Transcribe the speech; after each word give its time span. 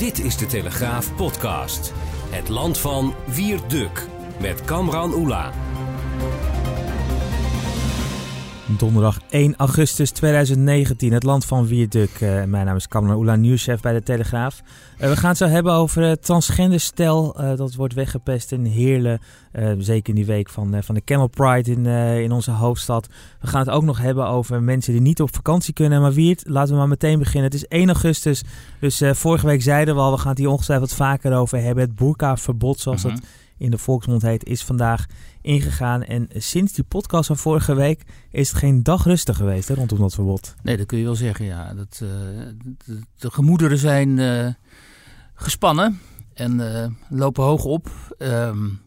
Dit 0.00 0.18
is 0.18 0.36
de 0.36 0.46
Telegraaf 0.46 1.14
podcast. 1.14 1.92
Het 2.30 2.48
land 2.48 2.78
van 2.78 3.14
Wierduk 3.26 4.06
met 4.40 4.64
Kamran 4.64 5.14
Oela. 5.14 5.52
Donderdag 8.78 9.20
1 9.30 9.54
augustus 9.56 10.10
2019, 10.10 11.12
het 11.12 11.22
land 11.22 11.44
van 11.44 11.66
Wierduk. 11.66 12.20
Uh, 12.20 12.44
mijn 12.44 12.66
naam 12.66 12.76
is 12.76 12.88
Kamran 12.88 13.16
Oela, 13.16 13.36
nieuwschef 13.36 13.80
bij 13.80 13.92
de 13.92 14.02
Telegraaf. 14.02 14.62
Uh, 15.00 15.08
we 15.08 15.16
gaan 15.16 15.28
het 15.28 15.38
zo 15.38 15.46
hebben 15.46 15.72
over 15.72 16.02
het 16.02 16.24
transgenderstel 16.24 17.40
uh, 17.40 17.56
dat 17.56 17.74
wordt 17.74 17.94
weggepest 17.94 18.52
in 18.52 18.64
Heerlen. 18.64 19.20
zeker 19.78 20.08
in 20.08 20.14
die 20.14 20.26
week 20.26 20.48
van, 20.48 20.82
van 20.82 20.94
de 20.94 21.04
Camel 21.04 21.26
Pride 21.26 21.70
in, 21.70 21.86
in 22.22 22.32
onze 22.32 22.50
hoofdstad. 22.50 23.08
We 23.40 23.46
gaan 23.46 23.60
het 23.60 23.70
ook 23.70 23.84
nog 23.84 23.98
hebben 23.98 24.26
over 24.26 24.62
mensen 24.62 24.92
die 24.92 25.02
niet 25.02 25.22
op 25.22 25.34
vakantie 25.34 25.72
kunnen. 25.72 26.00
Maar 26.00 26.12
Wierd, 26.12 26.42
laten 26.46 26.72
we 26.72 26.78
maar 26.78 26.88
meteen 26.88 27.18
beginnen. 27.18 27.44
Het 27.44 27.54
is 27.54 27.66
1 27.66 27.86
augustus, 27.86 28.42
dus 28.80 29.02
vorige 29.12 29.46
week 29.46 29.62
zeiden 29.62 29.94
we 29.94 30.00
al, 30.00 30.12
we 30.12 30.18
gaan 30.18 30.30
het 30.30 30.38
hier 30.38 30.48
ongetwijfeld 30.48 30.92
vaker 30.92 31.32
over 31.32 31.62
hebben. 31.62 31.84
Het 31.84 31.94
burka-verbod, 31.94 32.80
zoals 32.80 33.02
mm 33.02 33.10
-hmm. 33.10 33.20
dat 33.20 33.28
in 33.60 33.70
de 33.70 33.78
volksmond 33.78 34.22
heet, 34.22 34.44
is 34.44 34.64
vandaag 34.64 35.06
ingegaan. 35.40 36.02
En 36.02 36.28
sinds 36.36 36.72
die 36.72 36.84
podcast 36.84 37.26
van 37.26 37.36
vorige 37.36 37.74
week 37.74 38.02
is 38.30 38.48
het 38.48 38.58
geen 38.58 38.82
dag 38.82 39.04
rustig 39.04 39.36
geweest 39.36 39.68
hè, 39.68 39.74
rondom 39.74 39.98
dat 39.98 40.14
verbod. 40.14 40.54
Nee, 40.62 40.76
dat 40.76 40.86
kun 40.86 40.98
je 40.98 41.04
wel 41.04 41.14
zeggen, 41.14 41.44
ja. 41.44 41.74
Dat, 41.74 42.00
uh, 42.02 42.08
de, 42.84 42.98
de, 43.18 43.30
gemoederen 43.30 43.78
zijn 43.78 44.18
uh, 44.18 44.48
gespannen 45.34 46.00
en 46.34 46.58
uh, 46.58 46.86
lopen 47.08 47.44
hoog 47.44 47.64
op. 47.64 48.14
Um, 48.18 48.80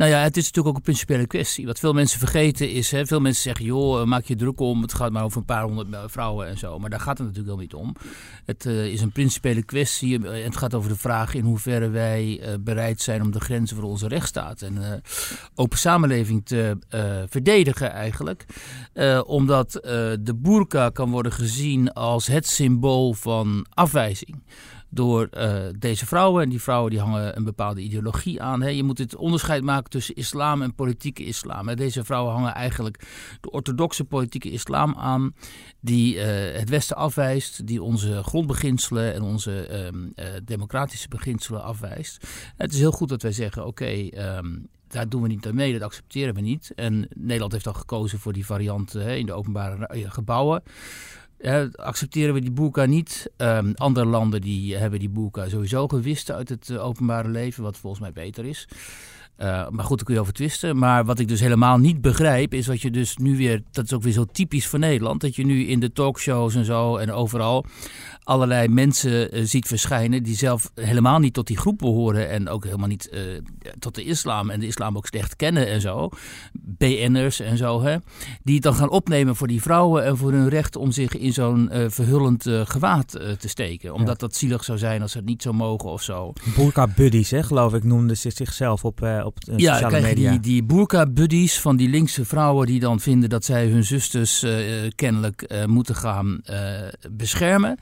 nou 0.00 0.12
ja, 0.12 0.22
het 0.22 0.36
is 0.36 0.44
natuurlijk 0.44 0.68
ook 0.68 0.76
een 0.76 0.82
principiële 0.82 1.26
kwestie. 1.26 1.66
Wat 1.66 1.78
veel 1.78 1.92
mensen 1.92 2.18
vergeten 2.18 2.70
is, 2.70 2.90
hè, 2.90 3.06
veel 3.06 3.20
mensen 3.20 3.42
zeggen, 3.42 3.64
joh, 3.64 4.04
maak 4.04 4.24
je 4.24 4.36
druk 4.36 4.60
om, 4.60 4.82
het 4.82 4.94
gaat 4.94 5.12
maar 5.12 5.24
over 5.24 5.38
een 5.38 5.44
paar 5.44 5.62
honderd 5.62 5.88
vrouwen 6.06 6.46
en 6.46 6.58
zo. 6.58 6.78
Maar 6.78 6.90
daar 6.90 7.00
gaat 7.00 7.18
het 7.18 7.26
natuurlijk 7.26 7.54
wel 7.54 7.64
niet 7.64 7.74
om. 7.74 7.96
Het 8.44 8.64
uh, 8.64 8.86
is 8.86 9.00
een 9.00 9.12
principiële 9.12 9.62
kwestie 9.62 10.26
en 10.26 10.44
het 10.44 10.56
gaat 10.56 10.74
over 10.74 10.88
de 10.90 10.96
vraag 10.96 11.34
in 11.34 11.44
hoeverre 11.44 11.88
wij 11.88 12.40
bereid 12.60 13.00
zijn 13.00 13.22
om 13.22 13.30
de 13.30 13.40
grenzen 13.40 13.76
voor 13.76 13.88
onze 13.88 14.08
rechtsstaat 14.08 14.62
en 14.62 15.02
open 15.54 15.78
samenleving 15.78 16.46
te 16.46 16.78
verdedigen 17.28 17.92
eigenlijk. 17.92 18.44
omdat 19.26 19.72
de 20.20 20.34
burka 20.36 20.88
kan 20.88 21.10
worden 21.10 21.32
gezien 21.32 21.92
als 21.92 22.26
het 22.26 22.46
symbool 22.46 23.12
van 23.12 23.66
afwijzing 23.70 24.42
door 24.90 25.28
uh, 25.32 25.62
deze 25.78 26.06
vrouwen. 26.06 26.42
En 26.42 26.48
die 26.48 26.62
vrouwen 26.62 26.90
die 26.90 27.00
hangen 27.00 27.36
een 27.36 27.44
bepaalde 27.44 27.80
ideologie 27.80 28.42
aan. 28.42 28.62
Hè. 28.62 28.68
Je 28.68 28.82
moet 28.82 28.98
het 28.98 29.16
onderscheid 29.16 29.62
maken 29.62 29.90
tussen 29.90 30.14
islam 30.14 30.62
en 30.62 30.74
politieke 30.74 31.24
islam. 31.24 31.68
Hè. 31.68 31.74
Deze 31.74 32.04
vrouwen 32.04 32.32
hangen 32.32 32.54
eigenlijk 32.54 33.06
de 33.40 33.50
orthodoxe 33.50 34.04
politieke 34.04 34.50
islam 34.50 34.94
aan. 34.96 35.34
Die 35.80 36.14
uh, 36.14 36.22
het 36.58 36.68
Westen 36.68 36.96
afwijst. 36.96 37.66
Die 37.66 37.82
onze 37.82 38.22
grondbeginselen 38.22 39.14
en 39.14 39.22
onze 39.22 39.92
uh, 39.92 40.24
democratische 40.44 41.08
beginselen 41.08 41.62
afwijst. 41.62 42.26
Het 42.56 42.72
is 42.72 42.78
heel 42.78 42.92
goed 42.92 43.08
dat 43.08 43.22
wij 43.22 43.32
zeggen, 43.32 43.66
oké... 43.66 44.08
Um, 44.36 44.68
daar 44.88 45.08
doen 45.08 45.22
we 45.22 45.28
niet 45.28 45.52
mee, 45.52 45.72
dat 45.72 45.82
accepteren 45.82 46.34
we 46.34 46.40
niet. 46.40 46.72
En 46.74 47.08
Nederland 47.16 47.52
heeft 47.52 47.66
al 47.66 47.72
gekozen 47.72 48.18
voor 48.18 48.32
die 48.32 48.46
variant 48.46 48.92
hè, 48.92 49.14
in 49.14 49.26
de 49.26 49.32
openbare 49.32 49.88
gebouwen. 50.08 50.62
Accepteren 51.74 52.34
we 52.34 52.40
die 52.40 52.50
boerka 52.50 52.84
niet. 52.84 53.30
Um, 53.36 53.72
andere 53.74 54.06
landen 54.06 54.40
die 54.40 54.76
hebben 54.76 54.98
die 54.98 55.08
boerka 55.08 55.48
sowieso 55.48 55.88
gewist 55.88 56.30
uit 56.30 56.48
het 56.48 56.68
uh, 56.68 56.84
openbare 56.84 57.28
leven, 57.28 57.62
wat 57.62 57.76
volgens 57.76 58.02
mij 58.02 58.12
beter 58.12 58.44
is. 58.44 58.68
Uh, 59.38 59.68
maar 59.68 59.84
goed, 59.84 59.96
daar 59.96 60.06
kun 60.06 60.14
je 60.14 60.20
over 60.20 60.32
twisten. 60.32 60.78
Maar 60.78 61.04
wat 61.04 61.18
ik 61.18 61.28
dus 61.28 61.40
helemaal 61.40 61.78
niet 61.78 62.00
begrijp, 62.00 62.54
is 62.54 62.66
wat 62.66 62.80
je 62.80 62.90
dus 62.90 63.16
nu 63.16 63.36
weer, 63.36 63.62
dat 63.70 63.84
is 63.84 63.92
ook 63.92 64.02
weer 64.02 64.12
zo 64.12 64.24
typisch 64.24 64.66
voor 64.66 64.78
Nederland, 64.78 65.20
dat 65.20 65.36
je 65.36 65.44
nu 65.44 65.66
in 65.66 65.80
de 65.80 65.92
talkshows 65.92 66.54
en 66.54 66.64
zo 66.64 66.96
en 66.96 67.12
overal 67.12 67.64
allerlei 68.24 68.68
mensen 68.68 69.36
uh, 69.38 69.44
ziet 69.44 69.66
verschijnen 69.66 70.22
die 70.22 70.36
zelf 70.36 70.70
helemaal 70.74 71.18
niet 71.18 71.34
tot 71.34 71.46
die 71.46 71.58
groep 71.58 71.78
behoren 71.78 72.28
en 72.28 72.48
ook 72.48 72.64
helemaal 72.64 72.88
niet 72.88 73.10
uh, 73.12 73.20
tot 73.78 73.94
de 73.94 74.04
islam 74.04 74.50
en 74.50 74.60
de 74.60 74.66
islam 74.66 74.96
ook 74.96 75.06
slecht 75.06 75.36
kennen 75.36 75.66
en 75.66 75.80
zo. 75.80 76.08
BN'ers 76.52 77.40
en 77.40 77.56
zo, 77.56 77.82
hè. 77.82 77.96
Die 78.42 78.54
het 78.54 78.62
dan 78.62 78.74
gaan 78.74 78.90
opnemen 78.90 79.36
voor 79.36 79.46
die 79.46 79.62
vrouwen 79.62 80.04
en 80.04 80.16
voor 80.16 80.32
hun 80.32 80.48
recht 80.48 80.76
om 80.76 80.92
zich 80.92 81.16
in 81.16 81.32
zo'n 81.32 81.70
uh, 81.72 81.84
verhullend 81.88 82.48
gewaad 82.64 83.10
te 83.10 83.48
steken. 83.48 83.94
Omdat 83.94 84.20
ja. 84.20 84.26
dat 84.26 84.36
zielig 84.36 84.64
zou 84.64 84.78
zijn 84.78 85.02
als 85.02 85.12
ze 85.12 85.18
het 85.18 85.26
niet 85.26 85.42
zo 85.42 85.52
mogen 85.52 85.90
of 85.90 86.02
zo. 86.02 86.32
Burka 86.56 86.86
buddies, 86.86 87.30
hè, 87.30 87.42
geloof 87.42 87.74
ik, 87.74 87.84
noemden 87.84 88.16
ze 88.16 88.30
zichzelf 88.30 88.84
op, 88.84 89.02
op 89.24 89.38
ja, 89.56 89.72
sociale 89.72 90.00
media. 90.00 90.30
Die, 90.30 90.40
die 90.40 90.64
burka 90.64 91.06
buddies 91.06 91.60
van 91.60 91.76
die 91.76 91.88
linkse 91.88 92.24
vrouwen 92.24 92.66
die 92.66 92.80
dan 92.80 93.00
vinden 93.00 93.28
dat 93.28 93.44
zij 93.44 93.66
hun 93.66 93.84
zusters 93.84 94.46
kennelijk 94.94 95.64
moeten 95.66 95.94
gaan 95.94 96.40
beschermen. 97.10 97.78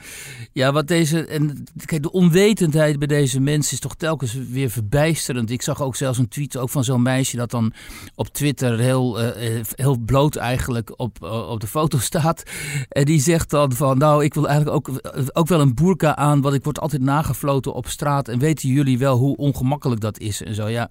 Ja, 0.53 0.73
wat 0.73 0.89
deze. 0.89 1.25
En 1.25 1.65
kijk, 1.85 2.03
de 2.03 2.13
onwetendheid 2.13 2.99
bij 2.99 3.07
deze 3.07 3.41
mensen 3.41 3.73
is 3.73 3.81
toch 3.81 3.95
telkens 3.95 4.35
weer 4.51 4.71
verbijsterend. 4.71 5.51
Ik 5.51 5.63
zag 5.63 5.83
ook 5.83 5.97
zelfs 5.97 6.19
een 6.19 6.29
tweet 6.29 6.57
ook 6.57 6.71
van 6.71 6.85
zo'n 6.85 7.03
meisje 7.03 7.37
dat 7.37 7.51
dan 7.51 7.73
op 8.15 8.29
Twitter 8.29 8.79
heel, 8.79 9.23
uh, 9.23 9.61
heel 9.75 9.99
bloot 9.99 10.37
eigenlijk 10.37 10.93
op, 10.97 11.19
uh, 11.23 11.49
op 11.49 11.61
de 11.61 11.67
foto 11.67 11.99
staat. 12.09 12.43
En 12.89 13.05
die 13.05 13.21
zegt 13.21 13.51
dan 13.51 13.73
van 13.73 13.99
nou, 13.99 14.25
ik 14.25 14.35
wil 14.35 14.49
eigenlijk 14.49 14.89
ook, 14.89 15.13
ook 15.33 15.49
wel 15.49 15.61
een 15.61 15.75
boerka 15.75 16.17
aan, 16.17 16.41
want 16.41 16.55
ik 16.55 16.65
word 16.65 16.81
altijd 16.81 17.03
nagefloten 17.03 17.75
op 17.75 17.89
straat. 17.89 18.29
En 18.29 18.39
weten 18.39 18.69
jullie 18.69 18.99
wel 18.99 19.17
hoe 19.17 19.37
ongemakkelijk 19.37 20.01
dat 20.01 20.19
is 20.19 20.43
en 20.43 20.55
zo. 20.55 20.69
Ja, 20.69 20.91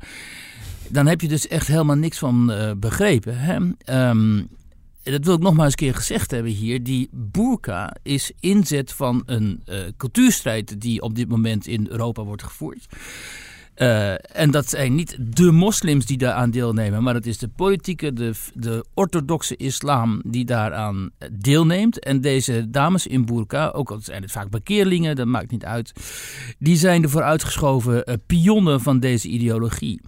dan 0.89 1.07
heb 1.07 1.21
je 1.21 1.27
dus 1.27 1.47
echt 1.47 1.67
helemaal 1.67 1.95
niks 1.95 2.17
van 2.17 2.53
begrepen. 2.79 3.37
Hè? 3.37 3.55
Um, 4.09 4.47
dat 5.11 5.25
wil 5.25 5.35
ik 5.35 5.41
nog 5.41 5.53
maar 5.53 5.65
eens 5.65 5.73
een 5.73 5.79
keer 5.79 5.95
gezegd 5.95 6.31
hebben 6.31 6.51
hier. 6.51 6.83
Die 6.83 7.09
burka 7.11 7.95
is 8.03 8.31
inzet 8.39 8.93
van 8.93 9.23
een 9.25 9.61
uh, 9.65 9.79
cultuurstrijd 9.97 10.81
die 10.81 11.01
op 11.01 11.15
dit 11.15 11.29
moment 11.29 11.67
in 11.67 11.87
Europa 11.89 12.23
wordt 12.23 12.43
gevoerd. 12.43 12.85
Uh, 13.77 14.37
en 14.37 14.51
dat 14.51 14.69
zijn 14.69 14.95
niet 14.95 15.17
de 15.19 15.51
moslims 15.51 16.05
die 16.05 16.17
daaraan 16.17 16.51
deelnemen, 16.51 17.03
maar 17.03 17.13
het 17.13 17.25
is 17.25 17.37
de 17.37 17.47
politieke, 17.47 18.13
de, 18.13 18.33
de 18.53 18.85
orthodoxe 18.93 19.55
islam 19.55 20.21
die 20.25 20.45
daaraan 20.45 21.09
deelneemt. 21.31 21.99
En 21.99 22.21
deze 22.21 22.69
dames 22.69 23.07
in 23.07 23.25
burka, 23.25 23.69
ook 23.69 23.91
al 23.91 23.99
zijn 24.01 24.21
het 24.21 24.31
vaak 24.31 24.49
bekeerlingen, 24.49 25.15
dat 25.15 25.27
maakt 25.27 25.51
niet 25.51 25.65
uit, 25.65 25.91
die 26.59 26.75
zijn 26.75 27.01
de 27.01 27.09
vooruitgeschoven 27.09 28.09
uh, 28.09 28.15
pionnen 28.25 28.81
van 28.81 28.99
deze 28.99 29.27
ideologie. 29.27 30.01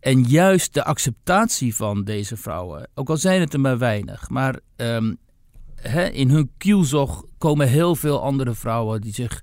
En 0.00 0.22
juist 0.22 0.74
de 0.74 0.84
acceptatie 0.84 1.74
van 1.74 2.04
deze 2.04 2.36
vrouwen, 2.36 2.88
ook 2.94 3.10
al 3.10 3.16
zijn 3.16 3.40
het 3.40 3.52
er 3.52 3.60
maar 3.60 3.78
weinig, 3.78 4.28
maar 4.28 4.60
he, 5.74 6.04
in 6.04 6.30
hun 6.30 6.50
kielzog 6.58 7.24
komen 7.38 7.68
heel 7.68 7.96
veel 7.96 8.22
andere 8.22 8.54
vrouwen 8.54 9.00
die 9.00 9.14
zich 9.14 9.42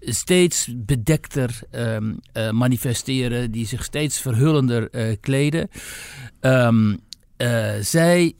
steeds 0.00 0.68
bedekter 0.76 1.60
um, 1.70 2.20
uh, 2.34 2.50
manifesteren, 2.50 3.50
die 3.50 3.66
zich 3.66 3.84
steeds 3.84 4.20
verhullender 4.20 4.88
uh, 4.92 5.16
kleden. 5.20 5.68
Um, 6.40 6.98
uh, 7.38 7.72
zij 7.80 8.34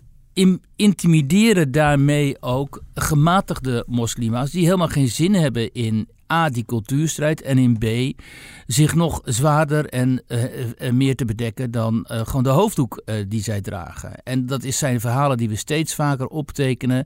intimideren 0.76 1.72
daarmee 1.72 2.42
ook 2.42 2.82
gematigde 2.94 3.84
moslima's 3.86 4.50
die 4.50 4.64
helemaal 4.64 4.88
geen 4.88 5.08
zin 5.08 5.34
hebben 5.34 5.72
in 5.72 6.08
A, 6.32 6.48
die 6.48 6.64
cultuurstrijd 6.64 7.42
en 7.42 7.58
in 7.58 7.78
B, 7.78 8.20
zich 8.66 8.94
nog 8.94 9.20
zwaarder 9.24 9.86
en 9.86 10.22
uh, 10.28 10.90
meer 10.90 11.16
te 11.16 11.24
bedekken 11.24 11.70
dan 11.70 12.04
gewoon 12.06 12.42
de 12.42 12.48
hoofddoek 12.48 13.02
die 13.28 13.42
zij 13.42 13.60
dragen. 13.60 14.22
En 14.22 14.46
dat 14.46 14.64
is 14.64 14.78
zijn 14.78 15.00
verhalen 15.00 15.36
die 15.36 15.48
we 15.48 15.56
steeds 15.56 15.94
vaker 15.94 16.26
optekenen. 16.26 17.04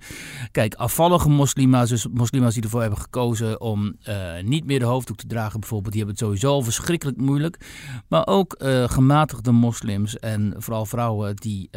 Kijk, 0.51 0.75
afvallige 0.75 1.29
moslima's, 1.29 1.89
dus 1.89 2.07
moslima's 2.13 2.55
die 2.55 2.63
ervoor 2.63 2.81
hebben 2.81 2.99
gekozen 2.99 3.61
om 3.61 3.97
niet 4.43 4.67
meer 4.67 4.79
de 4.79 4.85
hoofddoek 4.85 5.17
te 5.17 5.27
dragen 5.27 5.61
bijvoorbeeld, 5.61 5.93
die 5.93 6.03
hebben 6.03 6.21
het 6.21 6.29
sowieso 6.29 6.53
al 6.53 6.63
verschrikkelijk 6.63 7.17
moeilijk. 7.21 7.59
Maar 8.09 8.27
ook 8.27 8.55
gematigde 8.87 9.53
moslims 9.53 10.19
en 10.19 10.55
vooral 10.57 10.87
vrouwen 10.87 11.37
die 11.37 11.69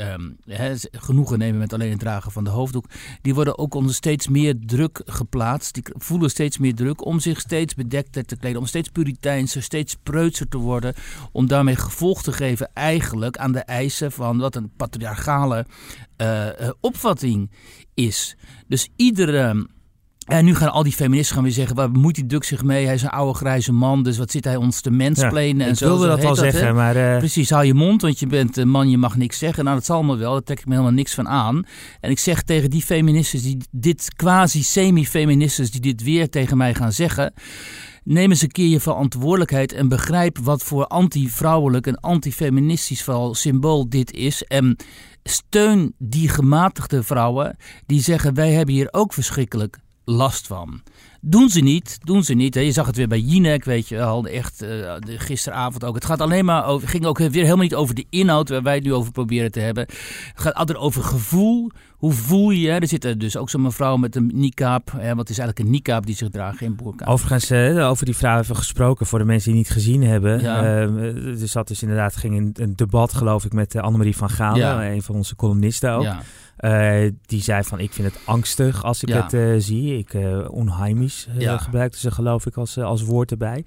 he, 0.46 0.74
genoegen 0.92 1.40
nemen 1.40 1.60
met 1.60 1.74
alleen 1.74 1.90
het 1.90 2.00
dragen 2.00 2.32
van 2.32 2.44
de 2.44 2.50
hoofddoek, 2.50 2.86
die 3.22 3.34
worden 3.36 3.58
ook 3.58 3.74
onder 3.74 3.96
steeds 3.96 4.28
meer 4.28 4.56
druk 4.66 5.02
geplaatst. 5.06 5.74
Die 5.74 5.84
voelen 5.88 6.30
steeds 6.30 6.58
meer 6.58 6.76
druk 6.76 7.06
om 7.06 7.20
zich 7.20 7.37
steeds 7.40 7.74
bedekter 7.74 8.26
te 8.26 8.38
kleden, 8.38 8.60
om 8.60 8.66
steeds 8.66 8.90
puriteinser, 8.90 9.64
steeds 9.64 9.96
preutser 10.04 10.48
te 10.48 10.58
worden, 10.58 10.94
om 11.32 11.48
daarmee 11.48 11.76
gevolg 11.76 12.24
te 12.24 12.32
geven 12.32 12.70
eigenlijk 12.74 13.38
aan 13.38 13.52
de 13.52 13.60
eisen 13.60 14.12
van 14.12 14.38
wat 14.38 14.56
een 14.56 14.72
patriarchale 14.78 15.66
uh, 16.18 16.50
opvatting 16.80 17.52
is. 17.94 18.36
Dus 18.68 18.90
iedere 18.96 19.68
en 20.28 20.46
nu 20.46 20.56
gaan 20.56 20.72
al 20.72 20.84
die 20.84 20.94
feministen 20.94 21.36
gaan 21.36 21.44
weer 21.44 21.54
zeggen, 21.54 21.76
waar 21.76 21.92
bemoeit 21.92 22.16
die 22.16 22.26
Duk 22.26 22.44
zich 22.44 22.64
mee? 22.64 22.86
Hij 22.86 22.94
is 22.94 23.02
een 23.02 23.10
oude 23.10 23.34
grijze 23.34 23.74
man, 23.74 24.04
dus 24.04 24.18
wat 24.18 24.32
zit 24.32 24.44
hij 24.44 24.56
ons 24.56 24.82
te 24.82 24.92
mensplenen? 24.92 25.62
Ja, 25.62 25.68
en 25.68 25.76
zo. 25.76 25.86
wilde 25.86 26.04
zo 26.04 26.10
dat 26.10 26.20
wel 26.20 26.36
dat, 26.36 26.38
zeggen, 26.38 26.76
maar... 26.76 26.96
Uh... 26.96 27.18
Precies, 27.18 27.50
hou 27.50 27.66
je 27.66 27.74
mond, 27.74 28.02
want 28.02 28.20
je 28.20 28.28
bent 28.28 28.58
een 28.58 28.70
man, 28.70 28.90
je 28.90 28.98
mag 28.98 29.16
niks 29.16 29.38
zeggen. 29.38 29.64
Nou, 29.64 29.76
dat 29.76 29.86
zal 29.86 30.04
me 30.04 30.16
wel, 30.16 30.32
daar 30.32 30.44
trek 30.44 30.60
ik 30.60 30.66
me 30.66 30.72
helemaal 30.72 30.94
niks 30.94 31.14
van 31.14 31.28
aan. 31.28 31.66
En 32.00 32.10
ik 32.10 32.20
zeg 32.20 32.42
tegen 32.42 32.70
die 32.70 32.82
feministen, 32.82 33.42
die 33.42 33.58
dit 33.72 34.16
quasi-semi-feministes, 34.16 35.72
die 35.72 35.82
dit 35.82 36.04
weer 36.04 36.30
tegen 36.30 36.58
mij 36.58 36.74
gaan 36.74 36.92
zeggen... 36.92 37.34
Neem 38.04 38.30
eens 38.30 38.42
een 38.42 38.52
keer 38.52 38.68
je 38.68 38.80
verantwoordelijkheid 38.80 39.74
en 39.74 39.88
begrijp 39.88 40.38
wat 40.38 40.64
voor 40.64 40.88
anti-vrouwelijk 40.88 41.88
en 41.88 42.00
anti-feministisch 42.00 43.04
vooral 43.04 43.36
symbool 43.36 43.90
dit 43.90 44.12
is. 44.12 44.44
En 44.44 44.76
steun 45.24 45.94
die 45.98 46.30
gematigde 46.30 47.04
vrouwen 47.04 47.58
die 47.86 48.02
zeggen 48.02 48.34
wij 48.34 48.52
hebben 48.52 48.76
hier 48.76 48.88
ook 48.92 49.14
verschrikkelijk 49.14 49.78
last 50.10 50.48
van. 50.48 50.82
Doen 51.22 51.50
ze 51.50 51.60
niet, 51.60 51.98
doen 52.04 52.24
ze 52.24 52.34
niet. 52.34 52.54
Je 52.54 52.72
zag 52.72 52.86
het 52.86 52.96
weer 52.96 53.08
bij 53.08 53.20
Jinek, 53.20 53.64
weet 53.64 53.88
je 53.88 53.96
wel. 53.96 54.26
Echt, 54.26 54.64
uh, 54.64 54.94
gisteravond 55.06 55.84
ook. 55.84 55.96
Het 55.96 56.06
gaat 56.06 56.22
alleen 56.22 56.46
maar 56.46 56.66
over, 56.66 56.88
ging 56.88 57.06
ook 57.06 57.18
weer 57.18 57.32
helemaal 57.32 57.58
niet 57.58 57.76
over 57.76 57.96
de 57.96 58.06
inhoud 58.10 58.50
waar 58.50 58.64
wij 58.64 58.76
het 58.76 58.84
nu 58.84 58.94
over 58.94 59.12
proberen 59.12 59.52
te 59.52 59.60
hebben. 59.60 59.84
Het 59.84 60.32
gaat 60.36 60.54
altijd 60.54 60.78
over 60.78 61.04
gevoel. 61.04 61.72
Hoe 61.98 62.12
voel 62.14 62.50
je? 62.50 62.72
Er 62.72 62.88
zit 62.88 63.20
dus 63.20 63.38
ook 63.38 63.50
zo'n 63.50 63.62
mevrouw 63.62 63.98
met 63.98 64.16
een 64.16 64.32
niqab. 64.34 64.92
Hè, 64.98 65.16
wat 65.16 65.30
is 65.30 65.38
eigenlijk 65.38 65.68
een 65.68 65.74
niqab 65.74 66.06
die 66.06 66.16
zich 66.16 66.30
draagt, 66.30 66.58
geen 66.58 66.76
burka. 66.76 67.06
Overigens, 67.06 67.52
uh, 67.52 67.90
over 67.90 68.06
die 68.06 68.16
vrouw 68.16 68.40
even 68.40 68.56
gesproken 68.56 69.06
voor 69.06 69.20
de 69.20 69.26
mensen 69.26 69.50
die 69.52 69.60
niet 69.60 69.70
gezien 69.70 70.04
hebben. 70.04 70.42
Ja. 70.42 70.64
Uh, 70.64 71.42
er 71.42 71.48
zat 71.48 71.68
dus 71.68 71.82
inderdaad 71.82 72.16
ging 72.16 72.38
een, 72.38 72.52
een 72.54 72.76
debat, 72.76 73.14
geloof 73.14 73.46
ik, 73.46 73.54
met 73.54 73.76
Annemarie 73.76 74.18
van 74.18 74.30
Gaal, 74.30 74.58
ja. 74.58 74.90
een 74.92 75.02
van 75.02 75.16
onze 75.16 75.36
columnisten 75.36 75.92
ook. 75.92 76.04
Ja. 76.04 76.22
Uh, 76.60 77.12
die 77.26 77.42
zei 77.42 77.64
van, 77.64 77.80
ik 77.80 77.94
vind 77.94 78.14
het 78.14 78.20
angstig 78.26 78.84
als 78.84 79.04
ik 79.04 79.14
het 79.14 79.34
uh, 79.34 79.56
zie. 79.58 79.98
Ik, 79.98 80.14
uh, 80.14 80.52
onheimisch 80.52 81.28
ja. 81.38 81.58
gebruikte 81.58 82.00
ze 82.00 82.12
geloof 82.12 82.46
ik 82.46 82.56
als, 82.56 82.78
als 82.78 83.04
woord 83.04 83.32
erbij. 83.32 83.66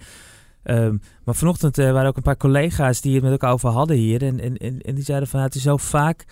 Um, 0.65 1.01
maar 1.25 1.35
vanochtend 1.35 1.77
waren 1.77 2.07
ook 2.07 2.17
een 2.17 2.23
paar 2.23 2.37
collega's 2.37 3.01
die 3.01 3.15
het 3.15 3.23
met 3.23 3.33
elkaar 3.33 3.53
over 3.53 3.69
hadden 3.69 3.97
hier. 3.97 4.23
En, 4.23 4.41
en, 4.41 4.57
en, 4.57 4.81
en 4.81 4.95
die 4.95 5.05
zeiden 5.05 5.29
van, 5.29 5.41
het 5.41 5.55
is 5.55 5.63
zo 5.63 5.77
vaak 5.77 6.27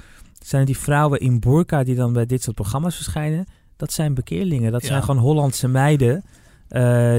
zijn 0.44 0.64
die 0.64 0.78
vrouwen 0.78 1.20
in 1.20 1.40
burka 1.40 1.84
die 1.84 1.94
dan 1.94 2.12
bij 2.12 2.26
dit 2.26 2.42
soort 2.42 2.56
programma's 2.56 2.94
verschijnen. 2.94 3.46
Dat 3.76 3.92
zijn 3.92 4.14
bekeerlingen. 4.14 4.72
Dat 4.72 4.84
zijn 4.84 5.02
gewoon 5.02 5.20
Hollandse 5.20 5.68
meiden. 5.68 6.24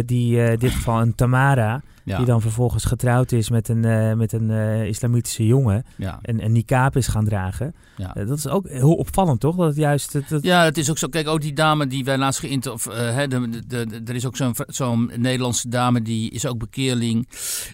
Die 0.05 0.37
in 0.37 0.59
dit 0.59 0.71
geval 0.71 1.01
een 1.01 1.15
Tamara. 1.15 1.81
Die 2.17 2.25
dan 2.25 2.41
vervolgens 2.41 2.83
getrouwd 2.83 3.31
is 3.31 3.49
met 3.49 3.67
een, 3.67 3.83
uh, 3.83 4.13
met 4.13 4.33
een 4.33 4.49
islamitische 4.87 5.45
jongen. 5.45 5.85
Ja. 5.95 6.19
En 6.21 6.43
een 6.43 6.51
niqab 6.51 6.95
is 6.95 7.07
gaan 7.07 7.25
dragen. 7.25 7.73
Ja. 7.97 8.13
Dat 8.13 8.37
is 8.37 8.47
ook 8.47 8.69
heel 8.69 8.95
opvallend, 8.95 9.39
toch? 9.39 9.55
Dat 9.55 9.67
het 9.67 9.75
juist, 9.75 10.29
dat... 10.29 10.43
Ja, 10.43 10.63
het 10.63 10.77
is 10.77 10.89
ook 10.89 10.97
zo. 10.97 11.07
Kijk, 11.07 11.27
ook 11.27 11.41
die 11.41 11.53
dame 11.53 11.87
die 11.87 12.03
wij 12.03 12.17
laatst 12.17 12.39
geïnter... 12.39 12.71
Of, 12.71 12.85
hè, 12.93 13.27
de, 13.27 13.49
de, 13.67 13.85
de, 13.85 14.01
er 14.05 14.15
is 14.15 14.25
ook 14.25 14.35
zo'n 14.35 14.55
zo'n 14.67 15.11
Nederlandse 15.15 15.69
dame, 15.69 16.01
die 16.01 16.31
is 16.31 16.45
ook 16.45 16.57
bekeerling. 16.57 17.27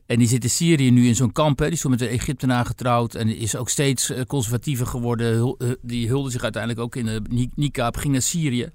En 0.06 0.18
die 0.18 0.28
zit 0.28 0.44
in 0.44 0.50
Syrië 0.50 0.92
nu 0.92 1.08
in 1.08 1.16
zo'n 1.16 1.32
kamp. 1.32 1.60
Hè. 1.60 1.66
Die 1.66 1.74
is 1.74 1.82
toen 1.82 1.92
met 1.92 2.02
een 2.02 2.08
Egyptenaar 2.08 2.66
getrouwd. 2.66 3.16
En 3.16 3.38
is 3.38 3.56
ook 3.56 3.70
steeds 3.70 4.14
conservatiever 4.28 4.88
geworden. 4.88 5.56
Die 5.82 6.08
hulde 6.08 6.30
zich 6.30 6.44
uiteindelijk 6.44 6.82
ook 6.82 6.96
in 6.96 7.06
de 7.06 7.50
niqab. 7.56 7.98
Ging 7.98 8.14
naar 8.14 8.22
Syrië. 8.22 8.70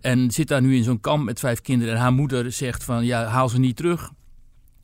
En 0.00 0.30
zit 0.30 0.48
daar 0.48 0.62
nu 0.62 0.76
in 0.76 0.84
zo'n 0.84 1.00
kamp 1.00 1.24
met 1.24 1.40
vijf 1.40 1.60
kinderen. 1.60 1.94
En 1.94 2.00
haar 2.00 2.12
moeder 2.12 2.52
zegt 2.52 2.84
van, 2.84 3.04
ja, 3.04 3.24
haal 3.24 3.48
ze 3.48 3.58
niet 3.58 3.76
terug. 3.76 4.10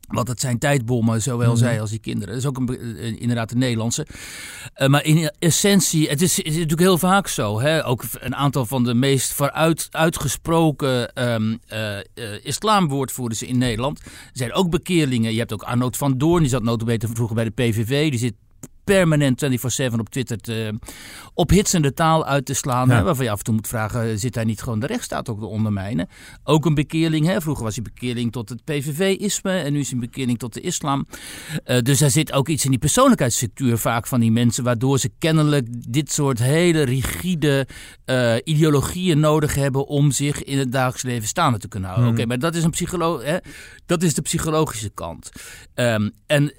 Want 0.07 0.27
het 0.27 0.39
zijn 0.39 0.59
tijdbommen, 0.59 1.21
zowel 1.21 1.51
mm. 1.51 1.57
zij 1.57 1.81
als 1.81 1.89
die 1.89 1.99
kinderen. 1.99 2.33
Dat 2.33 2.43
is 2.43 2.49
ook 2.49 2.57
een, 2.57 3.19
inderdaad 3.19 3.51
een 3.51 3.57
Nederlandse. 3.57 4.07
Uh, 4.77 4.87
maar 4.87 5.05
in 5.05 5.31
essentie, 5.39 6.09
het 6.09 6.21
is, 6.21 6.37
het 6.37 6.45
is, 6.45 6.53
natuurlijk 6.53 6.81
heel 6.81 6.97
vaak 6.97 7.27
zo. 7.27 7.59
Hè? 7.59 7.85
Ook 7.85 8.03
een 8.19 8.35
aantal 8.35 8.65
van 8.65 8.83
de 8.83 8.93
meest 8.93 9.33
vooruit 9.33 9.87
uitgesproken 9.91 11.23
um, 11.33 11.59
uh, 11.73 11.97
islamwoordvoerders 12.43 13.43
in 13.43 13.57
Nederland 13.57 14.01
zijn 14.33 14.53
ook 14.53 14.69
bekeerlingen. 14.69 15.31
Je 15.31 15.39
hebt 15.39 15.53
ook 15.53 15.63
Arnold 15.63 15.97
van 15.97 16.17
Doorn, 16.17 16.41
die 16.41 16.51
zat 16.51 16.63
notabene 16.63 17.07
vroeger 17.13 17.35
bij 17.35 17.43
de 17.43 17.51
PVV. 17.51 18.09
Die 18.09 18.19
zit 18.19 18.33
permanent 18.85 19.45
24-7 19.91 19.99
op 19.99 20.09
Twitter 20.09 20.37
te, 20.37 20.79
ophitsende 21.33 21.93
taal 21.93 22.25
uit 22.25 22.45
te 22.45 22.53
slaan. 22.53 22.89
Hè, 22.89 23.03
waarvan 23.03 23.25
je 23.25 23.31
af 23.31 23.37
en 23.37 23.43
toe 23.43 23.53
moet 23.53 23.67
vragen, 23.67 24.19
zit 24.19 24.35
hij 24.35 24.43
niet 24.43 24.61
gewoon 24.61 24.79
de 24.79 24.87
rechtsstaat 24.87 25.29
ook 25.29 25.39
te 25.39 25.45
ondermijnen? 25.45 26.07
Ook 26.43 26.65
een 26.65 26.73
bekeerling. 26.73 27.25
Hè? 27.25 27.41
Vroeger 27.41 27.63
was 27.63 27.75
hij 27.75 27.83
bekeerling 27.83 28.31
tot 28.31 28.49
het 28.49 28.63
PVV-isme 28.63 29.51
en 29.51 29.73
nu 29.73 29.79
is 29.79 29.85
hij 29.85 29.93
een 29.93 30.05
bekeerling 30.05 30.39
tot 30.39 30.53
de 30.53 30.61
islam. 30.61 31.07
Uh, 31.65 31.79
dus 31.79 32.01
er 32.01 32.11
zit 32.11 32.31
ook 32.31 32.47
iets 32.47 32.63
in 32.63 32.69
die 32.69 32.79
persoonlijkheidsstructuur 32.79 33.77
vaak 33.77 34.07
van 34.07 34.19
die 34.19 34.31
mensen, 34.31 34.63
waardoor 34.63 34.99
ze 34.99 35.11
kennelijk 35.19 35.67
dit 35.91 36.11
soort 36.11 36.39
hele 36.39 36.81
rigide 36.81 37.67
uh, 38.05 38.35
ideologieën 38.43 39.19
nodig 39.19 39.55
hebben 39.55 39.87
om 39.87 40.11
zich 40.11 40.43
in 40.43 40.57
het 40.57 40.71
dagelijks 40.71 41.03
leven 41.03 41.27
staande 41.27 41.57
te 41.57 41.67
kunnen 41.67 41.89
houden. 41.89 42.09
Hmm. 42.09 42.19
Oké, 42.19 42.27
maar 42.27 42.39
dat 42.39 42.55
is, 42.55 42.63
een 42.63 42.69
psycholo 42.69 43.21
hè? 43.21 43.37
dat 43.85 44.03
is 44.03 44.13
de 44.13 44.21
psychologische 44.21 44.89
kant. 44.89 45.31
Um, 45.75 46.11
en 46.27 46.53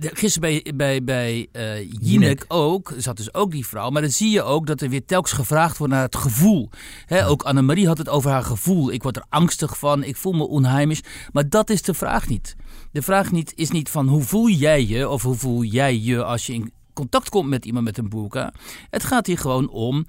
gisteren 0.00 0.62
bij, 0.62 0.72
bij, 0.74 1.04
bij 1.04 1.48
uh, 1.52 1.90
Jinek 2.00 2.44
ook, 2.48 2.92
zat 2.96 3.16
dus 3.16 3.34
ook 3.34 3.50
die 3.50 3.66
vrouw. 3.66 3.90
Maar 3.90 4.02
dan 4.02 4.10
zie 4.10 4.30
je 4.30 4.42
ook 4.42 4.66
dat 4.66 4.80
er 4.80 4.88
weer 4.88 5.04
telkens 5.04 5.32
gevraagd 5.32 5.78
wordt 5.78 5.92
naar 5.92 6.02
het 6.02 6.16
gevoel. 6.16 6.70
He, 7.06 7.26
ook 7.26 7.42
Annemarie 7.42 7.86
had 7.86 7.98
het 7.98 8.08
over 8.08 8.30
haar 8.30 8.42
gevoel. 8.42 8.92
Ik 8.92 9.02
word 9.02 9.16
er 9.16 9.24
angstig 9.28 9.78
van, 9.78 10.02
ik 10.02 10.16
voel 10.16 10.32
me 10.32 10.46
onheimisch. 10.46 11.02
Maar 11.32 11.48
dat 11.48 11.70
is 11.70 11.82
de 11.82 11.94
vraag 11.94 12.28
niet. 12.28 12.56
De 12.92 13.02
vraag 13.02 13.32
niet, 13.32 13.52
is 13.54 13.70
niet 13.70 13.90
van 13.90 14.08
hoe 14.08 14.22
voel 14.22 14.48
jij 14.48 14.86
je 14.86 15.08
of 15.08 15.22
hoe 15.22 15.36
voel 15.36 15.62
jij 15.62 15.98
je 15.98 16.24
als 16.24 16.46
je 16.46 16.52
in 16.52 16.72
contact 16.92 17.28
komt 17.28 17.48
met 17.48 17.64
iemand 17.64 17.84
met 17.84 17.98
een 17.98 18.08
boerka. 18.08 18.52
Het 18.90 19.04
gaat 19.04 19.26
hier 19.26 19.38
gewoon 19.38 19.68
om... 19.68 20.06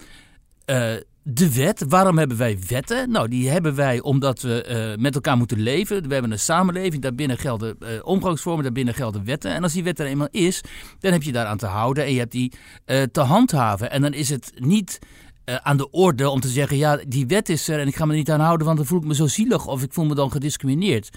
Uh, 0.65 0.93
de 1.29 1.53
wet. 1.53 1.85
Waarom 1.87 2.17
hebben 2.17 2.37
wij 2.37 2.59
wetten? 2.67 3.11
Nou, 3.11 3.27
die 3.27 3.49
hebben 3.49 3.75
wij 3.75 4.01
omdat 4.01 4.41
we 4.41 4.65
uh, 4.95 5.03
met 5.03 5.15
elkaar 5.15 5.37
moeten 5.37 5.59
leven. 5.59 6.07
We 6.07 6.13
hebben 6.13 6.31
een 6.31 6.39
samenleving, 6.39 7.01
daarbinnen 7.01 7.37
gelden 7.37 7.75
uh, 7.79 7.89
omgangsvormen, 8.03 8.63
daarbinnen 8.63 8.93
gelden 8.93 9.25
wetten. 9.25 9.53
En 9.53 9.63
als 9.63 9.73
die 9.73 9.83
wet 9.83 9.99
er 9.99 10.05
eenmaal 10.05 10.27
is, 10.31 10.61
dan 10.99 11.11
heb 11.11 11.23
je 11.23 11.31
daaraan 11.31 11.57
te 11.57 11.65
houden 11.65 12.05
en 12.05 12.13
je 12.13 12.19
hebt 12.19 12.31
die 12.31 12.53
uh, 12.85 13.03
te 13.03 13.21
handhaven. 13.21 13.91
En 13.91 14.01
dan 14.01 14.13
is 14.13 14.29
het 14.29 14.51
niet 14.55 14.99
aan 15.61 15.77
de 15.77 15.89
orde 15.89 16.29
om 16.29 16.39
te 16.39 16.47
zeggen, 16.47 16.77
ja, 16.77 16.99
die 17.07 17.27
wet 17.27 17.49
is 17.49 17.67
er 17.67 17.79
en 17.79 17.87
ik 17.87 17.95
ga 17.95 18.05
me 18.05 18.15
niet 18.15 18.31
aan 18.31 18.39
houden, 18.39 18.65
want 18.65 18.77
dan 18.77 18.87
voel 18.87 18.99
ik 18.99 19.05
me 19.05 19.15
zo 19.15 19.27
zielig 19.27 19.67
of 19.67 19.83
ik 19.83 19.93
voel 19.93 20.05
me 20.05 20.15
dan 20.15 20.31
gediscrimineerd. 20.31 21.09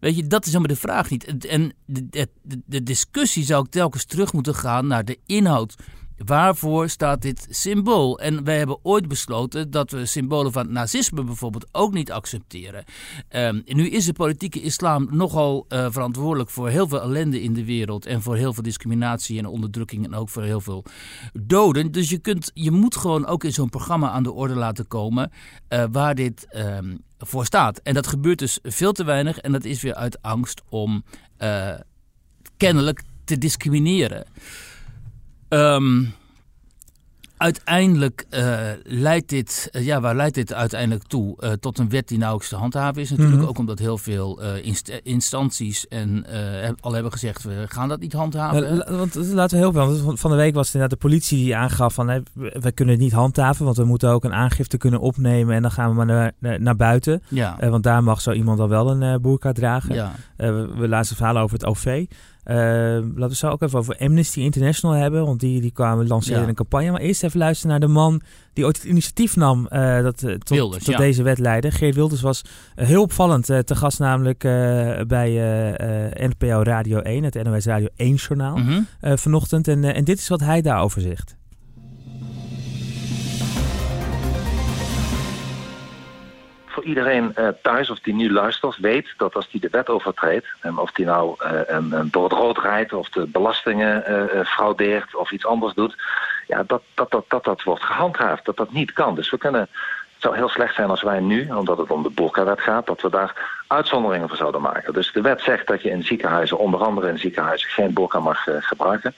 Weet 0.00 0.16
je, 0.16 0.26
dat 0.26 0.46
is 0.46 0.52
helemaal 0.52 0.74
de 0.74 0.80
vraag 0.80 1.10
niet. 1.10 1.46
En 1.46 1.72
de, 1.86 2.08
de, 2.08 2.28
de 2.66 2.82
discussie 2.82 3.44
zou 3.44 3.64
ik 3.64 3.70
telkens 3.70 4.04
terug 4.04 4.32
moeten 4.32 4.54
gaan 4.54 4.86
naar 4.86 5.04
de 5.04 5.18
inhoud 5.26 5.74
Waarvoor 6.24 6.88
staat 6.88 7.22
dit 7.22 7.46
symbool? 7.50 8.20
En 8.20 8.44
wij 8.44 8.58
hebben 8.58 8.78
ooit 8.82 9.08
besloten 9.08 9.70
dat 9.70 9.90
we 9.90 10.06
symbolen 10.06 10.52
van 10.52 10.72
nazisme 10.72 11.24
bijvoorbeeld 11.24 11.66
ook 11.72 11.92
niet 11.92 12.12
accepteren. 12.12 12.84
Um, 13.30 13.62
nu 13.66 13.88
is 13.88 14.04
de 14.04 14.12
politieke 14.12 14.60
islam 14.60 15.08
nogal 15.10 15.66
uh, 15.68 15.86
verantwoordelijk 15.90 16.50
voor 16.50 16.68
heel 16.68 16.88
veel 16.88 17.00
ellende 17.00 17.42
in 17.42 17.52
de 17.52 17.64
wereld. 17.64 18.06
En 18.06 18.22
voor 18.22 18.36
heel 18.36 18.52
veel 18.52 18.62
discriminatie 18.62 19.38
en 19.38 19.46
onderdrukking. 19.46 20.04
En 20.04 20.14
ook 20.14 20.28
voor 20.28 20.42
heel 20.42 20.60
veel 20.60 20.84
doden. 21.32 21.92
Dus 21.92 22.08
je, 22.10 22.18
kunt, 22.18 22.50
je 22.54 22.70
moet 22.70 22.96
gewoon 22.96 23.26
ook 23.26 23.44
in 23.44 23.52
zo'n 23.52 23.68
programma 23.68 24.10
aan 24.10 24.22
de 24.22 24.32
orde 24.32 24.54
laten 24.54 24.88
komen 24.88 25.30
uh, 25.68 25.84
waar 25.92 26.14
dit 26.14 26.46
um, 26.56 27.02
voor 27.18 27.44
staat. 27.44 27.78
En 27.78 27.94
dat 27.94 28.06
gebeurt 28.06 28.38
dus 28.38 28.58
veel 28.62 28.92
te 28.92 29.04
weinig. 29.04 29.38
En 29.38 29.52
dat 29.52 29.64
is 29.64 29.82
weer 29.82 29.94
uit 29.94 30.22
angst 30.22 30.62
om 30.68 31.04
uh, 31.38 31.74
kennelijk 32.56 33.02
te 33.24 33.38
discrimineren. 33.38 34.26
Um, 35.48 36.14
uiteindelijk 37.36 38.26
uh, 38.30 38.58
leidt 38.82 39.28
dit, 39.28 39.68
uh, 39.72 39.84
ja, 39.84 40.00
waar 40.00 40.14
leidt 40.14 40.34
dit 40.34 40.52
uiteindelijk 40.52 41.04
toe? 41.04 41.36
Uh, 41.40 41.52
tot 41.52 41.78
een 41.78 41.88
wet 41.88 42.08
die 42.08 42.18
nauwelijks 42.18 42.50
te 42.50 42.56
handhaven 42.56 43.02
is. 43.02 43.10
Natuurlijk 43.10 43.40
mm 43.40 43.44
ook 43.46 43.58
omdat 43.58 43.78
heel 43.78 43.98
veel 43.98 44.40
inst 44.62 45.00
instanties 45.02 45.88
en, 45.88 46.26
al 46.80 46.92
hebben 46.92 47.12
gezegd, 47.12 47.42
we 47.42 47.64
gaan 47.68 47.88
dat 47.88 48.00
niet 48.00 48.12
handhaven. 48.12 48.96
want 48.98 49.14
laten 49.14 49.58
we 49.58 49.62
heel 49.64 49.72
veel, 49.72 50.16
van 50.16 50.30
de 50.30 50.36
week 50.36 50.54
was 50.54 50.66
het 50.66 50.74
inderdaad 50.74 51.00
de 51.00 51.08
politie 51.08 51.38
die 51.38 51.56
aangaf 51.56 51.94
van, 51.94 52.08
hey, 52.08 52.22
we 52.34 52.72
kunnen 52.72 52.94
het 52.94 53.02
niet 53.02 53.12
handhaven, 53.12 53.64
want 53.64 53.76
we 53.76 53.84
moeten 53.84 54.08
ook 54.08 54.24
een 54.24 54.32
aangifte 54.32 54.76
kunnen 54.76 55.00
opnemen 55.00 55.54
en 55.54 55.62
dan 55.62 55.70
gaan 55.70 55.88
we 55.88 55.94
maar 55.94 56.32
naar, 56.40 56.60
naar, 56.60 56.76
buiten. 56.76 57.22
Ja. 57.28 57.56
want 57.70 57.82
daar 57.82 58.02
mag 58.02 58.20
zo 58.20 58.32
iemand 58.32 58.58
dan 58.58 58.68
wel 58.68 58.90
een 58.90 59.20
boerka 59.20 59.52
dragen. 59.52 59.94
Ja. 59.94 60.12
we, 60.36 60.68
we 60.76 60.88
lazen 60.88 61.16
verhalen 61.16 61.42
over 61.42 61.58
het 61.58 61.66
OV. 61.66 62.06
Uh, 62.50 62.54
laten 62.54 63.28
we 63.28 63.34
zo 63.34 63.48
ook 63.48 63.62
even 63.62 63.78
over 63.78 63.96
Amnesty 63.98 64.40
International 64.40 64.96
hebben, 64.96 65.24
want 65.24 65.40
die, 65.40 65.60
die 65.60 65.70
kwamen 65.70 66.06
lanceren 66.06 66.42
ja. 66.42 66.48
een 66.48 66.54
campagne. 66.54 66.90
Maar 66.90 67.00
eerst 67.00 67.22
even 67.22 67.38
luisteren 67.38 67.70
naar 67.70 67.88
de 67.88 67.94
man 67.94 68.20
die 68.52 68.64
ooit 68.64 68.76
het 68.76 68.84
initiatief 68.84 69.36
nam 69.36 69.68
uh, 69.72 70.02
dat, 70.02 70.22
uh, 70.22 70.34
tot, 70.34 70.48
Wilders, 70.48 70.84
tot 70.84 70.94
ja. 70.94 70.98
deze 70.98 71.22
wet 71.22 71.38
leidde. 71.38 71.70
Geert 71.70 71.94
Wilders 71.94 72.20
was 72.20 72.42
heel 72.74 73.02
opvallend 73.02 73.44
te 73.44 73.74
gast 73.74 73.98
namelijk 73.98 74.38
bij 75.08 75.30
NPO 76.14 76.62
Radio 76.62 76.98
1, 76.98 77.24
het 77.24 77.42
NOS 77.42 77.64
Radio 77.64 77.88
1 77.96 78.14
journaal, 78.14 78.56
mm 78.56 78.66
-hmm. 78.66 79.18
vanochtend. 79.18 79.68
En, 79.68 79.84
en 79.84 80.04
dit 80.04 80.18
is 80.18 80.28
wat 80.28 80.40
hij 80.40 80.62
daarover 80.62 81.00
zegt. 81.00 81.36
Voor 86.76 86.84
iedereen 86.84 87.32
uh, 87.38 87.48
thuis, 87.62 87.90
of 87.90 87.98
die 88.00 88.14
nu 88.14 88.32
luistert, 88.32 88.76
weet 88.76 89.14
dat 89.16 89.34
als 89.34 89.50
die 89.50 89.60
de 89.60 89.68
wet 89.70 89.88
overtreedt, 89.88 90.46
en 90.60 90.78
of 90.78 90.92
die 90.92 91.04
nou 91.04 91.36
uh, 91.44 91.60
een, 91.66 91.92
een 91.92 92.10
door 92.10 92.24
het 92.24 92.32
rood 92.32 92.58
rijdt, 92.58 92.92
of 92.92 93.08
de 93.08 93.26
belastingen 93.26 94.04
uh, 94.08 94.44
fraudeert, 94.44 95.14
of 95.14 95.30
iets 95.30 95.46
anders 95.46 95.74
doet, 95.74 95.96
ja, 96.46 96.62
dat, 96.62 96.82
dat, 96.94 97.10
dat, 97.10 97.24
dat 97.28 97.44
dat 97.44 97.62
wordt 97.62 97.82
gehandhaafd, 97.82 98.44
dat 98.44 98.56
dat 98.56 98.72
niet 98.72 98.92
kan. 98.92 99.14
Dus 99.14 99.30
we 99.30 99.38
kunnen 99.38 99.68
het 100.16 100.24
zou 100.24 100.36
heel 100.36 100.48
slecht 100.48 100.74
zijn 100.74 100.90
als 100.90 101.02
wij 101.02 101.20
nu, 101.20 101.50
omdat 101.50 101.78
het 101.78 101.90
om 101.90 102.02
de 102.02 102.10
burka-wet 102.10 102.60
gaat, 102.60 102.86
dat 102.86 103.00
we 103.02 103.10
daar 103.10 103.60
uitzonderingen 103.66 104.28
voor 104.28 104.36
zouden 104.36 104.60
maken. 104.60 104.92
Dus 104.92 105.12
de 105.12 105.20
wet 105.20 105.40
zegt 105.40 105.66
dat 105.66 105.82
je 105.82 105.90
in 105.90 106.02
ziekenhuizen, 106.02 106.58
onder 106.58 106.80
andere 106.80 107.08
in 107.08 107.18
ziekenhuizen, 107.18 107.68
geen 107.68 107.92
burka 107.92 108.20
mag 108.20 108.46
uh, 108.46 108.54
gebruiken. 108.58 109.14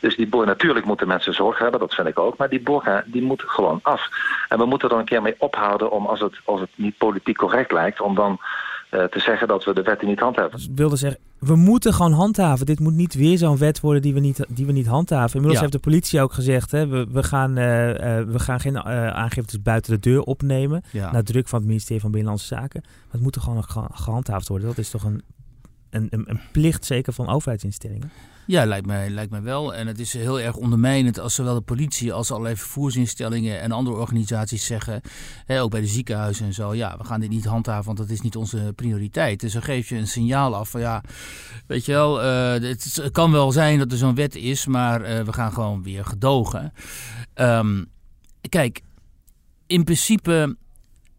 Dus 0.00 0.16
die 0.16 0.26
boer, 0.26 0.46
natuurlijk 0.46 0.86
moeten 0.86 1.08
mensen 1.08 1.34
zorg 1.34 1.58
hebben, 1.58 1.80
dat 1.80 1.94
vind 1.94 2.08
ik 2.08 2.18
ook. 2.18 2.36
Maar 2.36 2.48
die 2.48 2.60
burka, 2.60 3.02
die 3.06 3.22
moet 3.22 3.42
gewoon 3.46 3.80
af. 3.82 4.08
En 4.48 4.58
we 4.58 4.64
moeten 4.64 4.90
er 4.90 4.96
een 4.96 5.04
keer 5.04 5.22
mee 5.22 5.34
ophouden 5.38 5.90
om, 5.90 6.06
als 6.06 6.20
het, 6.20 6.34
als 6.44 6.60
het 6.60 6.70
niet 6.74 6.98
politiek 6.98 7.36
correct 7.36 7.72
lijkt, 7.72 8.00
om 8.00 8.14
dan 8.14 8.40
te 8.90 9.20
zeggen 9.20 9.48
dat 9.48 9.64
we 9.64 9.74
de 9.74 9.82
wetten 9.82 10.08
niet 10.08 10.20
handhaven. 10.20 10.56
Dus 10.56 10.68
wilde 10.74 10.96
zeggen, 10.96 11.20
we 11.38 11.56
moeten 11.56 11.94
gewoon 11.94 12.12
handhaven. 12.12 12.66
Dit 12.66 12.80
moet 12.80 12.94
niet 12.94 13.14
weer 13.14 13.38
zo'n 13.38 13.58
wet 13.58 13.80
worden 13.80 14.02
die 14.02 14.14
we 14.14 14.20
niet, 14.20 14.44
die 14.48 14.66
we 14.66 14.72
niet 14.72 14.86
handhaven. 14.86 15.34
Inmiddels 15.34 15.60
heeft 15.60 15.72
de 15.72 15.78
politie 15.78 16.20
ook 16.20 16.32
gezegd, 16.32 16.70
hè, 16.70 16.86
we, 16.86 17.06
we, 17.10 17.22
gaan, 17.22 17.54
we 17.54 18.38
gaan 18.38 18.60
geen 18.60 18.78
aangiftes 18.84 19.62
buiten 19.62 19.92
de 19.92 20.10
deur 20.10 20.22
opnemen. 20.22 20.82
Ja. 20.90 21.12
Naar 21.12 21.22
druk 21.22 21.48
van 21.48 21.58
het 21.58 21.68
ministerie 21.68 22.00
van 22.00 22.10
Binnenlandse 22.10 22.46
Zaken. 22.46 22.80
Maar 22.84 23.10
het 23.10 23.20
moet 23.20 23.34
er 23.34 23.40
gewoon 23.40 23.64
gehandhaafd 23.92 24.48
worden. 24.48 24.68
Dat 24.68 24.78
is 24.78 24.90
toch 24.90 25.04
een, 25.04 25.22
een, 25.90 26.08
een 26.10 26.40
plicht 26.52 26.84
zeker 26.84 27.12
van 27.12 27.28
overheidsinstellingen? 27.28 28.10
Ja, 28.48 28.66
lijkt 28.66 28.86
mij, 28.86 29.10
lijkt 29.10 29.30
mij 29.30 29.42
wel. 29.42 29.74
En 29.74 29.86
het 29.86 29.98
is 29.98 30.12
heel 30.12 30.40
erg 30.40 30.56
ondermijnend 30.56 31.18
als 31.18 31.34
zowel 31.34 31.54
de 31.54 31.60
politie 31.60 32.12
als 32.12 32.30
allerlei 32.30 32.56
vervoersinstellingen 32.56 33.60
en 33.60 33.72
andere 33.72 33.96
organisaties 33.96 34.66
zeggen, 34.66 35.00
hè, 35.44 35.62
ook 35.62 35.70
bij 35.70 35.80
de 35.80 35.86
ziekenhuizen 35.86 36.46
en 36.46 36.52
zo, 36.52 36.74
ja, 36.74 36.96
we 36.98 37.04
gaan 37.04 37.20
dit 37.20 37.28
niet 37.28 37.44
handhaven, 37.44 37.84
want 37.84 37.98
dat 37.98 38.10
is 38.10 38.20
niet 38.20 38.36
onze 38.36 38.72
prioriteit. 38.76 39.40
Dus 39.40 39.52
dan 39.52 39.62
geef 39.62 39.88
je 39.88 39.96
een 39.96 40.06
signaal 40.06 40.54
af 40.54 40.70
van 40.70 40.80
ja, 40.80 41.02
weet 41.66 41.84
je 41.84 41.92
wel, 41.92 42.24
uh, 42.24 42.68
het, 42.68 43.08
kan 43.12 43.32
wel 43.32 43.52
zijn 43.52 43.78
dat 43.78 43.92
er 43.92 43.98
zo'n 43.98 44.14
wet 44.14 44.34
is, 44.34 44.66
maar 44.66 45.00
uh, 45.00 45.20
we 45.20 45.32
gaan 45.32 45.52
gewoon 45.52 45.82
weer 45.82 46.04
gedogen. 46.04 46.72
Um, 47.34 47.86
kijk, 48.48 48.80
in 49.66 49.84
principe 49.84 50.56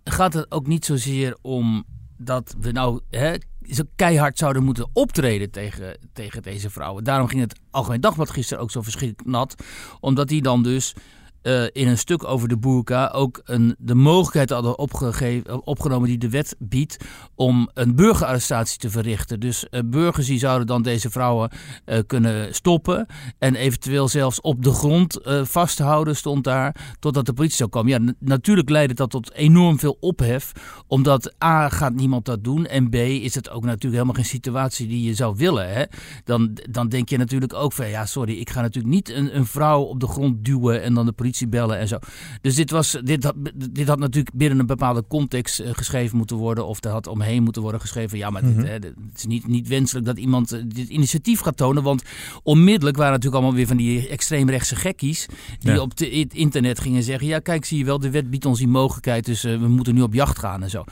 gaat 0.04 0.34
het 0.34 0.52
ook 0.52 0.68
niet 0.68 0.86
zozeer 0.86 1.38
om 1.42 1.84
dat 2.18 2.56
we 2.60 2.72
nou 2.72 3.02
hè, 3.10 3.36
zo 3.74 3.84
keihard 3.96 4.38
zouden 4.38 4.64
moeten 4.64 4.90
optreden 4.94 5.52
tegen, 5.52 5.98
tegen 6.14 6.42
deze 6.42 6.70
vrouwen. 6.70 7.04
Daarom 7.04 7.28
ging 7.28 7.42
het 7.42 7.60
Algemeen 7.72 8.02
Dagblad 8.02 8.30
gisteren 8.30 8.64
ook 8.64 8.72
zo 8.72 8.82
verschrikkelijk 8.82 9.30
nat. 9.30 9.56
Omdat 10.00 10.28
die 10.28 10.42
dan 10.42 10.64
dus 10.64 10.94
uh, 11.44 11.64
in 11.72 11.88
een 11.88 11.98
stuk 11.98 12.24
over 12.24 12.48
de 12.48 12.58
boerka 12.58 13.08
ook 13.08 13.42
een, 13.44 13.76
de 13.80 13.96
mogelijkheid 13.96 14.50
hadden 14.50 14.78
opgegeven, 14.78 15.66
opgenomen 15.66 16.08
die 16.08 16.18
de 16.18 16.30
wet 16.30 16.56
biedt 16.60 16.98
om 17.36 17.70
een 17.74 17.96
burgerarrestatie 17.96 18.78
te 18.78 18.90
verrichten. 18.90 19.40
Dus 19.40 19.66
uh, 19.72 19.82
burgers 19.86 20.28
die 20.28 20.40
zouden 20.40 20.68
dan 20.68 20.82
deze 20.82 21.10
vrouwen 21.10 21.50
uh, 21.86 22.00
kunnen 22.08 22.56
stoppen 22.56 23.06
en 23.38 23.56
eventueel 23.56 24.08
zelfs 24.08 24.42
op 24.42 24.64
de 24.64 24.72
grond 24.72 25.20
vasthouden, 25.44 26.16
stond 26.16 26.44
daar, 26.44 26.96
totdat 27.00 27.26
de 27.26 27.34
politie 27.34 27.58
zou 27.58 27.70
komen. 27.70 27.92
Ja, 27.92 28.14
natuurlijk 28.20 28.70
leidde 28.70 28.94
dat 28.94 29.10
tot 29.10 29.34
enorm 29.34 29.80
veel 29.80 29.98
ophef, 30.00 30.52
omdat 30.88 31.34
A 31.44 31.70
gaat 31.70 31.94
niemand 31.94 32.26
dat 32.26 32.44
doen 32.44 32.66
en 32.66 32.90
B 32.90 32.96
is 32.96 33.36
het 33.36 33.50
ook 33.50 33.64
natuurlijk 33.64 33.94
helemaal 33.94 34.14
geen 34.14 34.26
situatie 34.26 34.88
die 34.88 35.04
je 35.04 35.14
zou 35.14 35.36
willen. 35.38 35.74
Hè? 35.74 35.84
Dan, 36.24 36.58
dan 36.70 36.90
denk 36.90 37.10
je 37.10 37.18
natuurlijk 37.18 37.54
ook 37.54 37.74
van 37.74 37.90
ja, 37.90 38.06
sorry, 38.06 38.40
ik 38.40 38.50
ga 38.50 38.62
natuurlijk 38.62 38.94
niet 38.94 39.10
een, 39.10 39.36
een 39.36 39.46
vrouw 39.46 39.82
op 39.82 40.00
de 40.00 40.08
grond 40.08 40.46
duwen 40.46 40.82
en 40.82 40.94
dan 40.94 41.06
de 41.06 41.12
politie 41.12 41.28
bellen 41.50 41.78
en 41.78 41.88
zo. 41.88 41.98
Dus 42.42 42.56
dit, 42.56 42.72
was, 42.72 42.98
dit, 43.04 43.24
had, 43.24 43.36
dit 43.72 43.88
had 43.88 44.00
natuurlijk 44.00 44.36
binnen 44.36 44.60
een 44.60 44.66
bepaalde 44.66 45.04
context 45.08 45.62
uh, 45.62 45.70
geschreven 45.72 46.18
moeten 46.18 46.38
worden. 46.38 46.68
Of 46.68 46.84
er 46.84 46.92
had 46.92 47.08
omheen 47.08 47.44
moeten 47.44 47.62
worden 47.62 47.82
geschreven. 47.82 48.18
Ja, 48.18 48.30
maar 48.30 48.44
mm 48.44 48.54
-hmm. 48.54 48.64
dit, 48.64 48.84
het 48.84 49.18
is 49.18 49.26
niet, 49.26 49.48
niet 49.48 49.68
wenselijk 49.68 50.06
dat 50.06 50.18
iemand 50.18 50.54
uh, 50.54 50.62
dit 50.68 50.90
initiatief 50.90 51.40
gaat 51.40 51.58
tonen. 51.58 51.84
Want 51.84 52.04
onmiddellijk 52.44 52.98
waren 52.98 53.12
natuurlijk 53.12 53.42
allemaal 53.42 53.58
weer 53.58 53.68
van 53.68 53.78
die 53.78 54.08
extreemrechtse 54.08 54.76
gekkies. 54.76 55.26
Die 55.60 55.72
ja. 55.72 55.80
op 55.80 55.98
het 55.98 56.34
internet 56.34 56.80
gingen 56.80 57.04
zeggen. 57.04 57.28
Ja, 57.28 57.40
kijk, 57.40 57.66
zie 57.66 57.78
je 57.78 57.86
wel, 57.86 58.00
de 58.00 58.10
wet 58.10 58.30
biedt 58.30 58.46
ons 58.46 58.58
die 58.58 58.68
mogelijkheid. 58.68 59.26
Dus 59.26 59.46
uh, 59.46 59.60
we 59.60 59.68
moeten 59.68 59.94
nu 59.94 60.02
op 60.02 60.14
jacht 60.14 60.40
gaan 60.40 60.64
en 60.64 60.70
zo. 60.70 60.84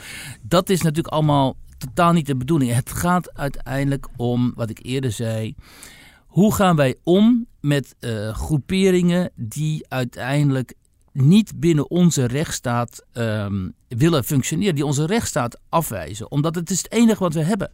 Dat 0.42 0.70
is 0.70 0.82
natuurlijk 0.82 1.14
allemaal 1.14 1.56
totaal 1.78 2.14
niet 2.14 2.26
de 2.26 2.36
bedoeling. 2.36 2.74
Het 2.74 2.92
gaat 2.92 3.34
uiteindelijk 3.34 4.08
om, 4.16 4.54
wat 4.56 4.70
ik 4.70 4.80
eerder 4.82 5.12
zei. 5.12 5.56
Hoe 6.38 6.54
gaan 6.54 6.76
wij 6.76 6.96
om 7.04 7.48
met 7.60 7.96
uh, 8.00 8.34
groeperingen 8.34 9.32
die 9.36 9.86
uiteindelijk 9.88 10.74
niet 11.12 11.60
binnen 11.60 11.90
onze 11.90 12.26
rechtsstaat 12.26 13.06
um, 13.14 13.74
willen 13.88 14.24
functioneren, 14.24 14.76
die 14.76 14.86
onze 14.86 15.06
rechtsstaat 15.06 15.60
afwijzen? 15.70 16.32
Omdat 16.32 16.56
het 16.56 16.70
is 16.70 16.78
het 16.78 16.92
enige 16.92 17.24
wat 17.24 17.34
we 17.34 17.44
hebben. 17.44 17.72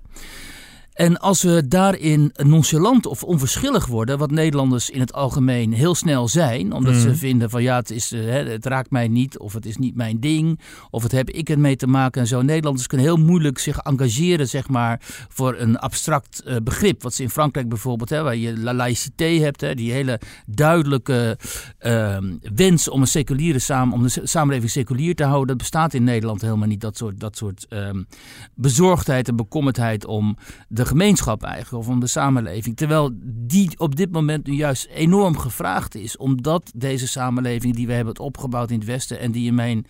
En 0.94 1.20
als 1.20 1.44
we 1.44 1.68
daarin 1.68 2.32
nonchalant 2.34 3.06
of 3.06 3.24
onverschillig 3.24 3.86
worden, 3.86 4.18
wat 4.18 4.32
Nederlanders 4.32 4.90
in 4.90 5.00
het 5.00 5.14
algemeen 5.14 5.74
heel 5.74 5.96
snel 5.96 6.28
zijn, 6.28 6.74
omdat 6.74 6.96
ze 6.96 7.08
mhm. 7.08 7.18
vinden 7.18 7.50
van 7.50 7.64
ja, 7.64 7.76
het, 7.76 7.92
is, 7.92 8.12
eh, 8.12 8.34
het 8.34 8.66
raakt 8.66 8.92
mij 8.92 9.08
niet, 9.08 9.38
of 9.38 9.54
het 9.54 9.66
is 9.66 9.78
niet 9.78 9.96
mijn 9.96 10.20
ding, 10.20 10.60
of 10.90 11.04
het 11.04 11.12
heb 11.12 11.30
ik 11.30 11.50
ermee 11.50 11.76
te 11.76 11.88
maken 11.88 12.22
en 12.22 12.28
zo. 12.28 12.42
Nederlanders 12.42 12.88
kunnen 12.88 13.06
heel 13.06 13.18
moeilijk 13.18 13.60
zich 13.60 13.78
engageren, 13.78 14.48
zeg 14.48 14.68
maar, 14.68 15.02
voor 15.30 15.56
een 15.58 15.78
abstract 15.78 16.44
uh, 16.46 16.56
begrip. 16.64 17.04
Wat 17.04 17.14
ze 17.14 17.24
in 17.24 17.30
Frankrijk 17.30 17.70
bijvoorbeeld, 17.70 18.10
hè, 18.10 18.22
waar 18.22 18.36
je 18.36 18.58
la 18.58 18.74
laïcité 18.74 19.26
hebt, 19.26 19.62
hè, 19.62 19.76
die 19.76 19.92
hele 19.92 20.20
duidelijke 20.46 21.38
uh, 21.82 22.18
wens 22.56 22.90
om 22.90 23.02
een 23.02 23.08
seculiere 23.08 23.60
samen, 23.60 23.94
om 23.94 24.04
de 24.04 24.22
samenleving 24.24 24.72
seculier 24.72 25.16
te 25.16 25.24
houden, 25.24 25.48
dat 25.48 25.58
bestaat 25.58 25.94
in 25.94 26.04
Nederland 26.04 26.42
helemaal 26.42 26.68
niet. 26.68 26.82
Dat 26.82 26.98
soort, 26.98 27.20
dat 27.20 27.38
soort 27.38 27.66
um, 27.70 28.08
bezorgdheid 28.56 29.28
en 29.28 29.36
bekommerdheid 29.36 30.06
om 30.06 30.38
de 30.68 30.83
de 30.84 30.90
gemeenschap 30.90 31.44
eigenlijk, 31.44 31.84
of 31.84 31.90
om 31.90 32.00
de 32.00 32.08
samenleving. 32.08 32.76
Terwijl 32.76 33.12
die 33.24 33.80
op 33.80 33.96
dit 33.96 34.12
moment 34.12 34.48
nu 34.48 34.54
juist 34.54 34.86
enorm 34.86 35.38
gevraagd 35.38 35.96
is. 35.96 36.18
Omdat 36.18 36.72
deze 36.76 37.08
samenleving 37.08 37.76
die 37.76 37.88
we 37.88 37.94
hebben 37.94 38.20
opgebouwd 38.20 38.72
in 38.72 38.78
het 38.78 38.88
Westen 38.88 39.20
en 39.20 39.32
die 39.32 39.48
in 39.48 39.56
mijn 39.56 39.86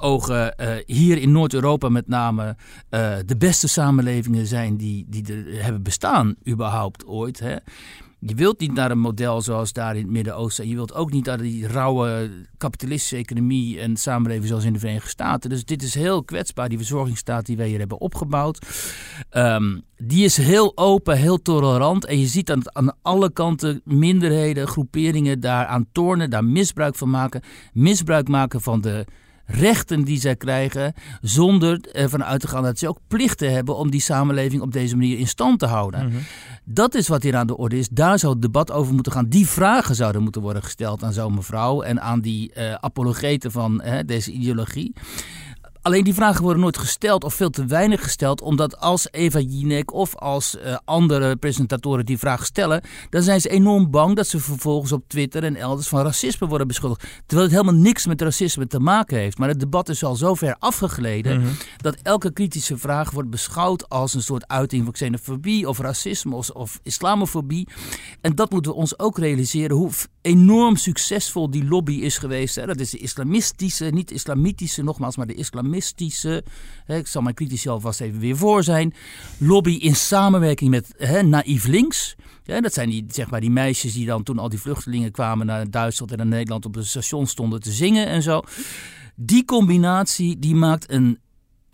ogen 0.00 0.54
uh, 0.60 0.68
hier 0.86 1.18
in 1.18 1.32
Noord-Europa 1.32 1.88
met 1.88 2.08
name 2.08 2.56
uh, 2.90 3.16
de 3.26 3.36
beste 3.36 3.68
samenlevingen 3.68 4.46
zijn 4.46 4.76
die, 4.76 5.06
die 5.08 5.32
er 5.32 5.62
hebben 5.62 5.82
bestaan 5.82 6.34
überhaupt 6.48 7.06
ooit. 7.06 7.40
Hè. 7.40 7.56
Je 8.26 8.34
wilt 8.34 8.60
niet 8.60 8.74
naar 8.74 8.90
een 8.90 8.98
model 8.98 9.40
zoals 9.42 9.72
daar 9.72 9.96
in 9.96 10.02
het 10.02 10.10
Midden-Oosten. 10.10 10.68
Je 10.68 10.74
wilt 10.74 10.94
ook 10.94 11.10
niet 11.10 11.24
naar 11.24 11.38
die 11.38 11.66
rauwe 11.66 12.30
kapitalistische 12.56 13.16
economie 13.16 13.80
en 13.80 13.96
samenleving 13.96 14.48
zoals 14.48 14.64
in 14.64 14.72
de 14.72 14.78
Verenigde 14.78 15.08
Staten. 15.08 15.50
Dus 15.50 15.64
dit 15.64 15.82
is 15.82 15.94
heel 15.94 16.24
kwetsbaar, 16.24 16.68
die 16.68 16.78
verzorgingsstaat 16.78 17.46
die 17.46 17.56
wij 17.56 17.68
hier 17.68 17.78
hebben 17.78 18.00
opgebouwd. 18.00 18.66
Um, 19.30 19.82
die 19.96 20.24
is 20.24 20.36
heel 20.36 20.72
open, 20.74 21.16
heel 21.16 21.42
tolerant. 21.42 22.04
En 22.04 22.18
je 22.18 22.26
ziet 22.26 22.50
aan, 22.50 22.76
aan 22.76 22.96
alle 23.02 23.32
kanten 23.32 23.80
minderheden, 23.84 24.66
groeperingen 24.66 25.40
daar 25.40 25.66
aan 25.66 25.86
tornen, 25.92 26.30
daar 26.30 26.44
misbruik 26.44 26.94
van 26.94 27.10
maken. 27.10 27.42
Misbruik 27.72 28.28
maken 28.28 28.60
van 28.60 28.80
de 28.80 29.04
rechten 29.46 30.04
die 30.04 30.20
zij 30.20 30.36
krijgen, 30.36 30.94
zonder 31.20 31.80
ervan 31.92 32.24
uit 32.24 32.40
te 32.40 32.48
gaan 32.48 32.62
dat 32.62 32.78
ze 32.78 32.88
ook 32.88 32.98
plichten 33.08 33.52
hebben 33.52 33.76
om 33.76 33.90
die 33.90 34.00
samenleving 34.00 34.62
op 34.62 34.72
deze 34.72 34.96
manier 34.96 35.18
in 35.18 35.28
stand 35.28 35.58
te 35.58 35.66
houden. 35.66 36.06
Mhm. 36.06 36.16
Dat 36.64 36.94
is 36.94 37.08
wat 37.08 37.22
hier 37.22 37.36
aan 37.36 37.46
de 37.46 37.56
orde 37.56 37.78
is. 37.78 37.88
Daar 37.88 38.18
zou 38.18 38.32
het 38.32 38.42
debat 38.42 38.70
over 38.70 38.94
moeten 38.94 39.12
gaan. 39.12 39.28
Die 39.28 39.46
vragen 39.46 39.94
zouden 39.94 40.22
moeten 40.22 40.42
worden 40.42 40.62
gesteld 40.62 41.02
aan 41.02 41.12
zo'n 41.12 41.34
mevrouw 41.34 41.82
en 41.82 42.00
aan 42.00 42.20
die 42.20 42.52
uh, 42.56 42.74
apologeten 42.74 43.50
van 43.50 43.82
deze 44.06 44.32
ideologie. 44.32 44.92
Alleen 45.84 46.04
die 46.04 46.14
vragen 46.14 46.42
worden 46.42 46.62
nooit 46.62 46.78
gesteld 46.78 47.24
of 47.24 47.34
veel 47.34 47.50
te 47.50 47.64
weinig 47.64 48.02
gesteld. 48.02 48.40
Omdat 48.40 48.78
als 48.80 49.08
Eva 49.10 49.38
Jinek 49.38 49.92
of 49.92 50.16
als 50.16 50.56
uh, 50.64 50.76
andere 50.84 51.36
presentatoren 51.36 52.06
die 52.06 52.18
vraag 52.18 52.44
stellen. 52.44 52.82
dan 53.10 53.22
zijn 53.22 53.40
ze 53.40 53.48
enorm 53.48 53.90
bang 53.90 54.16
dat 54.16 54.26
ze 54.26 54.40
vervolgens 54.40 54.92
op 54.92 55.04
Twitter 55.08 55.44
en 55.44 55.56
elders 55.56 55.88
van 55.88 56.02
racisme 56.02 56.46
worden 56.46 56.66
beschuldigd. 56.66 57.00
Terwijl 57.26 57.48
het 57.48 57.58
helemaal 57.58 57.80
niks 57.82 58.06
met 58.06 58.20
racisme 58.20 58.66
te 58.66 58.80
maken 58.80 59.18
heeft. 59.18 59.38
Maar 59.38 59.48
het 59.48 59.60
debat 59.60 59.88
is 59.88 60.04
al 60.04 60.16
zo 60.16 60.34
ver 60.34 60.56
afgegleden. 60.58 61.38
Mm 61.38 61.44
-hmm. 61.44 61.56
dat 61.76 61.96
elke 62.02 62.32
kritische 62.32 62.78
vraag 62.78 63.10
wordt 63.10 63.30
beschouwd 63.30 63.88
als 63.88 64.14
een 64.14 64.22
soort 64.22 64.48
uiting 64.48 64.84
van 64.84 64.92
xenofobie 64.92 65.68
of 65.68 65.78
racisme 65.78 66.34
of, 66.34 66.50
of 66.50 66.80
islamofobie. 66.82 67.68
En 68.20 68.34
dat 68.34 68.50
moeten 68.50 68.72
we 68.72 68.78
ons 68.78 68.98
ook 68.98 69.18
realiseren. 69.18 69.76
Hoe 69.76 69.90
enorm 70.24 70.76
succesvol 70.76 71.50
die 71.50 71.64
lobby 71.64 71.92
is 71.92 72.18
geweest. 72.18 72.54
Hè. 72.54 72.66
Dat 72.66 72.80
is 72.80 72.90
de 72.90 72.98
islamistische, 72.98 73.84
niet 73.84 74.10
islamitische 74.10 74.82
nogmaals, 74.82 75.16
maar 75.16 75.26
de 75.26 75.34
islamistische 75.34 76.44
hè, 76.84 76.96
ik 76.96 77.06
zal 77.06 77.22
mijn 77.22 77.34
kritisch 77.34 77.68
alvast 77.68 78.00
even 78.00 78.20
weer 78.20 78.36
voor 78.36 78.62
zijn, 78.62 78.94
lobby 79.38 79.70
in 79.70 79.94
samenwerking 79.94 80.70
met 80.70 80.94
hè, 80.96 81.22
Naïef 81.22 81.66
Links. 81.66 82.16
Ja, 82.44 82.60
dat 82.60 82.72
zijn 82.72 82.90
die, 82.90 83.04
zeg 83.08 83.30
maar, 83.30 83.40
die 83.40 83.50
meisjes 83.50 83.92
die 83.92 84.06
dan 84.06 84.22
toen 84.22 84.38
al 84.38 84.48
die 84.48 84.60
vluchtelingen 84.60 85.10
kwamen 85.10 85.46
naar 85.46 85.70
Duitsland 85.70 86.10
en 86.10 86.16
naar 86.16 86.26
Nederland 86.26 86.64
op 86.64 86.74
het 86.74 86.86
station 86.86 87.26
stonden 87.26 87.60
te 87.60 87.72
zingen 87.72 88.06
en 88.06 88.22
zo. 88.22 88.42
Die 89.16 89.44
combinatie 89.44 90.38
die 90.38 90.54
maakt 90.54 90.90
een 90.90 91.18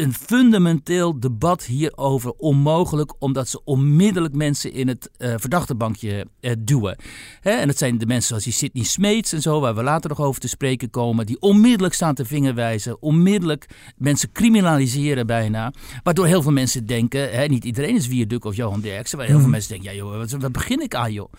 een 0.00 0.14
fundamenteel 0.14 1.20
debat 1.20 1.64
hierover 1.64 2.32
onmogelijk, 2.32 3.14
omdat 3.18 3.48
ze 3.48 3.64
onmiddellijk 3.64 4.34
mensen 4.34 4.72
in 4.72 4.88
het 4.88 5.10
uh, 5.18 5.34
verdachtebankje 5.36 6.26
uh, 6.40 6.52
duwen. 6.58 6.96
Hè? 7.40 7.50
En 7.50 7.66
dat 7.66 7.78
zijn 7.78 7.98
de 7.98 8.06
mensen 8.06 8.28
zoals 8.28 8.44
die 8.44 8.52
Sidney 8.52 8.84
Smeets 8.84 9.32
en 9.32 9.42
zo, 9.42 9.60
waar 9.60 9.74
we 9.74 9.82
later 9.82 10.08
nog 10.08 10.20
over 10.20 10.40
te 10.40 10.48
spreken 10.48 10.90
komen, 10.90 11.26
die 11.26 11.40
onmiddellijk 11.40 11.94
staan 11.94 12.14
te 12.14 12.24
vingerwijzen, 12.24 13.02
onmiddellijk 13.02 13.66
mensen 13.96 14.32
criminaliseren 14.32 15.26
bijna, 15.26 15.72
waardoor 16.02 16.26
heel 16.26 16.42
veel 16.42 16.52
mensen 16.52 16.86
denken, 16.86 17.30
hè, 17.30 17.46
niet 17.46 17.64
iedereen 17.64 17.94
is 17.96 18.08
Wierduk 18.08 18.44
of 18.44 18.56
Johan 18.56 18.80
Derksen, 18.80 19.18
waar 19.18 19.26
heel 19.26 19.36
veel 19.36 19.44
mhm. 19.44 19.54
mensen 19.54 19.70
denken, 19.72 19.90
ja 19.90 19.96
joh, 19.96 20.16
wat, 20.16 20.30
wat 20.30 20.52
begin 20.52 20.80
ik 20.80 20.94
aan 20.94 21.12
joh? 21.12 21.32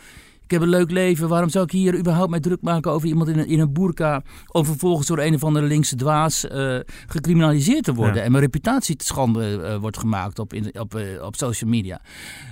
Ik 0.52 0.60
heb 0.60 0.68
een 0.68 0.78
leuk 0.78 0.92
leven. 0.92 1.28
Waarom 1.28 1.50
zou 1.50 1.64
ik 1.64 1.72
hier 1.72 1.98
überhaupt 1.98 2.30
mij 2.30 2.40
druk 2.40 2.62
maken 2.62 2.92
over 2.92 3.08
iemand 3.08 3.30
in 3.30 3.40
een, 3.40 3.48
in 3.48 3.60
een 3.60 3.74
boerka... 3.74 4.24
om 4.48 4.66
vervolgens 4.66 5.08
door 5.08 5.20
een 5.20 5.34
of 5.34 5.44
andere 5.44 5.66
linkse 5.66 5.96
dwaas 5.96 6.46
uh, 6.46 6.80
gecriminaliseerd 7.08 7.84
te 7.84 7.94
worden... 7.94 8.24
en 8.24 8.32
mijn 8.32 8.44
reputatie 8.44 8.96
te 8.96 9.06
schande 9.06 9.58
uh, 9.58 9.76
wordt 9.76 9.98
gemaakt 9.98 10.40
op, 10.40 10.54
in, 10.54 10.80
op, 10.80 10.96
uh, 10.96 11.24
op 11.24 11.36
social 11.36 11.70
media. 11.70 12.02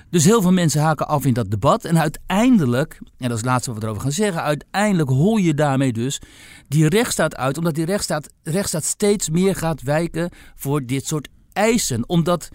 Dus 0.09 0.25
heel 0.25 0.41
veel 0.41 0.51
mensen 0.51 0.81
haken 0.81 1.07
af 1.07 1.25
in 1.25 1.33
dat 1.33 1.51
debat. 1.51 1.85
En 1.85 1.99
uiteindelijk, 1.99 2.97
en 3.01 3.09
dat 3.17 3.31
is 3.31 3.37
het 3.37 3.45
laatste 3.45 3.69
wat 3.69 3.79
we 3.79 3.85
erover 3.85 4.03
gaan 4.03 4.11
zeggen... 4.11 4.43
uiteindelijk 4.43 5.09
hol 5.09 5.37
je 5.37 5.53
daarmee 5.53 5.93
dus 5.93 6.21
die 6.67 6.87
rechtsstaat 6.87 7.35
uit... 7.35 7.57
omdat 7.57 7.75
die 7.75 7.85
rechtsstaat, 7.85 8.29
rechtsstaat 8.43 8.83
steeds 8.83 9.29
meer 9.29 9.55
gaat 9.55 9.81
wijken 9.81 10.29
voor 10.55 10.85
dit 10.85 11.05
soort 11.05 11.27
eisen. 11.53 12.09
Omdat 12.09 12.49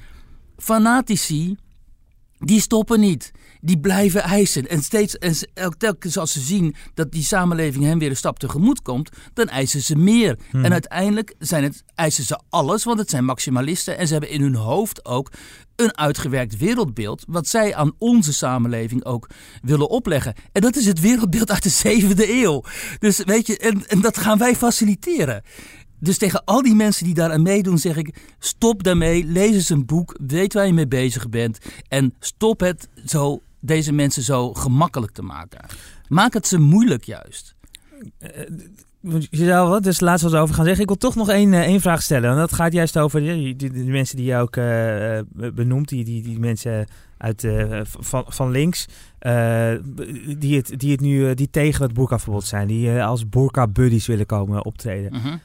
fanatici, 0.56 1.56
die 2.44 2.60
stoppen 2.60 3.00
niet. 3.00 3.30
Die 3.60 3.78
blijven 3.78 4.22
eisen. 4.22 4.68
En 4.68 4.82
steeds, 4.82 5.18
en 5.18 5.34
telkens 5.78 6.18
als 6.18 6.32
ze 6.32 6.40
zien 6.40 6.74
dat 6.94 7.12
die 7.12 7.22
samenleving 7.22 7.84
hen 7.84 7.98
weer 7.98 8.10
een 8.10 8.16
stap 8.16 8.38
tegemoet 8.38 8.82
komt, 8.82 9.10
dan 9.34 9.48
eisen 9.48 9.82
ze 9.82 9.96
meer. 9.96 10.38
Hmm. 10.50 10.64
En 10.64 10.72
uiteindelijk 10.72 11.34
zijn 11.38 11.62
het, 11.62 11.84
eisen 11.94 12.24
ze 12.24 12.40
alles, 12.48 12.84
want 12.84 12.98
het 12.98 13.10
zijn 13.10 13.24
maximalisten. 13.24 13.98
En 13.98 14.06
ze 14.06 14.12
hebben 14.12 14.30
in 14.30 14.40
hun 14.40 14.54
hoofd 14.54 15.04
ook 15.04 15.30
een 15.76 15.96
uitgewerkt 15.96 16.56
wereldbeeld, 16.56 17.24
wat 17.28 17.48
zij 17.48 17.74
aan 17.74 17.92
onze 17.98 18.32
samenleving 18.32 19.04
ook 19.04 19.28
willen 19.62 19.88
opleggen. 19.88 20.34
En 20.52 20.60
dat 20.60 20.76
is 20.76 20.86
het 20.86 21.00
wereldbeeld 21.00 21.50
uit 21.50 21.62
de 21.62 21.68
zevende 21.68 22.42
eeuw. 22.42 22.64
Dus 22.98 23.22
weet 23.24 23.46
je, 23.46 23.58
en, 23.58 23.88
en 23.88 24.00
dat 24.00 24.18
gaan 24.18 24.38
wij 24.38 24.56
faciliteren. 24.56 25.42
Dus 25.98 26.18
tegen 26.18 26.44
al 26.44 26.62
die 26.62 26.74
mensen 26.74 27.04
die 27.04 27.14
daaraan 27.14 27.42
meedoen, 27.42 27.78
zeg 27.78 27.96
ik: 27.96 28.14
stop 28.38 28.82
daarmee, 28.82 29.24
lees 29.24 29.54
eens 29.54 29.68
een 29.68 29.86
boek, 29.86 30.16
weet 30.26 30.52
waar 30.54 30.66
je 30.66 30.72
mee 30.72 30.88
bezig 30.88 31.28
bent. 31.28 31.58
En 31.88 32.14
stop 32.20 32.60
het 32.60 32.88
zo, 33.06 33.40
deze 33.60 33.92
mensen 33.92 34.22
zo 34.22 34.52
gemakkelijk 34.54 35.12
te 35.12 35.22
maken. 35.22 35.64
Maak 36.08 36.32
het 36.34 36.46
ze 36.46 36.58
moeilijk 36.58 37.04
juist. 37.04 37.54
Je 39.30 39.44
zou 39.44 39.68
wat, 39.68 39.82
dus 39.82 40.00
laatst 40.00 40.24
wat 40.24 40.34
over 40.34 40.54
gaan 40.54 40.64
zeggen. 40.64 40.82
Ik 40.82 40.88
wil 40.88 40.98
toch 40.98 41.14
nog 41.14 41.28
één, 41.28 41.52
eh, 41.54 41.60
één 41.60 41.80
vraag 41.80 42.02
stellen. 42.02 42.30
En 42.30 42.36
dat 42.36 42.52
gaat 42.52 42.72
juist 42.72 42.98
over 42.98 43.20
die, 43.20 43.56
die, 43.56 43.70
die 43.72 43.84
mensen 43.90 44.16
die 44.16 44.26
je 44.26 44.36
ook 44.36 44.56
eh, 44.56 45.18
eh, 45.18 45.24
benoemt. 45.54 45.88
Die, 45.88 46.04
die, 46.04 46.22
die 46.22 46.38
mensen 46.38 46.86
uit, 47.18 47.44
eh, 47.44 47.80
van, 47.84 48.24
van 48.28 48.50
links. 48.50 48.86
eh, 49.18 49.72
die, 50.38 50.56
het, 50.56 50.72
die 50.76 50.90
het 50.90 51.00
nu 51.00 51.28
eh, 51.28 51.34
die 51.36 51.50
tegen 51.50 51.82
het 51.82 51.94
boerkaverbod 51.94 52.44
zijn. 52.44 52.66
Die 52.66 52.96
eh, 52.96 53.06
als 53.06 53.28
boerka-buddies 53.28 54.06
willen 54.06 54.26
komen 54.26 54.64
optreden. 54.64 55.12
Mhm. 55.12 55.36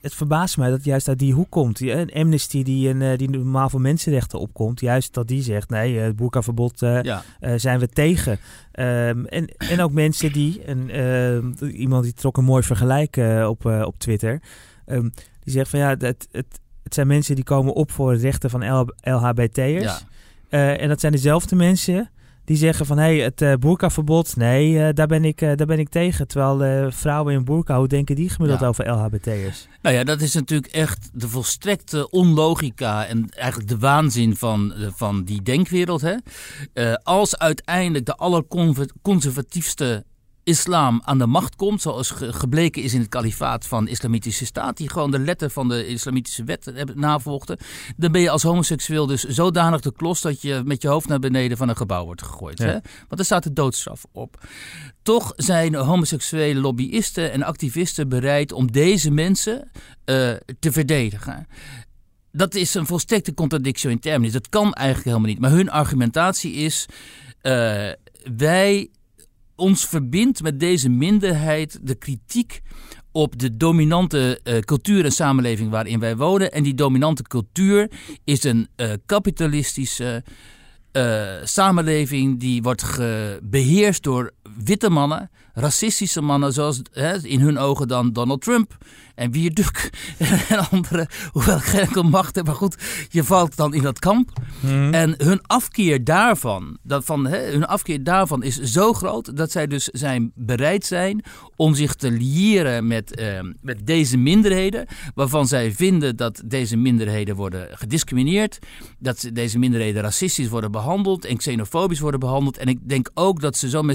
Het 0.00 0.14
verbaast 0.14 0.56
mij 0.56 0.70
dat 0.70 0.84
juist 0.84 1.08
uit 1.08 1.18
die 1.18 1.32
hoek 1.32 1.50
komt. 1.50 1.78
Die, 1.78 1.92
een 1.92 2.12
Amnesty 2.12 2.62
die, 2.62 2.88
een, 2.88 3.02
eh, 3.02 3.18
die 3.18 3.30
normaal 3.30 3.68
voor 3.70 3.80
mensenrechten 3.80 4.38
opkomt. 4.38 4.80
Juist 4.80 5.14
dat 5.14 5.28
die 5.28 5.42
zegt, 5.42 5.70
nee, 5.70 5.98
het 5.98 6.16
boerkaverbod 6.16 6.82
eh, 6.82 7.02
Ja. 7.02 7.22
eh, 7.40 7.52
zijn 7.56 7.78
we 7.78 7.88
tegen. 7.88 8.38
Ehm, 8.72 9.24
en, 9.24 9.46
en 9.56 9.80
ook 9.80 9.92
mensen 9.92 10.32
die, 10.32 10.62
en, 10.62 10.90
ehm, 10.90 11.66
iemand 11.66 12.04
die 12.04 12.12
trok 12.14 12.36
een 12.36 12.44
mooi 12.44 12.62
vergelijk 12.62 13.16
eh, 13.16 13.46
op, 13.48 13.66
eh, 13.66 13.82
op 13.86 13.98
Twitter. 13.98 14.40
Ehm, 14.86 15.08
die 15.40 15.52
zegt 15.52 15.70
van 15.70 15.78
ja, 15.78 15.88
het, 15.88 16.02
het, 16.32 16.60
het 16.82 16.94
zijn 16.94 17.06
mensen 17.06 17.34
die 17.34 17.44
komen 17.44 17.72
op 17.74 17.90
voor 17.90 18.12
de 18.12 18.20
rechten 18.20 18.50
van 18.50 18.80
L- 18.80 18.92
LHBT'ers. 19.00 19.82
Ja. 19.82 19.98
Eh, 20.48 20.82
en 20.82 20.88
dat 20.88 21.00
zijn 21.00 21.12
dezelfde 21.12 21.56
mensen 21.56 22.10
die 22.50 22.58
zeggen 22.58 22.86
van 22.86 22.98
hé, 22.98 23.16
hey, 23.16 23.18
het 23.18 23.42
eh 23.42 23.54
boerkaverbod, 23.54 24.36
nee, 24.36 24.82
eh, 24.82 24.94
daar, 24.94 25.06
ben 25.06 25.24
ik, 25.24 25.40
eh, 25.40 25.56
daar 25.56 25.66
ben 25.66 25.78
ik 25.78 25.88
tegen. 25.88 26.26
Terwijl 26.28 26.90
vrouwen 26.92 27.34
in 27.34 27.44
boerka, 27.44 27.78
hoe 27.78 27.88
denken 27.88 28.14
die 28.14 28.28
gemiddeld 28.28 28.60
Ja. 28.60 28.66
over 28.66 28.88
LHBT'ers? 28.90 29.68
Nou 29.82 29.96
ja, 29.96 30.04
dat 30.04 30.20
is 30.20 30.34
natuurlijk 30.34 30.72
echt 30.72 31.10
de 31.12 31.28
volstrekte 31.28 32.10
onlogica 32.10 33.06
en 33.06 33.28
eigenlijk 33.28 33.68
de 33.70 33.78
waanzin 33.78 34.36
van, 34.36 34.74
van 34.96 35.24
die 35.24 35.42
denkwereld. 35.42 36.00
Hè? 36.00 36.14
Als 37.02 37.38
uiteindelijk 37.38 38.06
de 38.06 38.16
allerconservatiefste 38.16 40.04
islam 40.50 41.00
aan 41.04 41.18
de 41.18 41.26
macht 41.26 41.56
komt, 41.56 41.82
zoals 41.82 42.10
ge- 42.10 42.32
gebleken 42.32 42.82
is 42.82 42.94
in 42.94 43.00
het 43.00 43.08
kalifaat 43.08 43.66
van 43.66 43.84
de 43.84 43.90
Islamitische 43.90 44.46
Staat, 44.46 44.76
die 44.76 44.90
gewoon 44.90 45.10
de 45.10 45.18
letter 45.18 45.50
van 45.50 45.68
de 45.68 45.86
Islamitische 45.86 46.44
wet 46.44 46.64
hebben 46.64 47.00
navolgde, 47.00 47.58
dan 47.96 48.12
ben 48.12 48.20
je 48.20 48.30
als 48.30 48.42
homoseksueel 48.42 49.06
dus 49.06 49.24
zodanig 49.24 49.80
de 49.80 49.92
klos 49.92 50.20
dat 50.20 50.42
je 50.42 50.62
met 50.64 50.82
je 50.82 50.88
hoofd 50.88 51.08
naar 51.08 51.18
beneden 51.18 51.56
van 51.56 51.68
een 51.68 51.76
gebouw 51.76 52.04
wordt 52.04 52.22
gegooid. 52.22 52.58
Ja. 52.58 52.66
Hè? 52.66 52.72
Want 53.08 53.18
er 53.18 53.24
staat 53.24 53.42
de 53.42 53.52
doodstraf 53.52 54.04
op. 54.12 54.44
Toch 55.02 55.32
zijn 55.36 55.74
homoseksuele 55.74 56.60
lobbyisten 56.60 57.32
en 57.32 57.42
activisten 57.42 58.08
bereid 58.08 58.52
om 58.52 58.72
deze 58.72 59.10
mensen 59.10 59.70
eh, 60.04 60.32
te 60.58 60.72
verdedigen. 60.72 61.46
Dat 62.32 62.54
is 62.54 62.74
een 62.74 62.86
volstrekte 62.86 63.34
contradictio 63.34 63.90
in 63.90 64.00
terminis. 64.00 64.32
Dat 64.32 64.48
kan 64.48 64.72
eigenlijk 64.72 65.06
helemaal 65.06 65.28
niet. 65.28 65.40
Maar 65.40 65.50
hun 65.50 65.70
argumentatie 65.70 66.52
is: 66.52 66.86
eh, 67.40 67.88
wij, 68.36 68.88
ons 69.60 69.86
verbindt 69.86 70.42
met 70.42 70.60
deze 70.60 70.88
minderheid 70.88 71.78
de 71.82 71.94
kritiek 71.94 72.60
op 73.12 73.38
de 73.38 73.56
dominante 73.56 74.40
eh, 74.42 74.58
cultuur 74.58 75.04
en 75.04 75.12
samenleving 75.12 75.70
waarin 75.70 76.00
wij 76.00 76.16
wonen. 76.16 76.52
En 76.52 76.62
die 76.62 76.74
dominante 76.74 77.22
cultuur 77.22 77.90
is 78.24 78.44
een 78.44 78.68
eh, 78.76 78.92
kapitalistische 79.06 80.24
eh, 80.92 81.28
samenleving 81.42 82.40
die 82.40 82.62
wordt 82.62 82.98
beheerst 83.42 84.02
door 84.02 84.32
witte 84.64 84.90
mannen, 84.90 85.30
racistische 85.54 86.20
mannen, 86.20 86.52
zoals 86.52 86.80
hè, 86.92 87.22
in 87.26 87.40
hun 87.40 87.58
ogen 87.58 87.88
dan 87.88 88.12
Donald 88.12 88.42
Trump 88.42 88.76
en 89.14 89.30
Wierduk 89.30 89.90
en 90.48 90.68
andere, 90.70 91.08
hoewel 91.32 91.58
geen 91.58 92.06
macht 92.10 92.34
heb, 92.36 92.46
maar 92.46 92.54
goed, 92.54 92.76
je 93.08 93.24
valt 93.24 93.56
dan 93.56 93.74
in 93.74 93.82
dat 93.82 93.98
kamp. 93.98 94.30
En 94.90 95.14
hun 95.18 95.40
afkeer 95.46 96.04
daarvan, 96.04 96.78
dat 96.82 97.04
van, 97.04 97.26
hè, 97.26 97.50
hun 97.50 97.66
afkeer 97.66 98.04
daarvan 98.04 98.42
is 98.42 98.56
zo 98.58 98.92
groot 98.92 99.36
dat 99.36 99.50
zij 99.50 99.66
dus 99.66 99.84
zijn 99.84 100.32
bereid 100.34 100.84
zijn 100.86 101.24
om 101.56 101.74
zich 101.74 101.94
te 101.94 102.10
liëren 102.10 102.86
met, 102.86 103.14
eh, 103.14 103.40
met 103.60 103.86
deze 103.86 104.16
minderheden, 104.16 104.86
waarvan 105.14 105.46
zij 105.46 105.72
vinden 105.72 106.16
dat 106.16 106.42
deze 106.44 106.76
minderheden 106.76 107.36
worden 107.36 107.68
gediscrimineerd, 107.70 108.58
dat 108.98 109.18
ze- 109.18 109.32
deze 109.32 109.58
minderheden 109.58 110.02
racistisch 110.02 110.48
worden 110.48 110.70
behandeld 110.72 111.24
en 111.24 111.36
xenofobisch 111.36 112.00
worden 112.00 112.20
behandeld. 112.20 112.56
En 112.56 112.66
ik 112.68 112.88
denk 112.88 113.10
ook 113.14 113.40
dat 113.40 113.56
ze 113.56 113.68
zo'n 113.68 113.86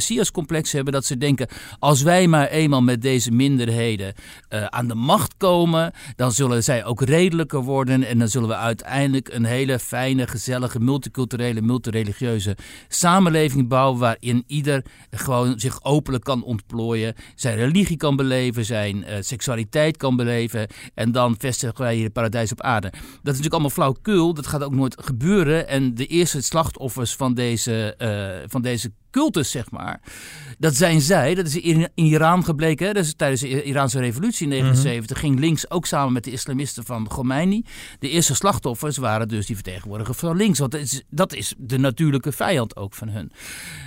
messiascomplex 0.50 0.72
hebben 0.72 0.94
dat 0.94 1.06
ze 1.06 1.18
denken, 1.18 1.48
als 1.80 2.02
wij 2.02 2.28
maar 2.28 2.48
eenmaal 2.48 2.82
met 2.82 3.02
deze 3.02 3.32
minderheden 3.32 4.14
eh, 4.50 4.66
aan 4.66 4.88
de 4.88 4.96
macht 4.96 5.38
komen, 5.38 5.94
dan 6.16 6.32
zullen 6.32 6.64
zij 6.64 6.86
ook 6.86 7.02
redelijker 7.02 7.62
worden 7.62 8.04
en 8.04 8.20
dan 8.20 8.28
zullen 8.28 8.48
we 8.48 8.56
uiteindelijk 8.56 9.34
een 9.34 9.46
hele 9.46 9.80
fijne, 9.80 10.28
gezellige, 10.28 10.80
multiculturele, 10.80 11.62
multireligieuze 11.62 12.58
samenleving 12.88 13.68
bouwen 13.68 14.00
waarin 14.00 14.44
ieder 14.48 14.86
gewoon 15.12 15.60
zich 15.60 15.84
openlijk 15.84 16.24
kan 16.24 16.44
ontplooien, 16.44 17.16
zijn 17.36 17.56
religie 17.58 17.98
kan 17.98 18.16
beleven, 18.16 18.66
zijn 18.66 19.04
eh, 19.04 19.18
seksualiteit 19.20 19.98
kan 19.98 20.16
beleven 20.16 20.68
en 20.94 21.12
dan 21.12 21.36
vestigen 21.38 21.82
wij 21.82 21.96
hier 21.96 22.04
het 22.04 22.14
paradijs 22.14 22.52
op 22.52 22.62
aarde. 22.62 22.90
Dat 22.90 23.02
is 23.02 23.22
natuurlijk 23.24 23.54
allemaal 23.54 23.70
flauwkul, 23.70 24.34
dat 24.34 24.48
gaat 24.48 24.64
ook 24.64 24.76
nooit 24.76 24.96
gebeuren 25.02 25.68
en 25.68 25.96
de 25.96 26.06
eerste 26.06 26.42
slachtoffers 26.42 27.16
van 27.16 27.34
deze, 27.34 27.96
eh, 27.98 28.50
van 28.50 28.62
deze 28.62 28.92
cultus, 29.16 29.52
zeg 29.52 29.72
maar. 29.72 30.02
Dat 30.58 30.76
zijn 30.76 31.02
zij, 31.02 31.36
dat 31.36 31.46
is 31.46 31.56
in, 31.56 31.90
in 31.94 32.06
Iran 32.06 32.44
gebleken. 32.44 32.88
Hè? 32.88 32.94
Dat 32.94 33.04
is 33.06 33.14
tijdens 33.16 33.42
de 33.42 33.64
Iraanse 33.64 34.00
revolutie 34.00 34.44
in 34.44 34.50
1979 34.50 35.20
ging 35.20 35.40
links 35.40 35.70
ook 35.70 35.86
samen 35.86 36.14
met 36.14 36.24
de 36.24 36.32
islamisten 36.32 36.86
van 36.86 37.08
Khomeini. 37.08 37.64
De 38.00 38.10
eerste 38.10 38.36
slachtoffers 38.36 38.98
waren 38.98 39.28
dus 39.28 39.46
die 39.46 39.56
vertegenwoordigers 39.56 40.18
van 40.18 40.36
links. 40.36 40.60
Want 40.60 40.72
dat 40.72 40.82
is, 40.82 41.02
dat 41.10 41.34
is 41.34 41.54
de 41.58 41.78
natuurlijke 41.78 42.32
vijand 42.32 42.76
ook 42.76 42.94
van 42.94 43.10
hun. 43.10 43.32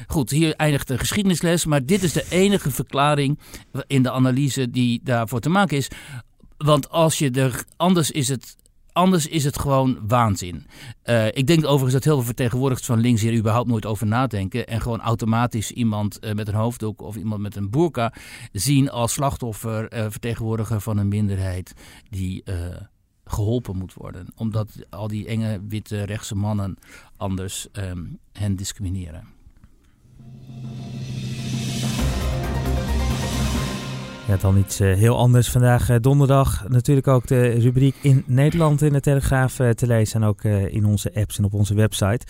Goed, 0.07 0.31
hier 0.31 0.55
eindigt 0.55 0.89
de 0.89 0.99
geschiedenisles. 0.99 1.65
Maar 1.65 1.85
dit 1.85 2.03
is 2.03 2.13
de 2.13 2.25
enige 2.29 2.71
verklaring 2.71 3.39
in 3.87 4.03
de 4.03 4.11
analyse 4.11 4.71
die 4.71 5.01
daarvoor 5.03 5.41
te 5.41 5.49
maken 5.51 5.77
is. 5.77 5.89
Want 6.57 6.91
als 6.91 7.19
je 7.19 7.31
er. 7.31 7.65
Anders 7.77 8.11
is 8.11 8.29
het 8.29 8.57
anders 8.99 9.27
is 9.27 9.45
het 9.45 9.59
gewoon 9.59 9.99
waanzin. 10.07 10.67
Uh, 11.05 11.27
ik 11.27 11.47
denk 11.47 11.65
overigens 11.65 11.93
dat 11.93 12.05
heel 12.05 12.15
veel 12.15 12.25
vertegenwoordigers 12.25 12.87
van 12.87 13.01
links 13.01 13.23
hier 13.23 13.37
überhaupt 13.37 13.69
nooit 13.69 13.87
over 13.87 14.07
nadenken. 14.07 14.67
En 14.67 14.81
gewoon 14.81 15.01
automatisch 15.01 15.71
iemand 15.71 16.25
uh, 16.25 16.33
met 16.33 16.49
een 16.49 16.55
hoofddoek 16.55 17.03
of 17.03 17.17
iemand 17.17 17.41
met 17.41 17.57
een 17.57 17.71
burka 17.71 18.13
zien 18.53 18.91
als 18.91 19.13
slachtoffer, 19.13 19.95
uh, 19.95 20.07
vertegenwoordiger 20.09 20.81
van 20.81 20.99
een 20.99 21.09
minderheid 21.09 21.73
die 22.11 22.43
geholpen 23.25 23.77
moet 23.77 23.95
worden. 23.95 24.27
Omdat 24.37 24.69
al 24.91 25.09
die 25.09 25.27
enge 25.27 25.61
witte 25.69 26.03
rechtse 26.03 26.35
mannen 26.35 26.77
anders 27.17 27.67
um, 27.73 28.19
hen 28.33 28.57
discrimineren. 28.57 29.38
Ja, 34.29 34.37
dan 34.37 34.57
iets 34.57 34.81
uh, 34.81 34.95
heel 34.95 35.17
anders. 35.17 35.51
Vandaag 35.51 35.91
uh, 35.91 35.97
donderdag 36.01 36.69
natuurlijk 36.69 37.07
ook 37.07 37.27
de 37.27 37.49
rubriek 37.49 37.95
in 38.03 38.25
Nederland 38.27 38.83
in 38.83 38.93
de 38.93 39.01
Telegraaf 39.01 39.59
uh, 39.59 39.71
te 39.71 39.87
lezen. 39.87 40.23
En 40.23 40.29
ook 40.29 40.45
in 40.45 40.85
onze 40.85 41.15
apps 41.15 41.39
en 41.39 41.45
op 41.45 41.55
onze 41.55 41.75
website. 41.75 42.27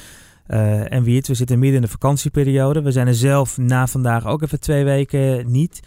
en 0.88 1.02
wie 1.02 1.16
het, 1.16 1.26
we 1.26 1.34
zitten 1.34 1.58
midden 1.58 1.76
in 1.76 1.82
de 1.84 1.90
vakantieperiode. 1.90 2.82
We 2.82 2.92
zijn 2.92 3.06
er 3.06 3.14
zelf 3.14 3.56
na 3.56 3.86
vandaag 3.86 4.26
ook 4.26 4.42
even 4.42 4.60
twee 4.60 4.84
weken 4.84 5.50
niet. 5.50 5.80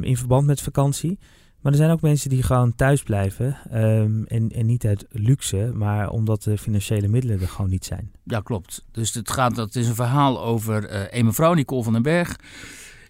in 0.00 0.16
verband 0.16 0.46
met 0.46 0.60
vakantie. 0.60 1.18
Maar 1.60 1.72
er 1.72 1.78
zijn 1.78 1.90
ook 1.90 2.00
mensen 2.00 2.30
die 2.30 2.42
gewoon 2.42 2.74
thuis 2.74 3.02
blijven. 3.02 3.56
Um, 3.74 4.24
en, 4.26 4.50
en 4.50 4.66
niet 4.66 4.86
uit 4.86 5.06
luxe, 5.08 5.70
maar 5.74 6.08
omdat 6.08 6.42
de 6.42 6.58
financiële 6.58 7.08
middelen 7.08 7.40
er 7.40 7.48
gewoon 7.48 7.70
niet 7.70 7.84
zijn. 7.84 8.10
Ja, 8.24 8.40
klopt. 8.40 8.84
Dus 8.90 9.14
het, 9.14 9.30
gaat, 9.30 9.56
het 9.56 9.76
is 9.76 9.88
een 9.88 9.94
verhaal 9.94 10.42
over 10.42 11.14
een 11.16 11.24
mevrouw, 11.24 11.54
Nicole 11.54 11.82
van 11.82 11.92
den 11.92 12.02
Berg. 12.02 12.36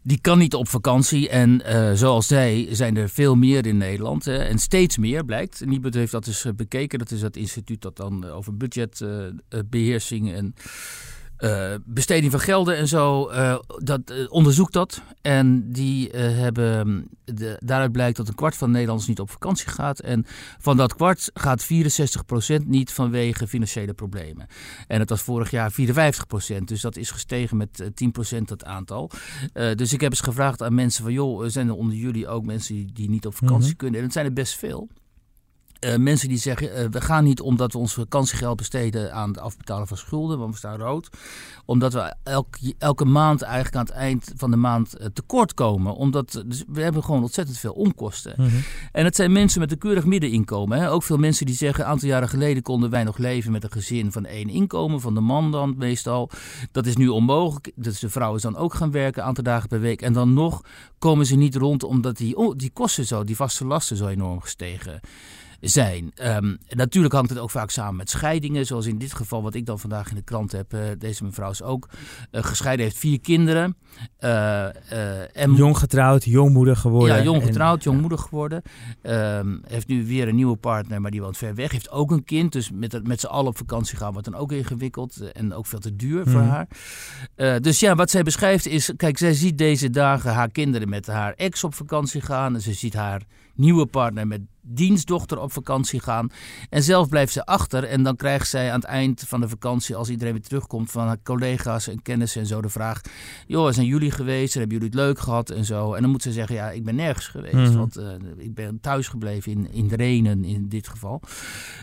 Die 0.06 0.20
kan 0.20 0.38
niet 0.38 0.54
op 0.54 0.68
vakantie 0.68 1.28
en 1.28 1.62
uh, 1.66 1.92
zoals 1.92 2.26
zij 2.26 2.68
zijn 2.70 2.96
er 2.96 3.08
veel 3.08 3.34
meer 3.34 3.66
in 3.66 3.76
Nederland. 3.76 4.24
Hè, 4.24 4.36
en 4.36 4.58
steeds 4.58 4.98
meer 4.98 5.24
blijkt. 5.24 5.64
Nibud 5.66 5.94
heeft 5.94 6.12
dat 6.12 6.24
dus 6.24 6.46
bekeken. 6.56 6.98
Dat 6.98 7.10
is 7.10 7.20
dat 7.20 7.36
instituut 7.36 7.82
dat 7.82 7.96
dan 7.96 8.24
over 8.24 8.56
budgetbeheersing 8.56 10.32
en 10.32 10.54
uh, 11.38 11.74
besteding 11.84 12.30
van 12.30 12.40
gelden 12.40 12.76
en 12.76 12.88
zo, 12.88 13.30
uh, 13.30 13.58
dat, 13.78 14.00
uh, 14.10 14.32
onderzoekt 14.32 14.72
dat. 14.72 15.02
En 15.22 15.72
die 15.72 16.08
hebben, 16.16 17.08
de, 17.24 17.56
daaruit 17.58 17.92
blijkt 17.92 18.16
dat 18.16 18.28
een 18.28 18.34
kwart 18.34 18.56
van 18.56 18.66
de 18.66 18.72
Nederlanders 18.72 19.08
niet 19.08 19.20
op 19.20 19.30
vakantie 19.30 19.68
gaat. 19.68 20.00
En 20.00 20.24
van 20.58 20.76
dat 20.76 20.94
kwart 20.94 21.30
gaat 21.34 21.64
64% 21.64 22.66
niet 22.66 22.92
vanwege 22.92 23.46
financiële 23.46 23.94
problemen. 23.94 24.46
En 24.86 25.00
het 25.00 25.08
was 25.10 25.22
vorig 25.22 25.50
jaar 25.50 25.72
54%, 25.72 26.64
dus 26.64 26.80
dat 26.80 26.96
is 26.96 27.10
gestegen 27.10 27.56
met 27.56 27.90
10% 28.36 28.38
dat 28.44 28.64
aantal. 28.64 29.10
dus 29.52 29.92
ik 29.92 30.00
heb 30.00 30.10
eens 30.10 30.20
gevraagd 30.20 30.62
aan 30.62 30.74
mensen 30.74 31.02
van, 31.02 31.12
joh, 31.12 31.44
zijn 31.46 31.68
er 31.68 31.74
onder 31.74 31.96
jullie 31.96 32.28
ook 32.28 32.44
mensen 32.44 32.74
die, 32.74 32.92
die 32.92 33.10
niet 33.10 33.26
op 33.26 33.34
vakantie 33.34 33.62
mm 33.62 33.68
-hmm. 33.68 33.76
kunnen? 33.76 33.98
En 33.98 34.04
het 34.04 34.12
zijn 34.12 34.26
er 34.26 34.32
best 34.32 34.58
veel. 34.58 34.88
Uh, 35.84 35.96
mensen 35.96 36.28
die 36.28 36.38
zeggen, 36.38 36.78
uh, 36.78 36.88
we 36.90 37.00
gaan 37.00 37.24
niet 37.24 37.40
omdat 37.40 37.72
we 37.72 37.78
ons 37.78 37.94
vakantiegeld 37.94 38.56
besteden 38.56 39.12
aan 39.12 39.28
het 39.28 39.38
afbetalen 39.38 39.86
van 39.86 39.96
schulden, 39.96 40.38
want 40.38 40.50
we 40.50 40.58
staan 40.58 40.78
rood. 40.78 41.08
Omdat 41.64 41.92
we 41.92 42.14
elk, 42.22 42.56
elke 42.78 43.04
maand 43.04 43.42
eigenlijk 43.42 43.76
aan 43.76 43.84
het 43.84 43.94
eind 43.94 44.32
van 44.36 44.50
de 44.50 44.56
maand 44.56 45.00
uh, 45.00 45.06
tekort 45.06 45.54
komen. 45.54 45.94
Omdat 45.94 46.42
dus 46.46 46.64
we 46.68 46.82
hebben 46.82 47.04
gewoon 47.04 47.22
ontzettend 47.22 47.58
veel 47.58 47.72
onkosten. 47.72 48.34
Mm 48.36 48.46
-hmm. 48.46 48.62
En 48.92 49.04
het 49.04 49.16
zijn 49.16 49.32
mensen 49.32 49.60
met 49.60 49.72
een 49.72 49.78
keurig 49.78 50.04
middeninkomen. 50.04 50.78
Hè? 50.78 50.90
Ook 50.90 51.02
veel 51.02 51.16
mensen 51.16 51.46
die 51.46 51.54
zeggen, 51.54 51.84
een 51.84 51.90
aantal 51.90 52.08
jaren 52.08 52.28
geleden 52.28 52.62
konden 52.62 52.90
wij 52.90 53.04
nog 53.04 53.18
leven 53.18 53.52
met 53.52 53.64
een 53.64 53.72
gezin 53.72 54.12
van 54.12 54.26
één 54.26 54.48
inkomen. 54.48 55.00
Van 55.00 55.14
de 55.14 55.20
man 55.20 55.50
dan 55.50 55.74
meestal. 55.78 56.30
Dat 56.72 56.86
is 56.86 56.96
nu 56.96 57.08
onmogelijk. 57.08 57.72
Dus 57.74 57.98
de 57.98 58.08
vrouw 58.08 58.34
is 58.34 58.42
dan 58.42 58.56
ook 58.56 58.74
gaan 58.74 58.90
werken, 58.90 59.22
een 59.22 59.28
aantal 59.28 59.44
dagen 59.44 59.68
per 59.68 59.80
week. 59.80 60.02
En 60.02 60.12
dan 60.12 60.32
nog 60.32 60.60
komen 60.98 61.26
ze 61.26 61.36
niet 61.36 61.56
rond 61.56 61.82
omdat 61.82 62.16
die, 62.16 62.36
oh, 62.36 62.56
die 62.56 62.70
kosten 62.72 63.06
zo, 63.06 63.24
die 63.24 63.36
vaste 63.36 63.66
lasten 63.66 63.96
zo 63.96 64.06
enorm 64.06 64.40
gestegen 64.40 65.00
zijn. 65.64 66.12
Um, 66.22 66.58
natuurlijk 66.68 67.14
hangt 67.14 67.30
het 67.30 67.38
ook 67.38 67.50
vaak 67.50 67.70
samen 67.70 67.96
met 67.96 68.10
scheidingen, 68.10 68.66
zoals 68.66 68.86
in 68.86 68.98
dit 68.98 69.14
geval 69.14 69.42
wat 69.42 69.54
ik 69.54 69.66
dan 69.66 69.78
vandaag 69.78 70.08
in 70.10 70.14
de 70.14 70.22
krant 70.22 70.52
heb. 70.52 70.74
Uh, 70.74 70.80
deze 70.98 71.24
mevrouw 71.24 71.50
is 71.50 71.62
ook 71.62 71.88
uh, 72.32 72.44
gescheiden, 72.44 72.84
heeft 72.84 72.98
vier 72.98 73.20
kinderen. 73.20 73.76
Uh, 74.20 74.64
en, 75.36 75.54
jong 75.54 75.78
getrouwd, 75.78 76.24
jongmoeder 76.24 76.76
geworden. 76.76 77.16
Ja, 77.16 77.22
jong 77.22 77.42
getrouwd, 77.42 77.84
en, 77.84 77.90
jongmoeder 77.90 78.18
geworden. 78.18 78.62
Um, 79.02 79.62
heeft 79.66 79.88
nu 79.88 80.06
weer 80.06 80.28
een 80.28 80.34
nieuwe 80.34 80.56
partner, 80.56 81.00
maar 81.00 81.10
die 81.10 81.20
woont 81.20 81.36
ver 81.36 81.54
weg. 81.54 81.72
Heeft 81.72 81.90
ook 81.90 82.10
een 82.10 82.24
kind, 82.24 82.52
dus 82.52 82.70
met, 82.70 83.06
met 83.06 83.20
z'n 83.20 83.26
allen 83.26 83.48
op 83.48 83.56
vakantie 83.56 83.96
gaan 83.96 84.12
wordt 84.12 84.30
dan 84.30 84.40
ook 84.40 84.52
ingewikkeld 84.52 85.32
en 85.32 85.54
ook 85.54 85.66
veel 85.66 85.78
te 85.78 85.96
duur 85.96 86.26
voor 86.26 86.40
mm. 86.40 86.48
haar. 86.48 86.68
dus 87.60 87.80
ja, 87.80 87.94
wat 87.94 88.10
zij 88.10 88.22
beschrijft 88.22 88.66
is, 88.66 88.92
kijk, 88.96 89.18
zij 89.18 89.32
ziet 89.32 89.58
deze 89.58 89.90
dagen 89.90 90.32
haar 90.32 90.50
kinderen 90.50 90.88
met 90.88 91.06
haar 91.06 91.32
ex 91.36 91.64
op 91.64 91.74
vakantie 91.74 92.20
gaan. 92.20 92.54
En 92.54 92.60
ze 92.60 92.72
ziet 92.72 92.94
haar 92.94 93.22
nieuwe 93.54 93.86
partner 93.86 94.26
met 94.26 94.40
dienstdochter 94.64 95.38
op 95.38 95.52
vakantie 95.52 96.00
gaan. 96.00 96.30
En 96.70 96.82
zelf 96.82 97.08
blijft 97.08 97.32
ze 97.32 97.46
achter. 97.46 97.84
En 97.84 98.02
dan 98.02 98.16
krijgt 98.16 98.48
zij 98.48 98.68
aan 98.72 98.80
het 98.80 98.88
eind 98.88 99.24
van 99.26 99.40
de 99.40 99.48
vakantie, 99.48 99.96
als 99.96 100.10
iedereen 100.10 100.32
weer 100.32 100.42
terugkomt 100.42 100.90
van 100.90 101.06
haar 101.06 101.22
collega's 101.22 101.88
en 101.88 102.02
kennissen 102.02 102.40
en 102.40 102.46
zo, 102.46 102.60
de 102.60 102.68
vraag: 102.68 103.00
Joh, 103.46 103.72
zijn 103.72 103.86
jullie 103.86 104.10
geweest 104.10 104.54
en 104.54 104.60
hebben 104.60 104.78
jullie 104.78 104.92
het 104.92 105.06
leuk 105.06 105.18
gehad 105.18 105.50
en 105.50 105.64
zo? 105.64 105.94
En 105.94 106.02
dan 106.02 106.10
moet 106.10 106.22
ze 106.22 106.32
zeggen: 106.32 106.54
Ja, 106.54 106.70
ik 106.70 106.84
ben 106.84 106.94
nergens 106.94 107.26
geweest. 107.26 107.54
Mm 107.54 107.64
-hmm. 107.64 107.76
Want 107.76 107.98
uh, 107.98 108.06
ik 108.36 108.54
ben 108.54 108.80
thuis 108.80 109.08
gebleven 109.08 109.52
in, 109.52 109.72
in 109.72 109.88
Renen 109.88 110.44
in 110.44 110.68
dit 110.68 110.88
geval. 110.88 111.20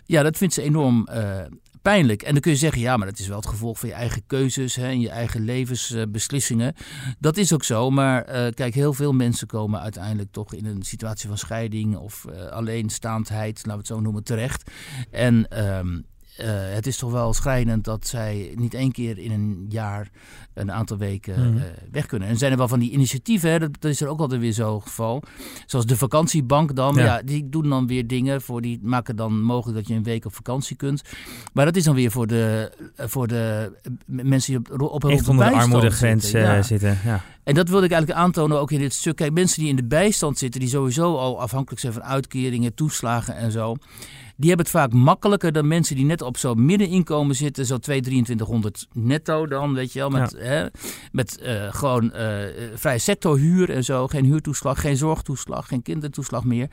Ja, 0.06 0.24
dat 0.24 0.38
vindt 0.38 0.54
ze 0.54 0.62
enorm 0.62 1.08
uh, 1.13 1.39
pijnlijk. 1.82 2.22
En 2.22 2.32
dan 2.32 2.41
kun 2.41 2.52
je 2.52 2.58
zeggen, 2.58 2.82
ja, 2.82 2.98
maar 2.98 3.08
dat 3.08 3.20
is 3.20 3.28
wel 3.28 3.38
het 3.38 3.48
gevolg 3.48 3.80
van 3.80 3.89
je 3.89 3.96
eigen 3.96 4.24
keuzes 4.28 4.76
hè, 4.76 4.88
en 4.88 5.00
je 5.00 5.10
eigen 5.10 5.41
levensbeslissingen. 5.41 6.76
dat 7.20 7.38
is 7.38 7.54
ook 7.54 7.63
zo, 7.63 7.89
maar 7.89 8.36
uh, 8.36 8.52
kijk, 8.54 8.74
heel 8.74 8.94
veel 8.94 9.13
mensen 9.13 9.48
komen 9.48 9.80
uiteindelijk 9.82 10.32
toch 10.32 10.54
in 10.54 10.65
een 10.65 10.84
situatie 10.84 11.28
van 11.28 11.38
scheiding 11.38 11.98
of 11.98 12.26
uh, 12.30 12.46
alleenstaandheid, 12.46 13.56
laten 13.56 13.72
we 13.72 13.78
het 13.78 13.88
zo 13.88 14.00
noemen, 14.00 14.24
terecht. 14.24 14.72
En 15.12 15.48
uh, 15.54 15.80
het 16.74 16.88
is 16.88 16.98
toch 16.98 17.12
wel 17.12 17.34
schrijnend 17.34 17.84
dat 17.84 18.08
zij 18.08 18.54
niet 18.56 18.74
één 18.74 18.91
keer 18.91 19.17
in 19.17 19.32
een 19.32 19.65
jaar 19.70 20.10
een 20.54 20.72
aantal 20.72 20.98
weken 20.98 21.52
mm. 21.52 21.58
uh, 21.58 21.63
weg 21.91 22.06
kunnen. 22.06 22.28
En 22.28 22.38
zijn 22.38 22.52
er 22.52 22.58
wel 22.58 22.67
van 22.67 22.80
die 22.80 22.91
initiatieven, 22.91 23.52
hè, 23.52 23.60
dat, 23.60 23.70
dat, 23.80 23.91
is 23.91 24.02
er 24.02 24.08
ook 24.08 24.20
altijd 24.20 24.41
weer 24.41 24.54
zo'n 24.54 24.82
geval. 24.82 25.24
Zoals 25.65 25.86
de 25.86 25.98
vakantiebank 25.98 26.76
dan. 26.76 26.96
Ja. 26.96 27.04
ja. 27.04 27.22
die 27.22 27.50
doen 27.50 27.70
dan 27.70 27.88
weer 27.88 28.08
dingen 28.08 28.41
voor 28.41 28.62
die 28.62 28.80
maken 28.82 29.15
dan 29.15 29.41
mogelijk 29.41 29.78
dat 29.78 29.88
je 29.88 29.94
een 29.94 30.04
week 30.04 30.26
op 30.26 30.36
vakantie 30.36 30.76
kunt. 30.76 31.02
Maar 31.54 31.65
dat 31.65 31.76
is 31.76 31.84
dan 31.84 31.96
weer 31.96 32.12
voor 32.12 32.28
de, 32.28 32.72
voor 32.98 33.28
de 33.28 33.72
mensen 34.06 34.63
die 34.63 34.80
op, 34.80 34.91
op 34.94 35.06
Echt 35.06 35.28
onder 35.28 35.50
de 35.50 35.56
armoedegrens 35.56 36.24
zitten. 36.24 36.54
Ja. 36.54 36.62
zitten 36.62 36.98
ja. 37.04 37.22
En 37.44 37.54
dat 37.54 37.70
wilde 37.70 37.86
ik 37.86 37.91
eigenlijk 37.91 38.22
aantonen 38.22 38.60
ook 38.60 38.72
in 38.72 38.80
dit 38.80 38.94
stuk. 38.94 39.15
Kijk, 39.15 39.34
mensen 39.34 39.60
die 39.60 39.70
in 39.70 39.76
de 39.76 39.84
bijstand 39.84 40.38
zitten, 40.38 40.60
die 40.60 40.70
sowieso 40.70 41.15
al 41.15 41.41
afhankelijk 41.41 41.82
zijn 41.82 41.94
van 41.94 42.04
uitkeringen, 42.04 42.74
toeslagen 42.74 43.36
en 43.36 43.52
zo 43.52 43.76
die 44.41 44.49
hebben 44.49 44.65
het 44.65 44.75
vaak 44.75 44.93
makkelijker 44.93 45.51
dan 45.51 45.67
mensen 45.67 45.95
die 45.95 46.06
net 46.06 46.21
op 46.21 46.38
zo'n 46.38 46.65
middeninkomen 46.65 47.36
zitten. 47.36 47.65
Zo 47.65 47.77
2, 47.77 48.01
2300 48.01 48.88
netto 48.93 49.47
dan, 49.47 49.73
weet 49.73 49.93
je 49.93 49.99
wel. 49.99 50.10
Met, 50.10 50.36
ja. 50.38 50.43
hè, 50.43 50.67
met 51.12 51.39
uh, 51.43 51.73
gewoon 51.73 52.12
uh, 52.15 52.38
vrije 52.75 52.97
sectorhuur 52.97 53.69
en 53.69 53.84
zo. 53.84 54.08
Geen 54.08 54.25
huurtoeslag, 54.25 54.82
geen 54.82 54.97
zorgtoeslag, 54.97 55.67
geen 55.67 55.82
kindertoeslag 55.82 56.43
meer. 56.43 56.69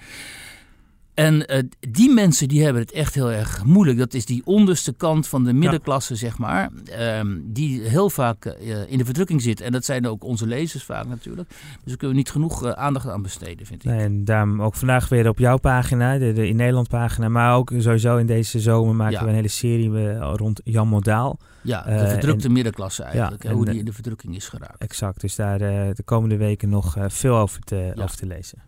En 1.19 1.53
uh, 1.55 1.63
die 1.81 2.11
mensen 2.11 2.49
die 2.49 2.63
hebben 2.63 2.83
het 2.83 2.93
echt 2.93 3.15
heel 3.15 3.33
erg 3.33 3.65
moeilijk. 3.65 3.99
Dat 3.99 4.15
is 4.15 4.27
die 4.27 4.43
onderste 4.45 4.93
kant 4.93 5.27
van 5.27 5.45
de 5.45 5.53
middenklasse, 5.53 6.13
ja. 6.13 6.19
zeg 6.19 6.39
maar. 6.39 6.71
Um, 7.19 7.43
die 7.53 7.83
heel 7.83 8.11
vaak 8.11 8.45
uh, 8.45 8.91
in 8.91 8.99
de 8.99 9.05
verdrukking 9.05 9.43
zit. 9.43 9.61
En 9.61 9.73
dat 9.73 9.85
zijn 9.85 10.07
ook 10.07 10.25
onze 10.25 10.47
lezers 10.47 10.85
vaak 10.85 11.07
natuurlijk. 11.07 11.49
Dus 11.49 11.59
daar 11.85 11.97
kunnen 11.97 12.11
we 12.11 12.23
niet 12.23 12.31
genoeg 12.31 12.65
uh, 12.65 12.71
aandacht 12.71 13.09
aan 13.09 13.23
besteden, 13.23 13.67
vind 13.67 13.85
ik. 13.85 13.91
Nee, 13.91 14.01
en 14.01 14.25
daarom 14.25 14.63
ook 14.63 14.75
vandaag 14.75 15.09
weer 15.09 15.29
op 15.29 15.39
jouw 15.39 15.57
pagina, 15.57 16.19
de, 16.19 16.33
de 16.33 16.49
In 16.49 16.57
Nederland 16.57 16.89
pagina. 16.89 17.29
Maar 17.29 17.55
ook 17.55 17.73
sowieso 17.79 18.17
in 18.17 18.27
deze 18.27 18.61
zomer 18.61 18.95
maken 18.95 19.13
ja. 19.13 19.23
we 19.23 19.29
een 19.29 19.35
hele 19.35 19.49
serie 19.49 20.19
rond 20.19 20.61
Jan 20.65 20.89
Modaal. 20.89 21.39
Ja, 21.63 21.83
de 21.83 22.09
verdrukte 22.09 22.47
en, 22.47 22.53
middenklasse 22.53 23.03
eigenlijk. 23.03 23.43
Ja, 23.43 23.53
hoe 23.53 23.65
die 23.65 23.79
in 23.79 23.85
de 23.85 23.93
verdrukking 23.93 24.37
is 24.37 24.49
geraakt. 24.49 24.83
Exact, 24.83 25.21
dus 25.21 25.35
daar 25.35 25.59
de 25.59 26.03
komende 26.05 26.37
weken 26.37 26.69
nog 26.69 26.97
veel 27.09 27.37
over 27.37 27.61
te, 27.61 27.93
over 27.97 28.17
te 28.17 28.27
lezen. 28.27 28.59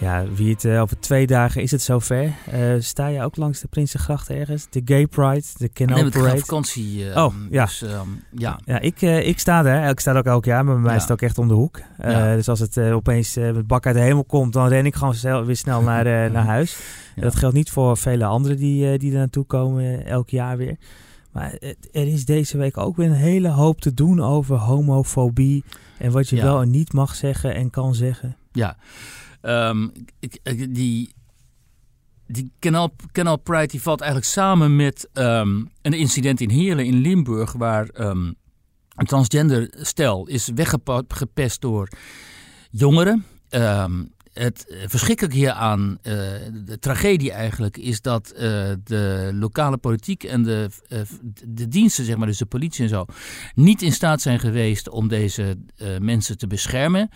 Ja, 0.00 0.24
wie 0.34 0.52
het 0.52 0.64
uh, 0.64 0.80
over 0.80 1.00
twee 1.00 1.26
dagen 1.26 1.62
is 1.62 1.70
het 1.70 1.82
zover. 1.82 2.32
Uh, 2.54 2.74
sta 2.78 3.06
je 3.06 3.22
ook 3.22 3.36
langs 3.36 3.60
de 3.60 3.68
Prinsengracht 3.68 4.30
ergens? 4.30 4.66
De 4.70 4.82
Gay 4.84 5.06
Pride, 5.06 5.42
de 5.56 5.72
Canal 5.72 6.02
nee, 6.02 6.10
Parade? 6.10 6.38
vakantie. 6.38 7.04
Uh, 7.04 7.16
oh, 7.16 7.34
ja. 7.50 7.64
Dus, 7.64 7.82
um, 7.82 8.22
ja. 8.30 8.60
ja 8.64 8.78
ik, 8.78 9.00
ik 9.02 9.38
sta 9.38 9.64
er. 9.64 9.88
Ik 9.88 10.00
sta 10.00 10.10
er 10.10 10.18
ook 10.18 10.24
elk 10.24 10.44
jaar, 10.44 10.64
maar 10.64 10.74
bij 10.74 10.82
mij 10.82 10.90
ja. 10.90 10.96
is 10.96 11.02
het 11.02 11.12
ook 11.12 11.22
echt 11.22 11.38
om 11.38 11.48
de 11.48 11.54
hoek. 11.54 11.80
Ja. 11.98 12.34
Dus 12.34 12.48
als 12.48 12.60
het 12.60 12.78
opeens 12.78 13.34
met 13.34 13.66
bak 13.66 13.86
uit 13.86 13.94
de 13.94 14.00
hemel 14.00 14.24
komt, 14.24 14.52
dan 14.52 14.68
ren 14.68 14.86
ik 14.86 14.94
gewoon 14.94 15.44
weer 15.46 15.56
snel 15.56 15.82
naar, 15.82 16.04
naar 16.30 16.46
huis. 16.46 16.78
Dat 17.16 17.36
geldt 17.36 17.54
niet 17.54 17.70
voor 17.70 17.96
vele 17.96 18.24
anderen 18.24 18.56
die, 18.56 18.98
die 18.98 19.12
er 19.12 19.18
naartoe 19.18 19.44
komen 19.44 20.06
elk 20.06 20.30
jaar 20.30 20.56
weer. 20.56 20.76
Maar 21.32 21.52
er 21.92 22.06
is 22.06 22.24
deze 22.24 22.58
week 22.58 22.76
ook 22.76 22.96
weer 22.96 23.06
een 23.06 23.12
hele 23.12 23.48
hoop 23.48 23.80
te 23.80 23.94
doen 23.94 24.22
over 24.22 24.56
homofobie. 24.56 25.64
En 25.98 26.10
wat 26.10 26.28
je 26.28 26.42
wel 26.42 26.60
en 26.60 26.70
niet 26.70 26.92
mag 26.92 27.14
zeggen 27.14 27.54
en 27.54 27.70
kan 27.70 27.94
zeggen. 27.94 28.36
Ja. 28.52 28.76
Ik, 30.18 30.38
die, 30.74 31.14
die 32.26 32.52
Canal, 32.58 32.94
Canal 33.12 33.36
Pride 33.36 33.66
die 33.66 33.82
valt 33.82 34.00
eigenlijk 34.00 34.30
samen 34.30 34.76
met 34.76 35.08
um, 35.14 35.70
een 35.82 35.92
incident 35.92 36.40
in 36.40 36.50
Heerlen 36.50 36.84
in 36.84 37.00
Limburg, 37.00 37.52
waar 37.52 37.88
um, 37.98 38.34
een 38.94 39.06
transgender 39.06 39.68
stel 39.76 40.26
is 40.26 40.50
weggepest 40.54 41.60
door 41.60 41.88
jongeren. 42.70 43.24
Het 44.40 44.66
eh, 44.66 44.78
verschrikkelijke 44.86 45.36
hieraan, 45.36 45.90
uh, 45.90 46.12
de 46.64 46.78
tragedie 46.80 47.32
eigenlijk, 47.32 47.76
is 47.76 48.00
dat 48.00 48.32
uh, 48.34 48.40
de 48.84 49.30
lokale 49.34 49.76
politiek 49.76 50.24
en 50.24 50.42
de, 50.42 50.68
de 51.46 51.68
diensten, 51.68 52.04
zeg 52.04 52.16
maar, 52.16 52.26
dus 52.26 52.38
de 52.38 52.46
politie 52.46 52.82
en 52.82 52.88
zo, 52.88 53.04
niet 53.54 53.82
in 53.82 53.92
staat 53.92 54.20
zijn 54.20 54.38
geweest 54.38 54.88
om 54.88 55.08
deze 55.08 55.56
mensen 56.00 56.38
te 56.38 56.46
beschermen, 56.46 57.10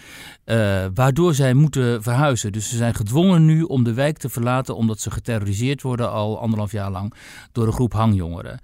waardoor 0.94 1.34
zij 1.34 1.54
moeten 1.54 2.02
verhuizen. 2.02 2.52
Dus 2.52 2.68
ze 2.68 2.76
zijn 2.76 2.94
gedwongen 2.94 3.44
nu 3.44 3.62
om 3.62 3.84
de 3.84 3.92
wijk 3.92 4.18
te 4.18 4.28
verlaten, 4.28 4.76
omdat 4.76 5.00
ze 5.00 5.10
geterroriseerd 5.10 5.82
worden 5.82 6.10
al 6.10 6.40
anderhalf 6.40 6.72
jaar 6.72 6.90
lang 6.90 7.14
door 7.52 7.66
een 7.66 7.72
groep 7.72 7.92
hangjongeren. 7.92 8.60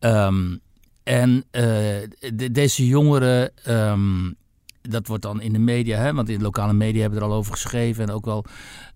Um, 0.00 0.60
en 1.02 1.44
de, 1.50 2.50
deze 2.52 2.86
jongeren 2.86 3.52
um, 3.68 4.36
dat 4.82 5.06
wordt 5.06 5.22
dan 5.22 5.40
in 5.40 5.52
de 5.52 5.58
media, 5.58 5.98
hè, 5.98 6.14
want 6.14 6.28
in 6.28 6.38
de 6.38 6.44
lokale 6.44 6.72
media 6.72 7.00
hebben 7.00 7.18
er 7.18 7.24
al 7.24 7.32
over 7.32 7.52
geschreven. 7.52 8.04
En 8.04 8.14
ook 8.14 8.24
wel 8.24 8.44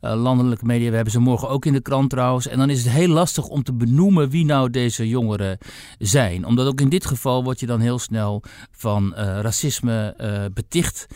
uh, 0.00 0.14
landelijke 0.14 0.64
media. 0.64 0.88
We 0.88 0.94
hebben 0.94 1.12
ze 1.12 1.20
morgen 1.20 1.48
ook 1.48 1.64
in 1.64 1.72
de 1.72 1.80
krant 1.80 2.10
trouwens. 2.10 2.46
En 2.46 2.58
dan 2.58 2.70
is 2.70 2.84
het 2.84 2.92
heel 2.92 3.08
lastig 3.08 3.46
om 3.46 3.62
te 3.62 3.72
benoemen 3.72 4.30
wie 4.30 4.44
nou 4.44 4.70
deze 4.70 5.08
jongeren 5.08 5.58
zijn. 5.98 6.46
Omdat 6.46 6.66
ook 6.66 6.80
in 6.80 6.88
dit 6.88 7.06
geval 7.06 7.44
word 7.44 7.60
je 7.60 7.66
dan 7.66 7.80
heel 7.80 7.98
snel 7.98 8.42
van 8.70 9.14
uh, 9.16 9.40
racisme 9.40 10.14
uh, 10.20 10.44
beticht. 10.54 11.06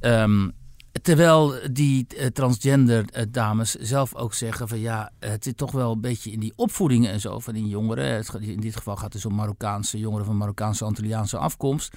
Um, 0.00 0.52
Terwijl 1.02 1.54
die 1.72 2.06
uh, 2.16 2.26
transgender 2.26 3.04
uh, 3.16 3.22
dames 3.28 3.74
zelf 3.74 4.14
ook 4.14 4.34
zeggen 4.34 4.68
van 4.68 4.78
ja, 4.78 5.10
het 5.18 5.44
zit 5.44 5.56
toch 5.56 5.72
wel 5.72 5.92
een 5.92 6.00
beetje 6.00 6.30
in 6.30 6.40
die 6.40 6.52
opvoedingen 6.56 7.10
en 7.10 7.20
zo 7.20 7.38
van 7.38 7.54
die 7.54 7.66
jongeren. 7.68 8.14
Het, 8.14 8.34
in 8.40 8.60
dit 8.60 8.76
geval 8.76 8.94
gaat 8.94 9.04
het 9.04 9.12
dus 9.12 9.24
om 9.26 9.34
Marokkaanse 9.34 9.98
jongeren 9.98 10.26
van 10.26 10.36
Marokkaanse 10.36 10.84
Antilliaanse 10.84 11.38
afkomst. 11.38 11.96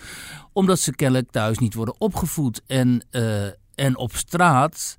Omdat 0.53 0.79
ze 0.79 0.95
kennelijk 0.95 1.31
thuis 1.31 1.57
niet 1.57 1.73
worden 1.73 1.95
opgevoed 2.01 2.62
en, 2.67 3.05
uh, 3.12 3.45
en 3.75 3.97
op 3.97 4.15
straat 4.15 4.97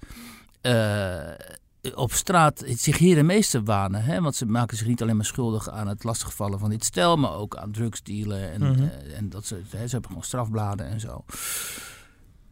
op 1.94 2.12
straat 2.12 2.64
zich 2.66 2.98
heer 2.98 3.18
en 3.18 3.26
meester 3.26 3.64
wanen. 3.64 4.04
Hè? 4.04 4.20
Want 4.20 4.34
ze 4.36 4.46
maken 4.46 4.76
zich 4.76 4.86
niet 4.86 5.02
alleen 5.02 5.16
maar 5.16 5.24
schuldig 5.24 5.70
aan 5.70 5.88
het 5.88 6.04
lastigvallen 6.04 6.58
van 6.58 6.70
dit 6.70 6.84
stel, 6.84 7.16
maar 7.16 7.32
ook 7.34 7.56
aan 7.56 7.72
drugsdealen. 7.72 8.52
En, 8.52 8.60
Mhm. 8.62 8.82
eh, 8.82 9.16
en 9.18 9.28
dat 9.28 9.46
ze, 9.46 9.54
hè, 9.54 9.84
ze 9.86 9.92
hebben 9.92 10.06
gewoon 10.10 10.22
strafbladen 10.24 10.86
en 10.88 11.00
zo. 11.00 11.24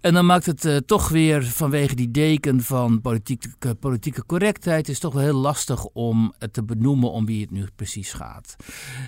En 0.00 0.14
dan 0.14 0.26
maakt 0.26 0.46
het 0.46 0.64
eh, 0.64 0.76
toch 0.76 1.08
weer 1.08 1.44
vanwege 1.44 1.94
die 1.94 2.10
deken 2.10 2.62
van 2.62 3.00
politieke, 3.00 3.74
politieke 3.74 4.26
correctheid... 4.26 4.88
is 4.88 4.98
toch 4.98 5.14
wel 5.14 5.22
heel 5.22 5.40
lastig 5.40 5.84
om 5.84 6.34
het 6.38 6.52
te 6.52 6.64
benoemen 6.64 7.10
om 7.10 7.26
wie 7.26 7.40
het 7.40 7.50
nu 7.50 7.66
precies 7.76 8.12
gaat. 8.12 8.56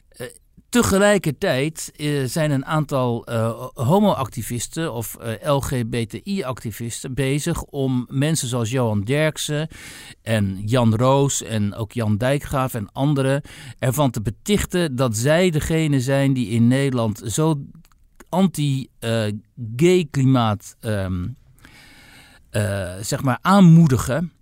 Eh, 0.09 0.27
tegelijkertijd 0.69 1.93
eh, 1.97 2.25
zijn 2.25 2.51
een 2.51 2.65
aantal 2.65 3.25
eh, 3.25 3.67
homoactivisten 3.75 4.93
of 4.93 5.17
eh, 5.17 5.55
LGBTI-activisten 5.55 7.15
bezig... 7.15 7.63
om 7.63 8.07
mensen 8.11 8.49
zoals 8.49 8.71
Johan 8.71 9.01
Derksen 9.01 9.69
en 10.23 10.63
Jan 10.65 10.95
Roos 10.95 11.43
en 11.43 11.75
ook 11.75 11.93
Jan 11.93 12.17
Dijkgraaf 12.17 12.75
en 12.75 12.93
anderen... 12.93 13.43
ervan 13.79 14.11
te 14.11 14.23
betichten 14.23 14.97
dat 14.97 15.17
zij 15.17 15.51
degene 15.51 16.01
zijn 16.01 16.33
die 16.33 16.49
in 16.49 16.69
Nederland 16.69 17.23
zo 17.25 17.55
anti-gay 18.29 20.09
klimaat 20.11 20.77
ehm, 20.81 21.29
eh, 22.51 22.95
zeg 23.01 23.23
maar 23.23 23.39
aanmoedigen 23.43 24.33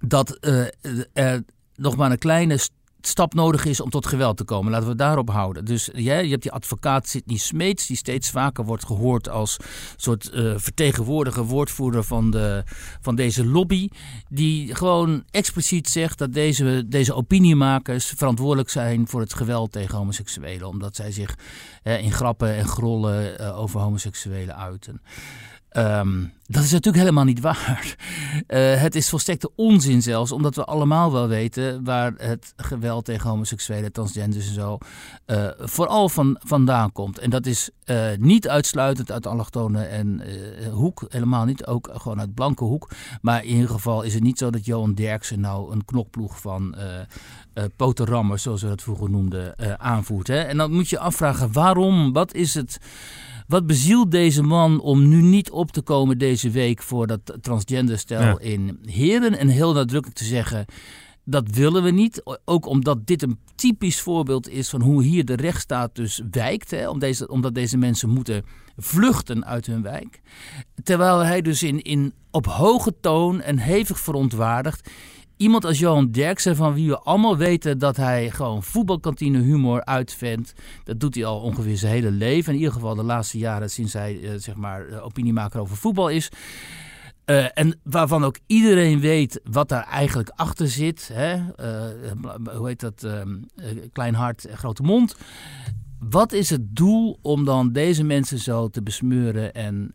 dat 0.00 0.30
eh, 0.30 0.66
er 1.12 1.44
nog 1.74 1.96
maar 1.96 2.10
een 2.10 2.18
kleine 2.18 2.58
stap 3.00 3.34
nodig 3.34 3.64
is 3.64 3.80
om 3.80 3.90
tot 3.90 4.06
geweld 4.06 4.36
te 4.36 4.44
komen. 4.44 4.72
Laten 4.72 4.88
we 4.88 4.94
daarop 4.94 5.30
houden. 5.30 5.64
Dus 5.64 5.90
jij, 5.92 6.24
je 6.24 6.30
hebt 6.30 6.42
die 6.42 6.52
advocaat 6.52 7.08
Sidney 7.08 7.36
Smeets, 7.36 7.86
die 7.86 7.96
steeds 7.96 8.30
vaker 8.30 8.64
wordt 8.64 8.86
gehoord 8.86 9.28
als 9.28 9.56
soort 9.96 10.30
eh, 10.30 10.52
vertegenwoordiger, 10.56 11.44
woordvoerder 11.44 12.04
van, 12.04 12.30
de, 12.30 12.62
van 13.00 13.16
deze 13.16 13.46
lobby. 13.46 13.88
Die 14.28 14.74
gewoon 14.74 15.24
expliciet 15.30 15.88
zegt 15.88 16.18
dat 16.18 16.32
deze, 16.32 16.84
deze 16.86 17.14
opiniemakers 17.14 18.12
verantwoordelijk 18.16 18.70
zijn 18.70 19.08
voor 19.08 19.20
het 19.20 19.34
geweld 19.34 19.72
tegen 19.72 19.96
homoseksuelen. 19.96 20.68
Omdat 20.68 20.96
zij 20.96 21.10
zich 21.10 21.38
eh, 21.82 22.02
in 22.02 22.12
grappen 22.12 22.54
en 22.54 22.66
grollen 22.66 23.38
eh, 23.38 23.58
over 23.58 23.80
homoseksuelen 23.80 24.56
uiten. 24.56 25.00
Ehm, 25.78 26.24
dat 26.46 26.62
is 26.62 26.70
natuurlijk 26.70 27.04
helemaal 27.04 27.24
niet 27.24 27.40
waar. 27.40 27.96
Eh, 28.46 28.80
het 28.80 28.94
is 28.94 29.08
volstrekte 29.08 29.50
onzin 29.54 30.02
zelfs, 30.02 30.32
omdat 30.32 30.54
we 30.54 30.64
allemaal 30.64 31.12
wel 31.12 31.28
weten 31.28 31.84
waar 31.84 32.12
het 32.16 32.52
geweld 32.56 33.04
tegen 33.04 33.30
homoseksuelen, 33.30 33.92
transgenders 33.92 34.46
en 34.46 34.54
zo 34.54 34.78
eh, 35.24 35.48
vooral 35.58 36.08
van, 36.08 36.36
vandaan 36.44 36.92
komt. 36.92 37.18
En 37.18 37.30
dat 37.30 37.46
is 37.46 37.70
eh, 37.84 38.06
niet 38.18 38.48
uitsluitend 38.48 39.12
uit 39.12 39.26
allochtone 39.26 39.82
en 39.84 40.22
hoek, 40.70 41.04
helemaal 41.08 41.44
niet, 41.44 41.66
ook 41.66 41.90
gewoon 41.92 42.20
uit 42.20 42.34
blanke 42.34 42.64
hoek. 42.64 42.90
Maar 43.22 43.44
in 43.44 43.54
ieder 43.54 43.70
geval 43.70 44.02
is 44.02 44.14
het 44.14 44.22
niet 44.22 44.38
zo 44.38 44.50
dat 44.50 44.64
Johan 44.64 44.94
Derksen 44.94 45.40
nou 45.40 45.72
een 45.72 45.84
knokploeg 45.84 46.40
van 46.40 46.76
potenrammers, 47.76 48.42
zoals 48.42 48.62
we 48.62 48.68
dat 48.68 48.82
vroeger 48.82 49.10
noemden, 49.10 49.80
aanvoert. 49.80 50.26
Hè? 50.26 50.40
En 50.40 50.56
dan 50.56 50.72
moet 50.72 50.88
je 50.88 50.98
afvragen 50.98 51.52
waarom, 51.52 52.12
wat 52.12 52.34
is 52.34 52.54
het... 52.54 52.78
Wat 53.48 53.66
bezielt 53.66 54.10
deze 54.10 54.42
man 54.42 54.80
om 54.80 55.08
nu 55.08 55.22
niet 55.22 55.50
op 55.50 55.70
te 55.70 55.82
komen 55.82 56.18
deze 56.18 56.50
week 56.50 56.82
voor 56.82 57.06
dat 57.06 57.20
transgenderstel 57.40 58.20
Ja. 58.20 58.38
in 58.38 58.78
Heren 58.84 59.38
en 59.38 59.48
heel 59.48 59.72
nadrukkelijk 59.72 60.18
te 60.18 60.24
zeggen 60.24 60.64
dat 61.24 61.48
willen 61.50 61.82
we 61.82 61.90
niet. 61.90 62.22
Ook 62.44 62.66
omdat 62.66 63.06
dit 63.06 63.22
een 63.22 63.38
typisch 63.54 64.00
voorbeeld 64.00 64.48
is 64.48 64.68
van 64.68 64.82
hoe 64.82 65.02
hier 65.02 65.24
de 65.24 65.36
rechtsstaat 65.36 65.94
dus 65.94 66.22
wijkt. 66.30 66.70
Hè? 66.70 66.88
Om 66.88 66.98
deze, 66.98 67.28
omdat 67.28 67.54
deze 67.54 67.76
mensen 67.76 68.08
moeten 68.08 68.44
vluchten 68.76 69.44
uit 69.44 69.66
hun 69.66 69.82
wijk. 69.82 70.20
Terwijl 70.82 71.18
hij 71.18 71.42
dus 71.42 71.62
in, 71.62 71.82
in, 71.82 72.12
op 72.30 72.46
hoge 72.46 72.94
toon 73.00 73.40
en 73.40 73.58
hevig 73.58 74.00
verontwaardigd 74.00 74.90
Iemand 75.38 75.64
als 75.64 75.78
Johan 75.78 76.10
Derksen, 76.10 76.56
van 76.56 76.74
wie 76.74 76.88
we 76.88 76.98
allemaal 76.98 77.36
weten 77.36 77.78
dat 77.78 77.96
hij 77.96 78.30
gewoon 78.30 78.62
voetbalkantine 78.62 79.40
humor 79.40 79.84
uitvindt. 79.84 80.52
Dat 80.84 81.00
doet 81.00 81.14
hij 81.14 81.24
al 81.24 81.40
ongeveer 81.40 81.76
zijn 81.76 81.92
hele 81.92 82.10
leven. 82.10 82.52
In 82.52 82.58
ieder 82.58 82.74
geval 82.74 82.94
de 82.94 83.02
laatste 83.02 83.38
jaren 83.38 83.70
sinds 83.70 83.92
hij 83.92 84.20
eh, 84.22 84.30
zeg 84.36 84.54
maar 84.54 84.88
eh, 84.88 85.04
opiniemaker 85.04 85.60
over 85.60 85.76
voetbal 85.76 86.08
is. 86.08 86.30
Eh, 87.28 87.46
en 87.54 87.80
waarvan 87.82 88.24
ook 88.24 88.38
iedereen 88.46 89.00
weet 89.00 89.40
wat 89.50 89.68
daar 89.68 89.86
eigenlijk 89.86 90.28
achter 90.28 90.68
zit. 90.68 91.10
Hè? 91.12 91.52
Eh, 91.54 92.56
hoe 92.56 92.66
heet 92.66 92.80
dat? 92.80 93.04
ehm, 93.04 93.36
eh, 93.56 93.66
klein 93.92 94.14
hart, 94.14 94.46
grote 94.52 94.82
mond. 94.82 95.16
Wat 95.98 96.32
is 96.32 96.50
het 96.50 96.76
doel 96.76 97.18
om 97.22 97.44
dan 97.44 97.72
deze 97.72 98.04
mensen 98.04 98.38
zo 98.38 98.68
te 98.68 98.82
besmeuren 98.82 99.54
en, 99.54 99.94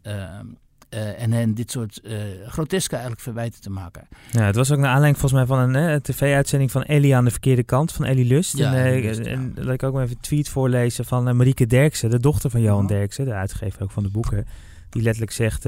eh, 0.94 1.22
en 1.24 1.32
hen 1.32 1.54
dit 1.54 1.72
soort 1.72 2.02
eh, 2.02 2.16
groteske 2.48 2.92
eigenlijk 2.94 3.24
verwijten 3.24 3.62
te 3.62 3.70
maken? 3.70 4.08
Ja, 4.32 4.46
het 4.46 4.56
was 4.56 4.72
ook 4.72 4.78
naar 4.78 4.90
aanleiding 4.90 5.18
volgens 5.18 5.42
mij 5.42 5.58
van 5.58 5.76
een 5.76 6.02
tv-uitzending 6.02 6.72
van 6.72 6.84
Ellie 6.84 7.16
aan 7.16 7.26
de 7.26 7.32
verkeerde 7.32 7.64
kant, 7.64 7.92
van 7.92 8.06
Ellie 8.06 8.26
Lust. 8.26 8.58
Ja, 8.58 8.74
en, 8.74 8.96
eh, 8.96 9.04
Lust, 9.04 9.26
ja. 9.26 9.32
en 9.32 9.54
laat 9.56 9.74
ik 9.74 9.84
ook 9.84 9.94
maar 9.94 10.04
even 10.04 10.16
een 10.16 10.22
tweet 10.22 10.50
voorlezen 10.50 11.06
van 11.06 11.36
Marieke 11.38 11.66
Derksen, 11.68 12.10
de 12.10 12.20
dochter 12.20 12.50
van 12.50 12.62
Johan 12.62 12.82
Ja. 12.82 12.88
Derksen, 12.88 13.26
de 13.26 13.34
uitgever 13.34 13.82
ook 13.84 13.92
van 13.92 14.04
de 14.04 14.10
boeken. 14.10 14.46
Die 14.90 15.02
letterlijk 15.02 15.32
zegt, 15.32 15.66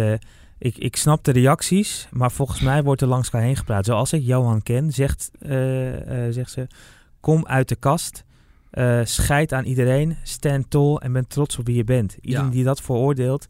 ik, 0.57 0.77
ik 0.77 0.95
snap 0.95 1.23
de 1.23 1.31
reacties, 1.31 2.07
maar 2.11 2.31
volgens 2.31 2.59
mij 2.61 2.83
wordt 2.83 3.01
er 3.01 3.07
langs 3.07 3.29
elkaar 3.29 3.47
heen 3.47 3.55
gepraat. 3.55 3.85
Zoals 3.85 4.13
ik 4.13 4.21
Johan 4.23 4.63
ken, 4.63 4.91
zegt, 4.91 5.31
zegt 6.29 6.51
ze, 6.51 6.67
kom 7.19 7.45
uit 7.45 7.69
de 7.69 7.75
kast. 7.75 8.23
eh 8.71 8.99
scheid 9.03 9.53
aan 9.53 9.63
iedereen, 9.65 10.17
stand 10.23 10.69
tall 10.69 10.95
en 10.95 11.13
ben 11.13 11.27
trots 11.27 11.57
op 11.59 11.65
wie 11.65 11.75
je 11.75 11.83
bent. 11.83 12.17
Iedereen 12.21 12.45
Ja. 12.45 12.51
die 12.51 12.63
dat 12.63 12.81
veroordeelt, 12.81 13.47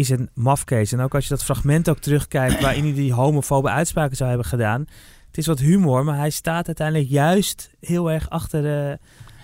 is 0.00 0.08
een 0.08 0.30
mafkees. 0.34 0.92
En 0.92 1.00
ook 1.00 1.14
als 1.14 1.24
je 1.24 1.30
dat 1.30 1.44
fragment 1.44 1.88
ook 1.88 1.98
terugkijkt 1.98 2.60
waarin 2.62 2.84
hij 2.84 2.94
die 2.94 3.12
homofobe 3.12 3.68
uitspraken 3.68 4.16
zou 4.16 4.28
hebben 4.28 4.46
gedaan. 4.48 4.80
Het 5.26 5.38
is 5.38 5.46
wat 5.46 5.58
humor, 5.58 6.04
maar 6.04 6.16
hij 6.16 6.30
staat 6.30 6.66
uiteindelijk 6.66 7.08
juist 7.08 7.70
heel 7.80 8.10
erg 8.10 8.30
achter 8.30 8.62
de, 8.62 8.98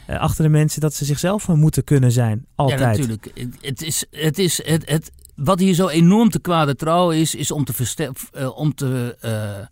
eh, 0.06 0.20
achter 0.20 0.44
de 0.44 0.50
mensen 0.50 0.80
dat 0.80 0.94
ze 0.94 1.04
zichzelf 1.04 1.48
moeten 1.48 1.84
kunnen 1.84 2.12
zijn. 2.12 2.46
Altijd. 2.54 2.80
Ja, 2.80 2.86
natuurlijk. 2.86 3.30
Het- 3.60 3.82
is, 3.82 4.04
het 4.10 4.38
is, 4.38 4.64
het, 4.64 4.88
het, 4.90 5.10
wat 5.34 5.58
hier 5.58 5.74
zo 5.74 5.88
enorm 5.88 6.30
te 6.30 6.40
kwade 6.40 6.74
trouw 6.74 7.10
is, 7.10 7.34
is 7.34 7.50
om 7.50 7.64
te, 7.64 8.12
eh, 8.32 8.56
om 8.56 8.74
te, 8.74 9.16
eh, 9.20 9.66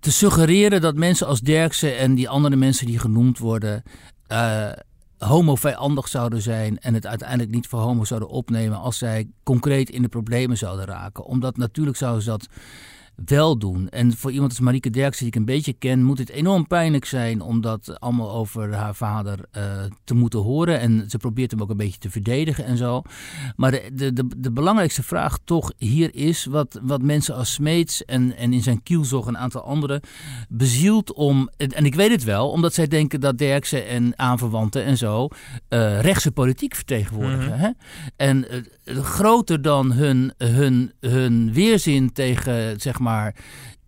te 0.00 0.12
suggereren 0.12 0.80
dat 0.80 0.94
mensen 0.94 1.26
als 1.26 1.40
Derksen 1.40 1.98
en 1.98 2.14
die 2.14 2.28
andere 2.28 2.56
mensen 2.56 2.86
die 2.86 2.98
genoemd 2.98 3.38
worden, 3.38 3.82
homo-vijandig 5.18 6.08
zouden 6.08 6.42
zijn 6.42 6.78
en 6.78 6.94
het 6.94 7.06
uiteindelijk 7.06 7.50
niet 7.50 7.66
voor 7.66 7.80
homo 7.80 8.04
zouden 8.04 8.28
opnemen 8.28 8.78
als 8.78 8.98
zij 8.98 9.28
concreet 9.42 9.90
in 9.90 10.02
de 10.02 10.08
problemen 10.08 10.56
zouden 10.56 10.84
raken. 10.84 11.24
Omdat 11.24 11.56
natuurlijk 11.56 11.96
zouden 11.96 12.22
ze 12.22 12.30
dat 12.30 12.48
wel 13.24 13.58
doen. 13.58 13.88
En 13.88 14.16
voor 14.16 14.32
iemand 14.32 14.50
als 14.50 14.60
Marieke 14.60 14.90
Derksen, 14.90 15.24
die 15.24 15.32
ik 15.32 15.38
een 15.38 15.54
beetje 15.54 15.72
ken, 15.72 16.02
moet 16.02 16.18
het 16.18 16.30
enorm 16.30 16.66
pijnlijk 16.66 17.04
zijn 17.04 17.40
om 17.40 17.60
dat 17.60 18.00
allemaal 18.00 18.30
over 18.30 18.74
haar 18.74 18.94
vader 18.94 19.38
eh, 19.50 19.62
te 20.04 20.14
moeten 20.14 20.38
horen. 20.38 20.80
En 20.80 21.04
ze 21.08 21.18
probeert 21.18 21.50
hem 21.50 21.62
ook 21.62 21.70
een 21.70 21.76
beetje 21.76 21.98
te 21.98 22.10
verdedigen 22.10 22.64
en 22.64 22.76
zo. 22.76 23.02
Maar 23.56 23.70
de, 23.70 23.90
de, 23.92 24.12
de, 24.12 24.26
de 24.36 24.52
belangrijkste 24.52 25.02
vraag 25.02 25.38
toch 25.44 25.72
hier 25.78 26.14
is 26.14 26.44
wat, 26.44 26.80
wat 26.82 27.02
mensen 27.02 27.34
als 27.34 27.52
Smeets 27.52 28.04
en, 28.04 28.36
en 28.36 28.52
in 28.52 28.62
zijn 28.62 28.82
kielzog 28.82 29.26
een 29.26 29.38
aantal 29.38 29.62
anderen 29.62 30.00
bezielt 30.48 31.12
om, 31.12 31.50
en 31.56 31.84
ik 31.84 31.94
weet 31.94 32.10
het 32.10 32.24
wel, 32.24 32.50
omdat 32.50 32.74
zij 32.74 32.86
denken 32.86 33.20
dat 33.20 33.38
Derksen 33.38 33.86
en 33.86 34.18
aanverwanten 34.18 34.84
en 34.84 34.96
zo 34.96 35.28
eh, 35.68 36.00
rechtse 36.00 36.32
politiek 36.32 36.74
vertegenwoordigen. 36.74 37.50
Mhm. 37.50 37.60
hè? 37.60 37.70
En 38.16 38.48
eh, 38.48 38.96
groter 39.02 39.62
dan 39.62 39.92
hun, 39.92 40.32
hun, 40.38 40.92
hun 41.00 41.52
weerzin 41.52 42.12
tegen, 42.12 42.80
zeg 42.80 42.98
maar, 42.98 43.05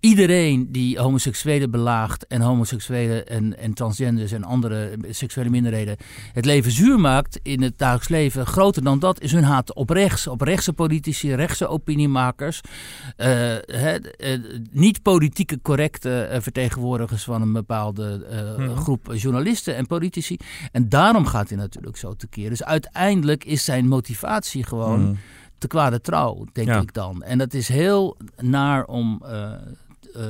iedereen 0.01 0.73
die 0.73 0.99
homoseksuelen 0.99 1.71
belaagt 1.71 2.27
en 2.27 2.41
homoseksuelen 2.41 3.27
en, 3.27 3.59
en 3.59 3.75
transgenders 3.75 4.33
en 4.33 4.45
andere 4.45 4.97
seksuele 5.11 5.51
minderheden 5.51 5.97
het 6.33 6.45
leven 6.45 6.71
zuur 6.73 7.01
maakt 7.01 7.41
in 7.43 7.63
het 7.63 7.79
dagelijks 7.79 8.09
leven, 8.09 8.47
groter 8.47 8.85
dan 8.85 8.99
dat 8.99 9.21
is 9.21 9.33
hun 9.33 9.43
haat 9.45 9.75
op 9.75 9.91
rechts, 9.91 10.27
op 10.27 10.41
rechtse 10.41 10.73
politici, 10.73 11.35
rechtse 11.35 11.67
opiniemakers, 11.67 12.61
eh, 13.17 13.93
eh, 13.95 14.41
niet 14.71 15.03
politieke 15.03 15.59
correcte 15.63 16.21
eh, 16.21 16.41
vertegenwoordigers 16.41 17.25
van 17.25 17.43
een 17.43 17.53
bepaalde 17.53 18.27
Mhm. 18.59 18.77
groep 18.77 19.13
journalisten 19.15 19.77
en 19.77 19.87
politici. 19.87 20.37
En 20.73 20.89
daarom 20.89 21.27
gaat 21.27 21.49
hij 21.49 21.59
natuurlijk 21.59 21.97
zo 21.97 22.15
tekeer. 22.15 22.49
Dus 22.49 22.65
uiteindelijk 22.65 23.45
is 23.45 23.65
zijn 23.65 23.89
motivatie 23.89 24.65
gewoon 24.65 25.01
Mm. 25.01 25.19
Te 25.59 25.67
kwade 25.67 26.01
trouw, 26.01 26.45
denk 26.53 26.69
Ja. 26.69 26.81
ik 26.81 26.93
dan. 26.95 27.23
En 27.23 27.39
dat 27.39 27.55
is 27.55 27.69
heel 27.69 28.17
naar 28.37 28.85
om 28.85 29.23
eh, 29.25 29.53
eh, 30.15 30.23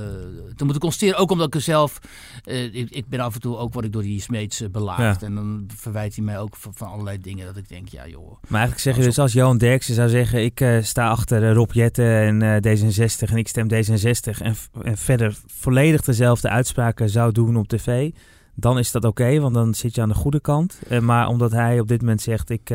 te 0.56 0.64
moeten 0.64 0.80
constateren. 0.80 1.18
Ook 1.18 1.30
omdat 1.30 1.46
ik 1.46 1.54
er 1.54 1.60
zelf... 1.60 1.98
eh, 2.44 2.74
ik, 2.74 2.90
ik 2.90 3.08
ben 3.08 3.20
af 3.20 3.34
en 3.34 3.40
toe 3.40 3.56
ook 3.56 3.72
word 3.72 3.84
ik 3.84 3.92
door 3.92 4.02
die 4.02 4.20
Smeets 4.20 4.62
belaagd. 4.70 5.20
Ja. 5.20 5.26
En 5.26 5.34
dan 5.34 5.64
verwijt 5.76 6.14
hij 6.16 6.24
mij 6.24 6.38
ook 6.38 6.56
van, 6.56 6.72
van 6.74 6.88
allerlei 6.88 7.18
dingen 7.20 7.46
dat 7.46 7.56
ik 7.56 7.68
denk, 7.68 7.88
ja 7.88 8.06
joh. 8.08 8.30
Maar 8.48 8.60
eigenlijk 8.60 8.80
zeg 8.80 8.96
je 8.96 9.02
dus 9.02 9.18
als 9.18 9.32
Johan 9.32 9.58
Derksen 9.58 9.94
zou 9.94 10.08
zeggen... 10.08 10.44
ik 10.44 10.64
sta 10.82 11.08
achter 11.08 11.52
Rob 11.52 11.72
Jetten 11.72 12.42
en 12.42 12.42
eh, 12.64 12.76
D66 12.78 13.30
en 13.30 13.36
ik 13.36 13.48
stem 13.48 13.68
D66... 13.72 14.38
En, 14.42 14.54
en 14.82 14.96
verder 14.98 15.36
volledig 15.46 16.00
dezelfde 16.02 16.48
uitspraken 16.48 17.08
zou 17.08 17.32
doen 17.32 17.56
op 17.56 17.68
tv... 17.68 18.10
dan 18.54 18.78
is 18.78 18.90
dat 18.92 19.04
oké, 19.04 19.40
want 19.40 19.54
dan 19.54 19.74
zit 19.74 19.94
je 19.94 20.00
aan 20.02 20.08
de 20.08 20.14
goede 20.14 20.40
kant. 20.40 20.78
Maar 21.00 21.26
omdat 21.28 21.52
hij 21.52 21.80
op 21.80 21.88
dit 21.88 22.00
moment 22.00 22.20
zegt... 22.22 22.50
ik, 22.50 22.70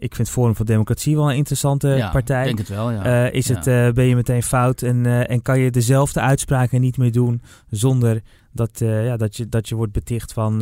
ik 0.00 0.14
vind 0.14 0.28
Forum 0.30 0.56
voor 0.56 0.66
Democratie 0.66 1.16
wel 1.16 1.30
een 1.30 1.36
interessante 1.36 1.88
ja, 1.88 2.10
partij. 2.10 2.40
Ik 2.40 2.56
denk 2.56 2.58
het 2.58 2.76
wel, 2.76 2.90
ja. 2.90 3.26
Uh, 3.26 3.32
is 3.32 3.46
ja. 3.46 3.54
het, 3.54 3.66
uh, 3.66 3.90
ben 3.90 4.04
je 4.04 4.14
meteen 4.14 4.42
fout 4.42 4.82
en, 4.82 5.04
uh, 5.04 5.30
en 5.30 5.42
kan 5.42 5.58
je 5.58 5.70
dezelfde 5.70 6.20
uitspraken 6.20 6.80
niet 6.80 6.96
meer 6.96 7.12
doen 7.12 7.42
zonder 7.70 8.22
dat, 8.52 8.78
ja, 8.78 9.16
dat, 9.16 9.36
je, 9.36 9.48
dat 9.48 9.68
je 9.68 9.74
wordt 9.74 9.92
beticht 9.92 10.32
van 10.32 10.58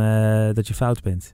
dat 0.54 0.68
je 0.68 0.74
fout 0.74 1.02
bent? 1.02 1.32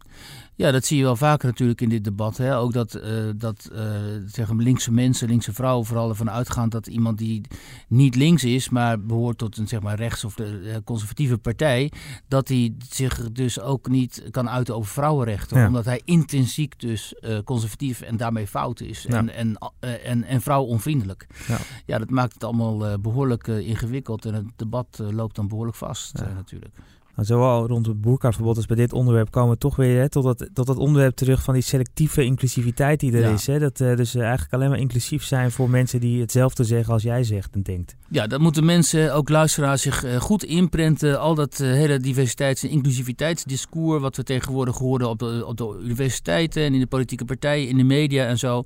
Ja, 0.57 0.71
dat 0.71 0.85
zie 0.85 0.97
je 0.97 1.03
wel 1.03 1.17
vaker 1.17 1.49
natuurlijk 1.49 1.81
in 1.81 1.89
dit 1.89 2.05
debat. 2.05 2.37
Hè? 2.37 2.57
Ook 2.57 2.73
dat, 2.73 2.97
uh, 2.97 3.31
dat 3.37 3.71
uh, 3.73 3.81
zeggen 4.27 4.63
linkse 4.63 4.93
mensen, 4.93 5.29
linkse 5.29 5.53
vrouwen 5.53 5.87
vooral 5.87 6.09
ervan 6.09 6.31
uitgaan 6.31 6.69
dat 6.69 6.87
iemand 6.87 7.19
die 7.19 7.41
niet 7.89 8.15
links 8.15 8.45
is, 8.45 8.69
maar 8.69 9.01
behoort 9.01 9.39
tot 9.39 9.57
een 9.57 9.69
zeg 9.69 9.81
maar, 9.81 9.97
rechts- 9.97 10.25
of 10.25 10.35
de 10.35 10.81
conservatieve 10.85 11.39
partij, 11.39 11.93
dat 12.29 12.49
hij 12.49 12.75
zich 12.91 13.33
dus 13.33 13.61
ook 13.61 13.89
niet 13.89 14.23
kan 14.31 14.51
uiten 14.51 14.75
over 14.75 14.93
vrouwenrechten. 14.93 15.59
Ja. 15.59 15.67
Omdat 15.67 15.85
hij 15.85 16.01
intrinsiek 16.05 16.81
dus 16.81 17.15
conservatief 17.45 18.01
en 18.01 18.17
daarmee 18.17 18.47
fout 18.47 18.81
is. 18.81 19.03
Ja. 19.09 19.17
En, 19.17 19.35
en, 19.35 19.59
en, 20.05 20.25
en 20.25 20.41
vrouwonvriendelijk. 20.41 21.27
Ja. 21.49 21.59
ja, 21.87 21.99
dat 21.99 22.11
maakt 22.11 22.35
het 22.35 22.45
allemaal 22.45 23.01
behoorlijk 23.01 23.47
ingewikkeld 23.47 24.25
en 24.25 24.35
het 24.35 24.47
debat 24.57 25.01
loopt 25.11 25.37
dan 25.37 25.49
behoorlijk 25.49 25.77
vast. 25.77 26.23
Natuurlijk. 26.45 26.75
Nou, 27.15 27.27
zowel 27.27 27.67
rond 27.67 27.87
het 27.87 28.01
boerkaverbod 28.01 28.57
als 28.57 28.67
bij 28.67 28.77
dit 28.77 28.93
onderwerp 28.93 29.31
komen 29.31 29.51
we 29.53 29.59
toch 29.59 29.77
weer 29.77 30.01
hè, 30.01 30.09
tot, 30.09 30.25
dat, 30.25 30.49
tot 30.53 30.67
dat 30.67 30.77
onderwerp 30.77 31.15
terug 31.15 31.43
van 31.43 31.55
die 31.55 31.63
selectieve 31.63 32.25
inclusiviteit 32.25 33.01
die 33.01 33.13
er 33.13 33.21
Ja. 33.21 33.31
is. 33.31 33.47
Hè? 33.47 33.59
Dat 33.59 33.81
uh, 33.81 33.97
dus 33.97 34.15
uh, 34.15 34.23
eigenlijk 34.23 34.53
alleen 34.55 34.69
maar 34.69 34.79
inclusief 34.79 35.25
zijn 35.25 35.51
voor 35.51 35.71
mensen 35.71 36.01
die 36.01 36.21
hetzelfde 36.21 36.65
zeggen 36.65 36.93
als 36.93 37.03
jij 37.03 37.25
zegt 37.25 37.55
en 37.55 37.63
denkt. 37.63 37.97
Ja, 38.09 38.27
dat 38.27 38.41
moeten 38.41 38.65
mensen, 38.65 39.15
ook 39.15 39.29
luisteraars, 39.29 39.83
zich 39.83 40.05
uh, 40.05 40.17
goed 40.17 40.45
inprenten. 40.45 41.21
Al 41.21 41.35
dat 41.35 41.57
hele 41.59 41.99
diversiteits- 41.99 42.63
en 42.63 42.69
inclusiviteitsdiscours 42.71 44.01
wat 44.01 44.17
we 44.17 44.23
tegenwoordig 44.23 44.79
horen 44.79 45.09
op 45.09 45.19
de, 45.19 45.45
op 45.47 45.57
de 45.57 45.79
universiteiten 45.83 46.63
en 46.63 46.75
in 46.75 46.81
de 46.81 46.87
politieke 46.87 47.25
partijen, 47.25 47.69
in 47.69 47.77
de 47.77 47.85
media 47.85 48.27
en 48.27 48.39
zo. 48.39 48.63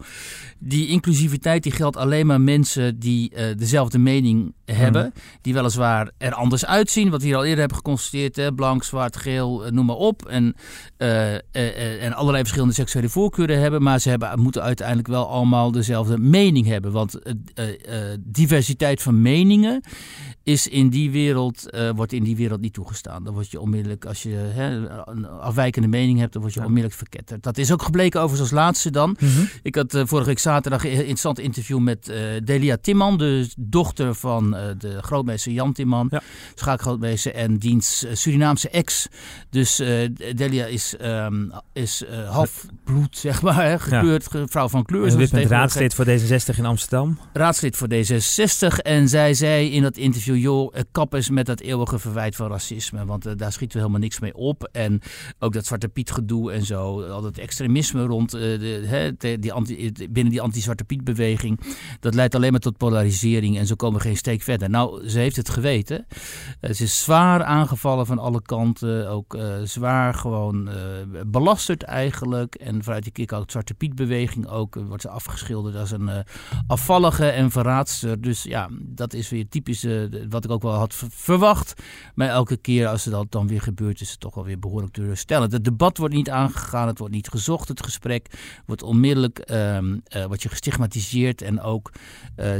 Die 0.58 0.86
inclusiviteit 0.86 1.62
die 1.62 1.72
geldt 1.72 1.96
alleen 1.96 2.26
maar 2.26 2.40
mensen 2.40 2.98
die 2.98 3.32
dezelfde 3.56 3.98
mening 3.98 4.54
hebben. 4.64 5.02
Mhm. 5.02 5.18
Die 5.42 5.54
weliswaar 5.54 6.10
er 6.18 6.32
anders 6.32 6.66
uitzien, 6.66 7.10
wat 7.10 7.20
we 7.20 7.26
hier 7.26 7.36
al 7.36 7.42
eerder 7.44 7.58
hebben 7.58 7.76
geconstateerd. 7.76 8.37
Hè? 8.38 8.54
Blank, 8.54 8.84
zwart, 8.84 9.16
geel, 9.16 9.64
noem 9.70 9.86
maar 9.86 9.96
op. 9.96 10.26
En, 10.26 10.54
uh, 10.98 11.32
uh, 11.32 12.04
en 12.04 12.12
allerlei 12.12 12.42
verschillende 12.42 12.74
seksuele 12.74 13.08
voorkeuren 13.08 13.60
hebben. 13.60 13.82
Maar 13.82 13.98
ze 13.98 14.08
hebben, 14.08 14.40
moeten 14.40 14.62
uiteindelijk 14.62 15.08
wel 15.08 15.28
allemaal 15.28 15.70
dezelfde 15.70 16.18
mening 16.18 16.66
hebben. 16.66 16.92
Want 16.92 17.18
diversiteit 18.20 19.02
van 19.02 19.22
meningen 19.22 19.80
is 20.42 20.68
in 20.68 20.88
die 20.88 21.10
wereld, 21.10 21.76
wordt 21.94 22.12
in 22.12 22.22
die 22.24 22.36
wereld 22.36 22.60
niet 22.60 22.72
toegestaan. 22.72 23.24
Dan 23.24 23.34
word 23.34 23.50
je 23.50 23.60
onmiddellijk, 23.60 24.04
als 24.04 24.22
je 24.22 24.30
hè, 24.30 24.88
een 25.04 25.26
afwijkende 25.28 25.88
mening 25.88 26.18
hebt, 26.18 26.32
dan 26.32 26.42
word 26.42 26.54
je 26.54 26.60
Ja. 26.60 26.66
onmiddellijk 26.66 27.00
verketterd. 27.00 27.42
Dat 27.42 27.58
is 27.58 27.72
ook 27.72 27.82
gebleken 27.82 28.20
overigens 28.20 28.50
als 28.50 28.60
laatste 28.60 28.90
dan. 28.90 29.16
Mhm. 29.20 29.44
Ik 29.62 29.74
had 29.74 30.02
vorige 30.06 30.28
week 30.28 30.38
zaterdag 30.38 30.84
een 30.84 30.90
interessant 30.90 31.38
interview 31.38 31.78
met 31.78 32.12
Delia 32.44 32.76
Timman, 32.80 33.18
de 33.18 33.48
dochter 33.58 34.14
van 34.14 34.50
de 34.78 34.98
grootmeester 35.00 35.52
Jan 35.52 35.72
Timman. 35.72 36.06
Ja. 36.10 36.22
Schaakgrootmeester 36.54 37.34
en 37.34 37.58
diens 37.58 38.06
Surinaamse 38.28 38.68
ex. 38.68 39.08
Dus 39.50 39.80
uh, 39.80 40.08
Delia 40.34 40.66
is, 40.66 40.94
um, 41.02 41.52
is 41.72 42.02
uh, 42.10 42.30
halfbloed, 42.30 43.16
zeg 43.16 43.42
maar, 43.42 43.64
hè, 43.64 43.78
gekleurd, 43.78 44.28
ja. 44.32 44.46
vrouw 44.46 44.68
van 44.68 44.84
kleur. 44.84 45.06
En 45.06 45.18
dit 45.18 45.30
bent 45.30 45.50
raadslid 45.50 45.94
voor 45.94 46.04
D66 46.06 46.56
in 46.56 46.66
Amsterdam. 46.66 47.18
Raadslid 47.32 47.76
voor 47.76 47.88
D66. 47.92 48.82
En 48.82 49.08
zij 49.08 49.34
zei 49.34 49.70
in 49.70 49.82
dat 49.82 49.96
interview, 49.96 50.36
joh, 50.36 50.74
kap 50.92 51.12
eens 51.12 51.30
met 51.30 51.46
dat 51.46 51.60
eeuwige 51.60 51.98
verwijt 51.98 52.36
van 52.36 52.50
racisme. 52.50 53.04
Want 53.04 53.26
uh, 53.26 53.32
daar 53.36 53.52
schieten 53.52 53.76
we 53.76 53.82
helemaal 53.82 54.02
niks 54.02 54.20
mee 54.20 54.34
op. 54.34 54.68
En 54.72 55.00
ook 55.38 55.52
dat 55.52 55.66
Zwarte 55.66 55.88
Piet 55.88 56.10
gedoe 56.10 56.52
en 56.52 56.64
zo. 56.64 57.02
Al 57.02 57.22
dat 57.22 57.38
extremisme 57.38 58.04
rond, 58.04 58.30
de, 58.30 58.82
hè, 58.86 59.38
die 59.38 59.52
anti, 59.52 59.92
binnen 60.10 60.32
die 60.32 60.40
anti-Zwarte 60.40 60.84
Piet 60.84 61.04
beweging. 61.04 61.60
Dat 62.00 62.14
leidt 62.14 62.34
alleen 62.34 62.50
maar 62.50 62.60
tot 62.60 62.76
polarisering. 62.76 63.58
En 63.58 63.66
zo 63.66 63.74
komen 63.74 64.00
we 64.00 64.06
geen 64.06 64.16
steek 64.16 64.42
verder. 64.42 64.70
Nou, 64.70 65.08
ze 65.08 65.18
heeft 65.18 65.36
het 65.36 65.48
geweten. 65.48 66.06
ze 66.60 66.82
is 66.82 67.02
zwaar 67.02 67.44
aangevallen 67.44 68.06
van 68.06 68.17
alle 68.18 68.42
kanten. 68.42 69.08
Ook 69.08 69.34
uh, 69.34 69.54
zwaar 69.64 70.14
gewoon 70.14 70.68
uh, 70.68 70.74
belasterd 71.26 71.82
eigenlijk. 71.82 72.54
En 72.54 72.82
vanuit 72.82 73.02
die 73.02 73.12
kick-out 73.12 73.50
Zwarte 73.50 73.74
Piet 73.74 73.94
beweging 73.94 74.48
ook 74.48 74.76
uh, 74.76 74.86
wordt 74.86 75.02
ze 75.02 75.08
afgeschilderd 75.08 75.76
als 75.76 75.90
een 75.90 76.10
afvallige 76.66 77.26
en 77.26 77.50
verraadster. 77.50 78.20
Dus 78.20 78.42
ja, 78.42 78.68
dat 78.80 79.12
is 79.12 79.28
weer 79.28 79.48
typisch 79.48 79.86
wat 80.28 80.44
ik 80.44 80.50
ook 80.50 80.62
wel 80.62 80.72
had 80.72 80.94
verwacht. 81.08 81.82
Maar 82.14 82.28
elke 82.28 82.56
keer 82.56 82.86
als 82.86 83.04
dat 83.04 83.26
dan 83.32 83.48
weer 83.48 83.60
gebeurt 83.60 84.00
is 84.00 84.10
het 84.10 84.20
toch 84.20 84.34
wel 84.34 84.44
weer 84.44 84.58
behoorlijk 84.58 84.92
teleurstellend. 84.92 85.52
Het 85.52 85.64
debat 85.64 85.98
wordt 85.98 86.14
niet 86.14 86.30
aangegaan, 86.30 86.86
het 86.86 86.98
wordt 86.98 87.14
niet 87.14 87.28
gezocht. 87.28 87.68
Het 87.68 87.82
gesprek 87.84 88.26
wordt 88.66 88.82
onmiddellijk 88.82 89.50
um, 89.50 90.02
wordt 90.26 90.42
je 90.42 90.48
gestigmatiseerd. 90.48 91.42
En 91.42 91.60
ook 91.60 91.92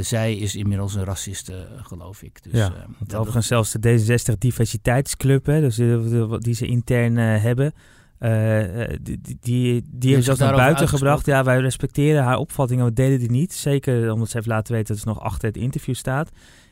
zij 0.01 0.35
is 0.35 0.55
inmiddels 0.55 0.95
een 0.95 1.03
raciste, 1.03 1.67
geloof 1.81 2.21
ik. 2.21 2.43
Dus, 2.43 2.53
ja, 2.53 2.73
overigens 3.15 3.47
zelfs 3.47 3.71
de 3.71 3.79
D66 3.79 4.37
diversiteitsclub, 4.37 5.45
hè, 5.49 5.61
dus 5.61 5.75
die 6.43 6.53
ze 6.53 6.65
intern 6.65 7.17
uh, 7.17 7.41
hebben. 7.41 7.73
Uh, 8.19 8.59
die 9.01 9.19
die, 9.21 9.37
die, 9.41 9.83
die 9.91 10.07
hebben 10.07 10.23
zelfs 10.23 10.39
naar 10.39 10.55
buiten 10.55 10.87
gebracht. 10.87 11.25
Ja, 11.25 11.43
wij 11.43 11.59
respecteren 11.59 12.23
haar 12.23 12.37
opvattingen, 12.37 12.85
we 12.85 12.93
deden 12.93 13.19
die 13.19 13.31
niet. 13.31 13.53
Zeker 13.53 14.11
omdat 14.11 14.29
ze 14.29 14.37
heeft 14.37 14.49
laten 14.49 14.73
weten 14.73 14.93
dat 14.93 15.03
ze 15.03 15.07
nog 15.07 15.19
achter 15.19 15.47
het 15.47 15.57
interview 15.57 15.95
staat. 15.95 16.31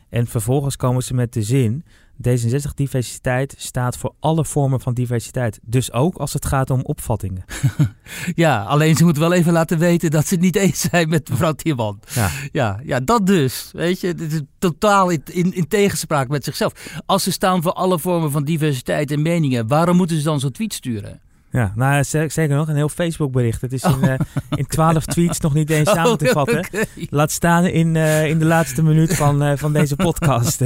En 0.10 0.28
vervolgens 0.28 0.76
komen 0.76 1.04
ze 1.04 1.14
met 1.14 1.34
de 1.34 1.42
zin... 1.44 1.84
D66 2.22 2.74
diversiteit 2.76 3.56
staat 3.58 3.98
voor 3.98 4.14
alle 4.20 4.46
vormen 4.46 4.80
van 4.80 4.94
diversiteit. 4.94 5.60
Dus 5.64 5.92
ook 5.92 6.16
als 6.18 6.34
het 6.34 6.46
gaat 6.46 6.70
om 6.70 6.82
opvattingen. 6.82 7.46
ja, 8.36 8.64
alleen 8.64 8.96
ze 8.96 9.04
moeten 9.04 9.22
wel 9.22 9.34
even 9.34 9.54
laten 9.54 9.80
weten 9.80 10.12
dat 10.12 10.28
ze 10.28 10.34
het 10.34 10.44
niet 10.44 10.56
eens 10.56 10.82
zijn 10.82 11.10
met 11.10 11.30
mevrouw 11.30 11.52
Timman. 11.52 12.00
Ja. 12.14 12.30
Ja, 12.52 12.80
ja, 12.84 13.00
dat 13.00 13.26
dus. 13.26 13.70
Weet 13.74 14.00
je, 14.00 14.14
dit 14.14 14.32
is 14.32 14.42
totaal 14.58 15.10
in, 15.10 15.22
in, 15.26 15.54
in, 15.54 15.68
tegenspraak 15.68 16.28
met 16.28 16.44
zichzelf. 16.44 17.02
Als 17.06 17.24
ze 17.24 17.32
staan 17.32 17.62
voor 17.62 17.74
alle 17.74 18.00
vormen 18.00 18.32
van 18.32 18.44
diversiteit 18.44 19.12
en 19.12 19.22
meningen, 19.22 19.68
waarom 19.68 19.98
moeten 19.98 20.18
ze 20.18 20.24
dan 20.24 20.40
zo'n 20.40 20.52
tweet 20.52 20.74
sturen? 20.74 21.20
Ja, 21.52 21.72
nou 21.76 22.04
zeker 22.04 22.48
nog, 22.48 22.68
een 22.68 22.76
heel 22.76 22.90
Facebook 22.90 23.32
bericht. 23.32 23.62
Het 23.62 23.74
is 23.74 23.84
in, 23.84 24.04
uh, 24.04 24.14
in 24.50 24.68
12 24.68 25.06
tweets 25.06 25.40
nog 25.40 25.54
niet 25.54 25.70
eens 25.70 25.90
samen 26.00 26.18
te 26.18 26.26
vatten. 26.26 26.58
Oh, 26.58 26.66
okay. 26.66 26.88
Laat 27.10 27.32
staan 27.32 27.66
in, 27.66 27.96
uh, 27.96 28.26
in 28.26 28.40
de 28.40 28.46
laatste 28.46 28.84
minuut 28.84 29.16
van, 29.16 29.44
uh, 29.44 29.52
van 29.56 29.74
deze 29.74 29.96
podcast. 29.96 30.58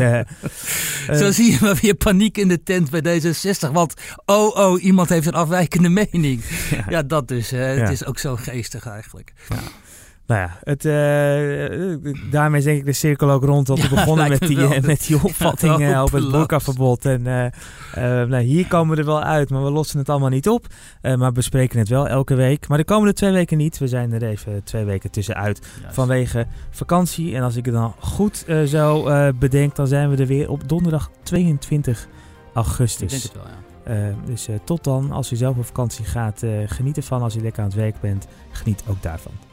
Zo 1.20 1.32
zie 1.32 1.52
je 1.52 1.58
maar 1.62 1.78
weer 1.82 1.96
paniek 1.96 2.38
in 2.38 2.48
de 2.48 2.64
tent 2.64 2.90
bij 2.90 3.22
D66. 3.22 3.72
Want 3.72 3.94
oh, 4.26 4.56
oh, 4.56 4.84
iemand 4.84 5.10
heeft 5.10 5.28
een 5.28 5.34
afwijkende 5.34 5.90
mening. 5.90 6.44
Ja, 6.72 6.86
ja 6.90 7.04
dat 7.04 7.28
dus. 7.28 7.50
Het 7.50 7.90
is 7.90 8.06
ook 8.06 8.20
zo 8.20 8.36
geestig 8.36 8.88
eigenlijk. 8.88 9.34
Ja. 9.50 9.56
Nou 10.32 10.44
ja, 10.44 10.58
het, 10.64 10.86
uh, 10.86 12.12
daarmee 12.32 12.60
is 12.60 12.66
denk 12.66 12.80
ik 12.80 12.86
de 12.86 12.94
cirkel 12.94 13.32
ook 13.32 13.44
rond. 13.44 13.68
Dat 13.68 13.80
we 13.80 13.90
begonnen 13.96 14.30
met 14.30 14.40
die, 14.40 14.58
uh, 14.58 14.80
met 14.80 15.06
die 15.08 15.24
opvatting 15.24 15.80
uh, 15.80 16.02
over 16.02 16.20
het 16.20 16.32
burkaverbod. 16.32 17.06
En 17.06 17.22
nou, 18.30 18.40
hier 18.40 18.68
komen 18.68 18.96
we 18.96 19.02
er 19.02 19.08
wel 19.08 19.24
uit, 19.24 19.50
maar 19.50 19.64
we 19.64 19.72
lossen 19.72 20.00
het 20.00 20.10
allemaal 20.10 20.30
niet 20.30 20.50
op. 20.50 20.68
maar 21.02 21.32
bespreken 21.32 21.80
het 21.80 21.90
wel 21.90 22.08
elke 22.08 22.36
week. 22.36 22.68
Maar 22.68 22.78
de 22.78 22.84
komende 22.84 23.14
twee 23.14 23.32
weken 23.32 23.58
niet. 23.58 23.78
We 23.78 23.88
zijn 23.88 24.12
er 24.12 24.24
even 24.24 24.64
twee 24.64 24.84
weken 24.84 25.12
tussenuit 25.12 25.68
Juist. 25.82 25.96
vanwege 25.96 26.46
vakantie. 26.70 27.36
En 27.36 27.44
als 27.44 27.56
ik 27.56 27.66
het 27.66 27.74
dan 27.74 27.94
goed 28.00 28.46
zo 28.66 29.04
bedenk, 29.40 29.76
dan 29.76 29.88
zijn 29.88 30.10
we 30.10 30.18
er 30.18 30.28
weer 30.28 30.50
op 30.50 30.70
donderdag 30.70 31.12
22 31.24 32.08
augustus. 32.54 33.02
Ik 33.02 33.10
denk 33.10 33.24
het 33.24 33.34
wel, 33.34 33.96
ja. 33.96 34.10
Uh, 34.10 34.16
dus 34.26 34.50
uh, 34.50 34.56
tot 34.64 34.84
dan, 34.84 35.12
als 35.12 35.32
u 35.32 35.36
zelf 35.36 35.58
op 35.58 35.66
vakantie 35.66 36.06
gaat, 36.06 36.44
uh, 36.44 36.52
geniet 36.66 36.98
ervan. 36.98 37.22
Als 37.22 37.36
u 37.36 37.42
lekker 37.42 37.62
aan 37.62 37.70
het 37.70 37.78
werk 37.78 38.00
bent, 38.00 38.28
geniet 38.52 38.84
ook 38.88 39.02
daarvan. 39.02 39.51